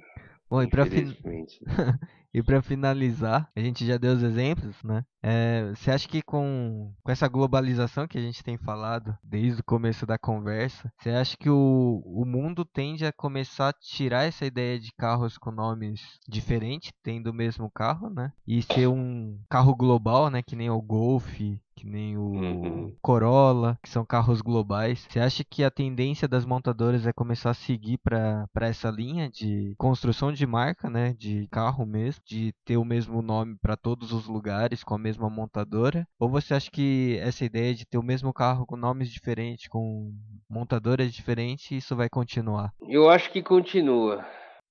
Bom, 0.49 0.63
e 0.63 0.69
pra, 0.69 0.85
fin-. 0.87 1.17
e 2.33 2.43
pra 2.43 2.63
finalizar, 2.63 3.51
a 3.55 3.61
gente 3.61 3.87
já 3.87 3.97
deu 3.97 4.13
os 4.13 4.23
exemplos, 4.23 4.77
né? 4.83 5.05
É, 5.23 5.71
você 5.75 5.91
acha 5.91 6.09
que 6.09 6.23
com, 6.23 6.93
com 7.03 7.13
essa 7.13 7.29
globalização 7.29 8.07
que 8.07 8.17
a 8.17 8.23
gente 8.23 8.43
tem 8.43 8.57
falado 8.57 9.17
desde 9.23 9.61
o 9.61 9.65
começo 9.65 10.07
da 10.07 10.17
conversa, 10.17 10.91
você 10.99 11.11
acha 11.11 11.37
que 11.37 11.51
o, 11.51 12.03
o 12.07 12.25
mundo 12.25 12.65
tende 12.65 13.05
a 13.05 13.13
começar 13.13 13.69
a 13.69 13.73
tirar 13.73 14.25
essa 14.25 14.47
ideia 14.47 14.79
de 14.79 14.93
carros 14.93 15.37
com 15.37 15.51
nomes 15.51 16.01
diferentes, 16.29 16.93
tendo 17.03 17.31
o 17.31 17.35
mesmo 17.35 17.71
carro, 17.71 18.09
né? 18.09 18.33
E 18.47 18.63
ser 18.63 18.87
um 18.87 19.39
carro 19.49 19.75
global, 19.75 20.31
né? 20.31 20.43
Que 20.43 20.57
nem 20.57 20.71
o 20.71 20.81
Golf, 20.81 21.41
que 21.81 21.87
nem 21.87 22.17
o 22.19 22.31
Uhum. 22.33 22.93
Corolla, 23.03 23.79
que 23.83 23.89
são 23.89 24.05
carros 24.05 24.41
globais. 24.43 25.07
Você 25.09 25.19
acha 25.19 25.43
que 25.45 25.65
a 25.65 25.71
tendência 25.71 26.29
das 26.29 26.45
montadoras 26.45 27.07
é 27.07 27.13
começar 27.13 27.51
a 27.51 27.55
seguir 27.55 27.99
para 27.99 28.47
para 28.53 28.67
essa 28.69 28.91
linha 28.91 29.31
de 29.31 29.75
construção 29.79 30.33
de 30.33 30.47
marca, 30.47 30.91
né, 30.91 31.15
de 31.15 31.49
carro 31.51 31.87
mesmo, 31.87 32.23
de 32.27 32.53
ter 32.65 32.77
o 32.77 32.85
mesmo 32.85 33.23
nome 33.23 33.57
para 33.63 33.77
todos 33.77 34.13
os 34.13 34.27
lugares 34.27 34.85
com 34.85 34.95
a 34.95 34.99
mesma 34.99 35.31
montadora? 35.31 36.07
Ou 36.19 36.29
você 36.29 36.55
acha 36.55 36.71
que 36.71 37.19
essa 37.21 37.45
ideia 37.45 37.75
de 37.75 37.87
ter 37.87 37.99
o 37.99 38.03
mesmo 38.03 38.33
carro 38.33 38.67
com 38.67 38.77
nomes 38.77 39.09
diferentes, 39.11 39.69
com 39.69 40.13
montadoras 40.49 41.13
diferentes, 41.13 41.71
isso 41.71 41.97
vai 41.97 42.09
continuar? 42.11 42.73
Eu 42.89 43.09
acho 43.09 43.31
que 43.33 43.43
continua. 43.43 44.25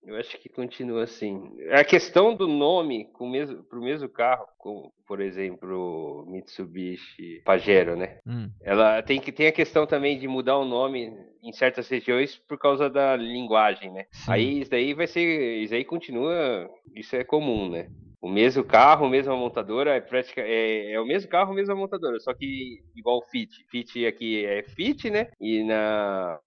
Eu 0.10 0.16
acho 0.18 0.40
que 0.40 0.50
continua 0.50 1.04
assim. 1.04 1.56
A 1.72 1.84
questão 1.84 2.34
do 2.34 2.48
nome 2.48 3.06
com 3.14 3.28
o 3.28 3.30
mesmo, 3.30 3.64
pro 3.64 3.80
mesmo 3.80 4.10
carro, 4.10 4.48
com, 4.58 4.92
por 5.08 5.22
exemplo, 5.22 6.26
Mitsubishi 6.28 7.44
Pajero, 7.46 7.96
né? 7.96 8.18
Hum, 8.26 8.50
Ela 8.64 9.04
tem 9.04 9.22
que 9.22 9.32
tem 9.32 9.46
a 9.46 9.52
questão 9.52 9.86
também 9.86 10.18
de 10.18 10.28
mudar 10.28 10.58
o 10.58 10.66
nome 10.66 11.14
em 11.44 11.54
certas 11.54 11.88
regiões 11.88 12.36
por 12.48 12.58
causa 12.58 12.90
da 12.90 13.16
linguagem, 13.16 13.92
né? 13.92 14.08
Sim. 14.12 14.32
Aí 14.32 14.60
isso 14.62 14.72
daí 14.72 14.96
vai 14.96 15.06
ser, 15.06 15.62
isso 15.62 15.76
aí 15.76 15.86
continua, 15.86 16.68
isso 16.96 17.16
é 17.16 17.24
comum, 17.24 17.70
né? 17.70 17.88
O 18.20 18.28
mesmo 18.28 18.64
carro, 18.64 19.08
mesma 19.08 19.36
montadora, 19.36 19.96
é, 19.96 20.02
pratica, 20.02 20.42
é, 20.42 20.92
é 20.92 21.00
o 21.00 21.06
mesmo 21.06 21.30
carro, 21.30 21.54
mesma 21.54 21.76
montadora, 21.76 22.20
só 22.20 22.34
que 22.34 22.80
igual 22.96 23.20
o 23.20 23.30
Fit. 23.30 23.64
Fit 23.70 24.06
aqui 24.08 24.44
é 24.44 24.64
Fit, 24.64 25.10
né? 25.12 25.28
E 25.40 25.64
na 25.64 26.40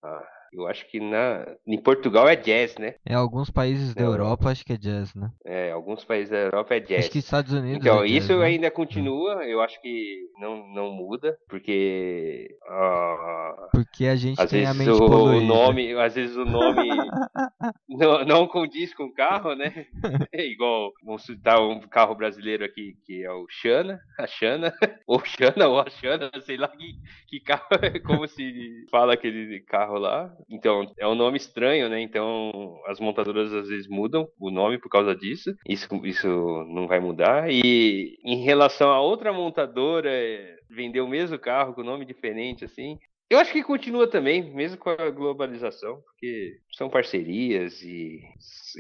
eu 0.53 0.67
acho 0.67 0.87
que 0.91 1.01
na 1.01 1.47
em 1.67 1.81
Portugal 1.81 2.29
é 2.29 2.37
Jazz, 2.37 2.77
né? 2.77 2.95
é 3.07 3.15
alguns 3.15 3.51
países 3.51 3.95
da 3.95 4.03
Na 4.03 4.09
Europa 4.09 4.51
acho 4.51 4.65
que 4.65 4.73
é 4.73 4.77
jazz, 4.77 5.15
né? 5.15 5.31
É, 5.45 5.71
alguns 5.73 6.05
países 6.05 6.31
da 6.31 6.39
Europa 6.39 6.75
é 6.75 6.81
Jazz. 6.81 7.01
Acho 7.01 7.11
que 7.11 7.19
Estados 7.19 7.53
Unidos 7.53 7.79
Então, 7.79 8.03
é 8.03 8.07
jazz, 8.09 8.25
isso 8.25 8.37
né? 8.39 8.47
ainda 8.47 8.71
continua, 8.71 9.45
eu 9.45 9.61
acho 9.61 9.81
que 9.81 10.21
não, 10.39 10.67
não 10.75 10.91
muda, 10.93 11.37
porque 11.49 12.49
ah, 12.69 13.69
Porque 13.73 14.07
a 14.07 14.17
gente 14.17 14.41
às 14.41 14.51
tem 14.51 14.67
a 14.67 14.73
vezes 14.73 14.87
mente 14.87 15.03
o 15.03 15.07
poluída. 15.07 15.47
nome, 15.47 15.95
às 15.95 16.15
vezes 16.15 16.37
o 16.37 16.45
nome 16.45 16.89
não, 17.89 18.25
não 18.25 18.47
condiz 18.47 18.95
com 18.95 19.05
o 19.05 19.15
carro, 19.15 19.55
né? 19.55 19.87
É 20.33 20.45
igual, 20.47 20.93
vamos 21.05 21.25
citar 21.25 21.61
um 21.61 21.81
carro 21.81 22.15
brasileiro 22.15 22.65
aqui 22.65 22.95
que 23.05 23.23
é 23.23 23.31
o 23.31 23.47
Xana, 23.51 24.01
a 24.19 24.27
Xana, 24.27 24.73
ou 25.07 25.21
Xana 25.25 25.69
ou 25.69 25.79
a 25.79 25.89
Xana, 25.91 26.31
sei 26.41 26.57
lá 26.57 26.69
que, 26.69 26.95
que 27.29 27.41
carro, 27.41 27.67
é 27.83 27.99
como 27.99 28.27
se 28.27 28.87
fala 28.91 29.15
aquele 29.15 29.61
carro 29.61 29.99
lá. 29.99 30.33
Então, 30.51 30.93
é 30.99 31.07
um 31.07 31.15
nome 31.15 31.37
estranho, 31.37 31.89
né? 31.89 32.01
Então, 32.01 32.81
as 32.87 33.01
montadoras 33.01 33.53
às 33.53 33.69
vezes 33.69 33.89
mudam 33.89 34.29
o 34.39 34.51
nome 34.51 34.79
por 34.79 34.89
causa 34.89 35.15
disso. 35.15 35.55
Isso, 35.69 35.89
isso 36.05 36.29
não 36.69 36.87
vai 36.87 37.01
mudar. 37.01 37.51
E 37.51 38.17
em 38.25 38.45
relação 38.45 38.91
a 38.91 39.01
outra 39.01 39.33
montadora 39.33 40.11
é, 40.11 40.57
vender 40.71 41.01
o 41.01 41.09
mesmo 41.09 41.39
carro 41.39 41.75
com 41.75 41.83
nome 41.83 42.05
diferente, 42.05 42.65
assim, 42.65 42.99
eu 43.33 43.39
acho 43.39 43.51
que 43.51 43.63
continua 43.63 44.07
também, 44.07 44.43
mesmo 44.55 44.77
com 44.77 44.91
a 44.91 45.09
globalização, 45.09 46.03
porque 46.03 46.59
são 46.77 46.91
parcerias 46.91 47.83
e 47.83 48.21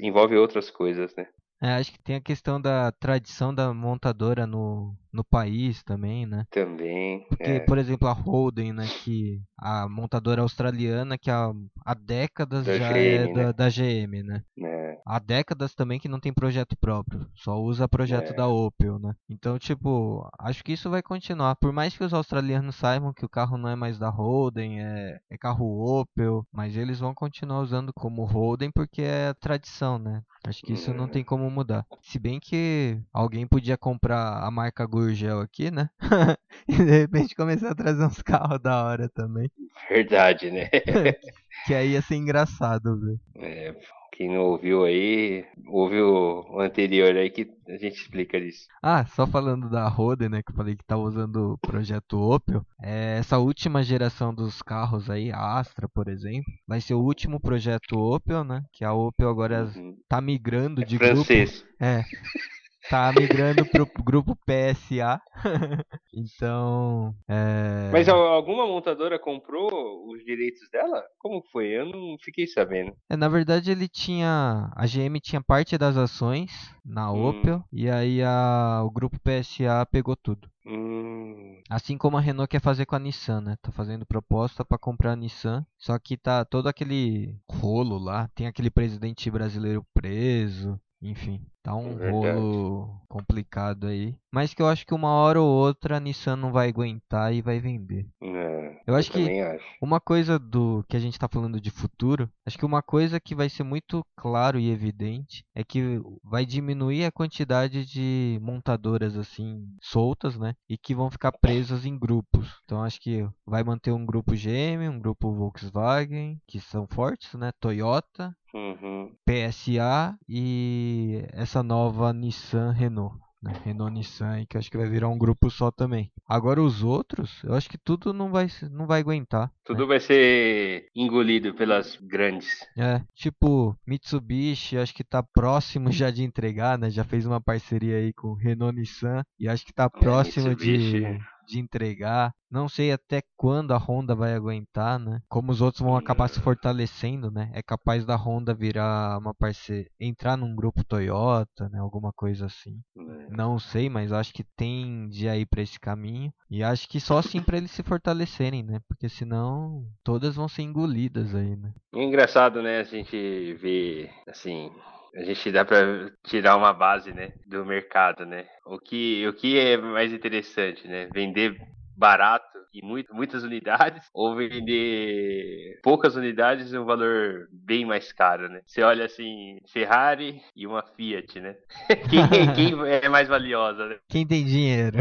envolve 0.02 0.36
outras 0.36 0.70
coisas, 0.70 1.14
né? 1.16 1.26
É, 1.62 1.74
acho 1.74 1.92
que 1.92 2.02
tem 2.02 2.16
a 2.16 2.20
questão 2.20 2.60
da 2.60 2.90
tradição 2.90 3.54
da 3.54 3.72
montadora 3.72 4.46
no, 4.48 4.96
no 5.12 5.22
país 5.22 5.82
também, 5.84 6.26
né? 6.26 6.44
Também. 6.50 7.24
Porque, 7.28 7.44
é, 7.44 7.60
por 7.60 7.78
exemplo, 7.78 8.08
a 8.08 8.12
Holden, 8.12 8.72
né, 8.72 8.86
que 9.04 9.40
a 9.56 9.88
montadora 9.88 10.42
australiana 10.42 11.16
que 11.16 11.30
há, 11.30 11.52
há 11.84 11.94
décadas 11.94 12.64
Da 12.64 12.76
já 12.78 12.92
GM, 12.92 12.98
é 12.98 13.26
né? 13.28 13.32
da, 13.32 13.52
da 13.52 13.68
GM, 13.68 14.22
né? 14.24 14.42
né? 14.56 14.96
Há 15.06 15.18
décadas 15.18 15.74
também 15.74 16.00
que 16.00 16.08
não 16.08 16.18
tem 16.18 16.32
projeto 16.32 16.76
próprio, 16.76 17.28
só 17.34 17.60
usa 17.60 17.88
projeto 17.88 18.30
É. 18.32 18.34
da 18.34 18.48
Opel, 18.48 18.98
né? 18.98 19.14
Então, 19.28 19.58
tipo, 19.58 20.28
acho 20.38 20.64
que 20.64 20.72
isso 20.72 20.90
vai 20.90 21.02
continuar. 21.02 21.56
Por 21.56 21.72
mais 21.72 21.96
que 21.96 22.04
os 22.04 22.14
australianos 22.14 22.76
saibam 22.76 23.12
que 23.12 23.24
o 23.24 23.28
carro 23.28 23.56
não 23.56 23.68
é 23.68 23.76
mais 23.76 23.98
da 23.98 24.08
Holden, 24.08 24.80
é, 24.80 25.18
é 25.30 25.38
carro 25.38 26.00
Opel, 26.00 26.44
mas 26.52 26.76
eles 26.76 26.98
vão 27.00 27.14
continuar 27.14 27.60
usando 27.60 27.92
como 27.92 28.24
Holden 28.24 28.70
porque 28.72 29.02
é 29.02 29.28
a 29.28 29.34
tradição, 29.34 29.98
né? 29.98 30.22
Acho 30.44 30.62
que 30.62 30.72
isso 30.72 30.92
não 30.92 31.04
Uhum. 31.04 31.10
tem 31.10 31.24
como 31.24 31.48
mudar. 31.50 31.86
Se 32.02 32.18
bem 32.18 32.40
que 32.40 32.98
alguém 33.12 33.46
podia 33.46 33.76
comprar 33.78 34.42
a 34.44 34.50
marca 34.50 34.84
Gurgel 34.86 35.40
aqui, 35.40 35.70
né? 35.70 35.88
e 36.68 36.74
de 36.76 36.90
repente 36.90 37.34
começar 37.34 37.70
a 37.70 37.74
trazer 37.74 38.04
uns 38.04 38.20
carros 38.22 38.60
da 38.60 38.84
hora 38.84 39.08
também. 39.08 39.50
Verdade, 39.88 40.50
né? 40.50 40.68
Que 41.64 41.74
aí 41.74 41.92
ia 41.92 42.02
ser 42.02 42.16
engraçado, 42.16 42.98
viu? 43.00 43.20
É, 43.36 43.74
quem 44.12 44.28
não 44.28 44.42
ouviu 44.42 44.84
aí, 44.84 45.44
ouve 45.66 46.00
o 46.00 46.60
anterior 46.60 47.16
aí 47.16 47.30
que 47.30 47.50
a 47.68 47.76
gente 47.78 47.96
explica 48.00 48.36
isso. 48.38 48.66
Ah, 48.82 49.04
só 49.06 49.26
falando 49.26 49.70
da 49.70 49.88
Roden, 49.88 50.28
né, 50.28 50.42
que 50.42 50.52
eu 50.52 50.56
falei 50.56 50.76
que 50.76 50.84
tá 50.84 50.96
usando 50.96 51.52
o 51.54 51.58
projeto 51.58 52.20
Opel, 52.20 52.64
é, 52.82 53.18
essa 53.18 53.38
última 53.38 53.82
geração 53.82 54.34
dos 54.34 54.60
carros 54.62 55.08
aí, 55.08 55.32
a 55.32 55.58
Astra, 55.58 55.88
por 55.88 56.08
exemplo, 56.08 56.52
vai 56.66 56.80
ser 56.80 56.94
o 56.94 57.00
último 57.00 57.40
projeto 57.40 57.98
Opel, 57.98 58.44
né, 58.44 58.62
que 58.72 58.84
a 58.84 58.92
Opel 58.92 59.28
agora 59.28 59.64
Uhum. 59.76 59.96
tá 60.08 60.20
migrando 60.20 60.84
de 60.84 60.98
grupo, 60.98 61.24
Francês. 61.24 61.64
é, 61.80 62.02
tá 62.88 63.12
migrando 63.12 63.66
pro 63.66 63.90
grupo 64.04 64.36
PSA, 64.46 65.20
então, 66.12 67.14
é, 67.28 67.90
Mas 67.92 68.08
al- 68.08 68.28
alguma 68.28 68.66
montadora 68.66 69.18
comprou 69.18 69.68
os 70.10 70.24
direitos 70.24 70.68
dela? 70.70 71.02
Como 71.18 71.42
foi? 71.52 71.68
Eu 71.68 71.86
não 71.86 72.16
fiquei 72.22 72.46
sabendo. 72.46 72.94
é, 73.08 73.16
na 73.16 73.28
verdade 73.28 73.70
ele 73.70 73.88
tinha, 73.88 74.70
a 74.74 74.86
GM 74.86 75.20
tinha 75.20 75.42
parte 75.42 75.76
das 75.78 75.96
ações 75.96 76.50
na 76.84 77.10
Hum. 77.12 77.28
Opel, 77.28 77.64
e 77.72 77.88
aí 77.90 78.22
a, 78.22 78.82
o 78.84 78.90
grupo 78.90 79.18
PSA 79.20 79.86
pegou 79.86 80.16
tudo. 80.16 80.48
Hum, 80.64 81.60
Assim 81.70 81.96
como 81.98 82.16
a 82.16 82.20
Renault 82.20 82.48
quer 82.50 82.60
fazer 82.60 82.86
com 82.86 82.94
a 82.94 82.98
Nissan, 82.98 83.40
né? 83.40 83.56
Tá 83.62 83.72
fazendo 83.72 84.04
proposta 84.06 84.64
para 84.64 84.78
comprar 84.78 85.12
a 85.12 85.16
Nissan, 85.16 85.64
só 85.78 85.98
que 85.98 86.16
tá 86.16 86.44
todo 86.44 86.68
aquele 86.68 87.36
rolo 87.50 87.98
lá, 87.98 88.28
tem 88.34 88.46
aquele 88.46 88.70
presidente 88.70 89.30
brasileiro 89.30 89.84
preso, 89.94 90.78
enfim, 91.02 91.44
tá 91.62 91.74
um 91.74 91.98
É 92.00 92.10
rolo 92.10 93.00
complicado 93.08 93.86
aí. 93.86 94.16
Mas 94.32 94.54
que 94.54 94.62
eu 94.62 94.68
acho 94.68 94.86
que 94.86 94.94
uma 94.94 95.10
hora 95.10 95.40
ou 95.40 95.48
outra 95.48 95.96
a 95.96 96.00
Nissan 96.00 96.36
não 96.36 96.52
vai 96.52 96.68
aguentar 96.68 97.34
e 97.34 97.42
vai 97.42 97.58
vender. 97.60 98.06
é, 98.22 98.80
Eu 98.86 98.94
acho 98.94 99.10
que 99.10 99.18
também 99.18 99.42
acho. 99.42 99.64
uma 99.82 100.00
coisa 100.00 100.38
do 100.38 100.84
que 100.88 100.96
a 100.96 101.00
gente 101.00 101.12
está 101.14 101.28
falando 101.28 101.60
de 101.60 101.70
futuro, 101.70 102.30
acho 102.46 102.56
que 102.56 102.64
uma 102.64 102.82
coisa 102.82 103.20
que 103.20 103.34
vai 103.34 103.48
ser 103.50 103.62
muito 103.64 104.04
claro 104.16 104.58
e 104.58 104.70
evidente 104.70 105.44
é 105.54 105.62
que 105.62 106.00
vai 106.24 106.46
diminuir 106.46 107.04
a 107.04 107.12
quantidade 107.12 107.84
de 107.84 108.38
montadoras 108.40 109.16
assim 109.16 109.66
soltas, 109.82 110.38
né? 110.38 110.54
E 110.68 110.78
que 110.78 110.94
vão 110.94 111.10
ficar 111.10 111.32
presas 111.32 111.84
em 111.84 111.98
grupos. 111.98 112.48
Então 112.64 112.82
acho 112.82 113.00
que 113.00 113.28
vai 113.46 113.62
manter 113.62 113.92
um 113.92 114.06
grupo 114.06 114.34
GM, 114.34 114.88
um 114.88 114.98
grupo 114.98 115.32
Volkswagen, 115.34 116.40
que 116.46 116.60
são 116.60 116.86
fortes, 116.86 117.34
né? 117.34 117.50
Toyota, 117.60 118.34
Uhum. 118.54 119.10
PSA 119.24 120.16
e 120.28 121.24
essa 121.32 121.62
nova 121.62 122.12
Nissan 122.12 122.70
Renault. 122.72 123.16
né? 123.42 123.52
Renault 123.64 123.92
Nissan, 123.92 124.44
que 124.48 124.56
acho 124.56 124.70
que 124.70 124.76
vai 124.76 124.88
virar 124.88 125.08
um 125.08 125.18
grupo 125.18 125.50
só 125.50 125.70
também. 125.70 126.12
Agora 126.28 126.62
os 126.62 126.84
outros, 126.84 127.42
eu 127.42 127.54
acho 127.54 127.68
que 127.68 127.78
tudo 127.78 128.12
não 128.12 128.30
vai, 128.30 128.46
não 128.70 128.86
vai 128.86 129.00
aguentar. 129.00 129.50
Tudo 129.64 129.80
né? 129.80 129.86
vai 129.86 130.00
ser 130.00 130.86
engolido 130.94 131.54
pelas 131.54 131.96
grandes. 131.96 132.48
É, 132.76 133.02
tipo, 133.14 133.76
Mitsubishi, 133.86 134.78
acho 134.78 134.94
que 134.94 135.02
tá 135.02 135.22
próximo 135.22 135.90
já 135.90 136.10
de 136.10 136.22
entregar, 136.22 136.78
né? 136.78 136.90
Já 136.90 137.04
fez 137.04 137.26
uma 137.26 137.40
parceria 137.40 137.96
aí 137.96 138.12
com 138.12 138.34
Renault 138.34 138.78
Nissan 138.78 139.24
e 139.38 139.48
acho 139.48 139.64
que 139.64 139.72
tá 139.72 139.90
é, 139.92 139.98
próximo 139.98 140.48
é, 140.48 140.54
de 140.54 141.22
de 141.52 141.60
entregar. 141.60 142.32
Não 142.50 142.68
sei 142.68 142.92
até 142.92 143.22
quando 143.36 143.72
a 143.72 143.78
Honda 143.78 144.14
vai 144.14 144.34
aguentar, 144.34 144.98
né? 144.98 145.20
Como 145.28 145.52
os 145.52 145.60
outros 145.60 145.82
vão 145.82 145.96
acabar 145.96 146.28
se 146.28 146.40
fortalecendo, 146.40 147.30
né? 147.30 147.50
É 147.54 147.62
capaz 147.62 148.04
da 148.04 148.16
Honda 148.16 148.54
virar 148.54 149.18
uma 149.18 149.34
parceira, 149.34 149.88
entrar 149.98 150.36
num 150.36 150.54
grupo 150.54 150.84
Toyota, 150.84 151.68
né? 151.70 151.78
Alguma 151.78 152.12
coisa 152.12 152.46
assim. 152.46 152.78
É. 152.96 153.30
Não 153.30 153.58
sei, 153.58 153.88
mas 153.88 154.12
acho 154.12 154.32
que 154.32 154.44
tende 154.56 155.28
a 155.28 155.36
ir 155.36 155.46
para 155.46 155.62
esse 155.62 155.78
caminho. 155.78 156.32
E 156.50 156.62
acho 156.62 156.88
que 156.88 157.00
só 157.00 157.18
assim 157.18 157.42
para 157.42 157.56
eles 157.56 157.70
se 157.70 157.82
fortalecerem, 157.82 158.62
né? 158.62 158.80
Porque 158.88 159.08
senão 159.08 159.86
todas 160.04 160.36
vão 160.36 160.48
ser 160.48 160.62
engolidas 160.62 161.34
aí, 161.34 161.56
né? 161.56 161.72
É 161.94 162.02
engraçado, 162.02 162.62
né? 162.62 162.80
A 162.80 162.84
gente 162.84 163.54
vê, 163.54 164.10
assim, 164.26 164.70
a 165.14 165.22
gente 165.22 165.52
dá 165.52 165.64
para 165.64 166.10
tirar 166.24 166.56
uma 166.56 166.72
base, 166.72 167.12
né, 167.12 167.32
do 167.46 167.64
mercado, 167.64 168.24
né? 168.24 168.46
O 168.64 168.78
que, 168.78 169.26
o 169.28 169.32
que 169.32 169.58
é 169.58 169.76
mais 169.76 170.12
interessante, 170.12 170.86
né? 170.88 171.06
Vender 171.12 171.58
barato 171.96 172.58
e 172.72 172.84
muito, 172.84 173.14
muitas 173.14 173.42
unidades 173.42 174.08
ou 174.14 174.34
vender 174.34 175.78
poucas 175.82 176.16
unidades 176.16 176.72
e 176.72 176.78
um 176.78 176.84
valor 176.84 177.48
bem 177.52 177.84
mais 177.84 178.12
caro, 178.12 178.48
né? 178.48 178.62
Você 178.66 178.82
olha 178.82 179.04
assim, 179.04 179.58
Ferrari 179.68 180.40
e 180.56 180.66
uma 180.66 180.82
Fiat, 180.82 181.40
né? 181.40 181.56
Quem, 182.08 182.54
quem 182.54 182.88
é 182.88 183.08
mais 183.08 183.28
valiosa, 183.28 183.86
né? 183.86 183.96
Quem 184.08 184.26
tem 184.26 184.44
dinheiro? 184.44 184.98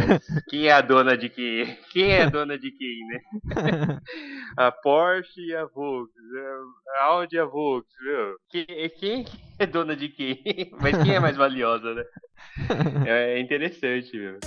Quem 0.49 0.67
é 0.67 0.73
a 0.73 0.81
dona 0.81 1.17
de 1.17 1.29
quem? 1.29 1.77
Quem 1.91 2.11
é 2.11 2.23
a 2.23 2.29
dona 2.29 2.57
de 2.57 2.71
quem, 2.71 2.99
né? 3.07 3.19
a 4.57 4.71
Porsche 4.71 5.41
e 5.41 5.55
a 5.55 5.65
Volks, 5.65 6.13
a 6.97 7.03
Audi 7.05 7.35
e 7.35 7.39
a 7.39 7.45
Volks, 7.45 7.93
viu? 8.01 8.35
Quem, 8.49 8.89
quem 8.89 9.25
é 9.59 9.65
dona 9.65 9.95
de 9.95 10.09
quem? 10.09 10.41
Mas 10.81 11.01
quem 11.03 11.15
é 11.15 11.19
mais 11.19 11.37
valiosa, 11.37 11.93
né? 11.93 12.03
É 13.05 13.39
interessante, 13.39 14.11
viu? 14.11 14.39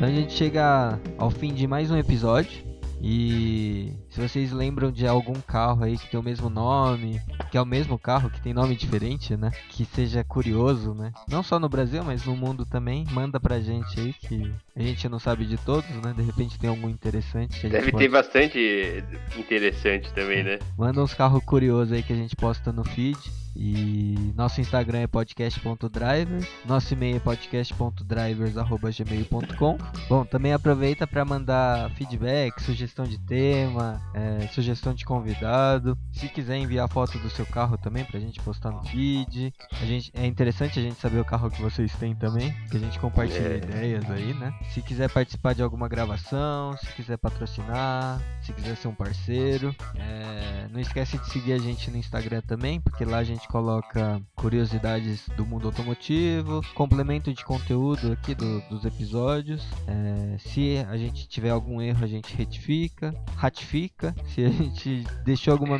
Então 0.00 0.08
a 0.08 0.12
gente 0.12 0.32
chega 0.32 0.98
ao 1.18 1.30
fim 1.30 1.52
de 1.52 1.66
mais 1.66 1.90
um 1.90 1.96
episódio. 1.98 2.64
E 3.02 3.92
se 4.10 4.20
vocês 4.20 4.52
lembram 4.52 4.90
de 4.90 5.06
algum 5.06 5.40
carro 5.40 5.84
aí 5.84 5.96
que 5.96 6.08
tem 6.08 6.18
o 6.18 6.22
mesmo 6.22 6.50
nome, 6.50 7.20
que 7.50 7.56
é 7.56 7.62
o 7.62 7.66
mesmo 7.66 7.98
carro, 7.98 8.28
que 8.28 8.40
tem 8.40 8.52
nome 8.52 8.74
diferente, 8.74 9.36
né? 9.36 9.50
Que 9.68 9.84
seja 9.84 10.24
curioso, 10.24 10.94
né? 10.94 11.12
Não 11.28 11.42
só 11.42 11.58
no 11.58 11.68
Brasil, 11.68 12.02
mas 12.04 12.24
no 12.24 12.36
mundo 12.36 12.66
também, 12.66 13.06
manda 13.10 13.38
pra 13.38 13.60
gente 13.60 14.00
aí 14.00 14.12
que 14.12 14.52
a 14.74 14.82
gente 14.82 15.08
não 15.08 15.18
sabe 15.18 15.46
de 15.46 15.56
todos, 15.58 15.88
né? 16.02 16.12
De 16.16 16.22
repente 16.22 16.58
tem 16.58 16.68
algum 16.68 16.88
interessante. 16.88 17.68
Deve 17.68 17.92
pode... 17.92 18.04
ter 18.04 18.10
bastante 18.10 19.04
interessante 19.36 20.12
também, 20.12 20.42
né? 20.42 20.58
Manda 20.76 21.02
uns 21.02 21.14
carros 21.14 21.44
curiosos 21.44 21.92
aí 21.92 22.02
que 22.02 22.12
a 22.12 22.16
gente 22.16 22.34
posta 22.34 22.72
no 22.72 22.84
feed. 22.84 23.18
E 23.56 24.32
nosso 24.36 24.60
Instagram 24.60 25.00
é 25.00 25.08
podcast.drivers, 25.08 26.46
nosso 26.64 26.94
e-mail 26.94 27.16
é 27.16 27.20
podcast.drivers@gmail.com. 27.20 29.78
Bom, 30.08 30.24
também 30.24 30.52
aproveita 30.52 31.04
para 31.06 31.24
mandar 31.24 31.90
feedback, 31.90 32.62
sugestão 32.62 33.04
de 33.04 33.18
tema, 33.18 33.99
é, 34.14 34.46
sugestão 34.48 34.94
de 34.94 35.04
convidado. 35.04 35.98
Se 36.12 36.28
quiser 36.28 36.58
enviar 36.58 36.88
foto 36.88 37.18
do 37.18 37.30
seu 37.30 37.46
carro 37.46 37.76
também 37.76 38.04
pra 38.04 38.20
gente 38.20 38.40
postar 38.40 38.70
no 38.70 38.84
feed. 38.84 39.52
A 39.80 39.84
gente 39.84 40.12
é 40.14 40.26
interessante 40.26 40.78
a 40.78 40.82
gente 40.82 41.00
saber 41.00 41.20
o 41.20 41.24
carro 41.24 41.50
que 41.50 41.60
vocês 41.60 41.92
têm 41.96 42.14
também, 42.14 42.54
que 42.70 42.76
a 42.76 42.80
gente 42.80 42.98
compartilha 42.98 43.54
é. 43.54 43.56
ideias 43.56 44.10
aí, 44.10 44.34
né? 44.34 44.54
Se 44.70 44.82
quiser 44.82 45.10
participar 45.10 45.54
de 45.54 45.62
alguma 45.62 45.88
gravação, 45.88 46.76
se 46.76 46.86
quiser 46.94 47.16
patrocinar, 47.16 48.20
se 48.42 48.52
quiser 48.52 48.76
ser 48.76 48.88
um 48.88 48.94
parceiro, 48.94 49.74
é, 49.96 50.68
não 50.70 50.80
esquece 50.80 51.18
de 51.18 51.30
seguir 51.30 51.52
a 51.52 51.58
gente 51.58 51.90
no 51.90 51.96
Instagram 51.96 52.42
também, 52.42 52.80
porque 52.80 53.04
lá 53.04 53.18
a 53.18 53.24
gente 53.24 53.40
gente 53.40 53.48
coloca 53.48 54.20
curiosidades 54.36 55.26
do 55.36 55.46
mundo 55.46 55.68
automotivo, 55.68 56.60
complemento 56.74 57.32
de 57.32 57.42
conteúdo 57.42 58.12
aqui 58.12 58.34
do, 58.34 58.60
dos 58.68 58.84
episódios. 58.84 59.66
É, 59.86 60.36
se 60.38 60.78
a 60.88 60.96
gente 60.96 61.26
tiver 61.26 61.50
algum 61.50 61.80
erro, 61.80 62.04
a 62.04 62.06
gente 62.06 62.36
retifica, 62.36 63.14
ratifica. 63.36 63.89
Se 64.26 64.44
a 64.44 64.48
gente 64.48 65.04
deixou 65.24 65.52
alguma, 65.52 65.78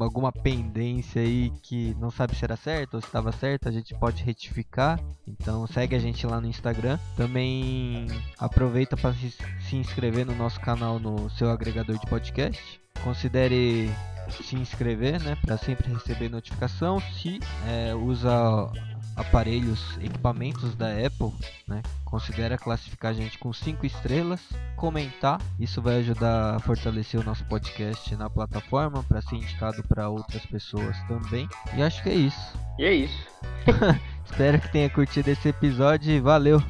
alguma 0.00 0.32
pendência 0.32 1.20
aí 1.20 1.52
que 1.62 1.94
não 2.00 2.10
sabe 2.10 2.34
se 2.34 2.44
era 2.44 2.56
certo 2.56 2.94
ou 2.94 3.00
se 3.00 3.06
estava 3.06 3.30
certo, 3.32 3.68
a 3.68 3.72
gente 3.72 3.94
pode 3.94 4.22
retificar. 4.22 4.98
Então 5.26 5.66
segue 5.66 5.94
a 5.94 5.98
gente 5.98 6.26
lá 6.26 6.40
no 6.40 6.46
Instagram. 6.46 6.98
Também 7.16 8.06
aproveita 8.38 8.96
para 8.96 9.12
se 9.12 9.76
inscrever 9.76 10.24
no 10.24 10.34
nosso 10.34 10.60
canal 10.60 10.98
no 10.98 11.28
seu 11.30 11.50
agregador 11.50 11.98
de 11.98 12.06
podcast. 12.06 12.80
Considere 13.04 13.90
se 14.30 14.56
inscrever, 14.56 15.20
né, 15.22 15.36
para 15.44 15.56
sempre 15.56 15.92
receber 15.92 16.28
notificação. 16.28 17.00
Se 17.00 17.38
é, 17.66 17.94
usa 17.94 18.70
aparelhos, 19.18 19.98
equipamentos 20.00 20.74
da 20.74 20.86
Apple, 20.86 21.32
né, 21.66 21.82
considera 22.04 22.56
classificar 22.56 23.10
a 23.10 23.14
gente 23.14 23.38
com 23.38 23.52
5 23.52 23.84
estrelas, 23.84 24.40
comentar, 24.76 25.40
isso 25.58 25.82
vai 25.82 25.96
ajudar 25.98 26.56
a 26.56 26.58
fortalecer 26.60 27.20
o 27.20 27.24
nosso 27.24 27.44
podcast 27.46 28.14
na 28.16 28.30
plataforma 28.30 29.02
para 29.02 29.20
ser 29.20 29.36
indicado 29.36 29.82
para 29.82 30.08
outras 30.08 30.46
pessoas 30.46 30.96
também. 31.08 31.48
E 31.76 31.82
acho 31.82 32.02
que 32.02 32.08
é 32.08 32.14
isso. 32.14 32.58
E 32.78 32.84
é 32.84 32.94
isso. 32.94 33.26
Espero 34.24 34.60
que 34.60 34.70
tenha 34.70 34.88
curtido 34.88 35.28
esse 35.28 35.48
episódio 35.48 36.12
e 36.12 36.20
valeu. 36.20 36.62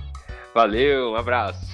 Valeu, 0.55 1.13
um 1.13 1.17
abraço. 1.17 1.69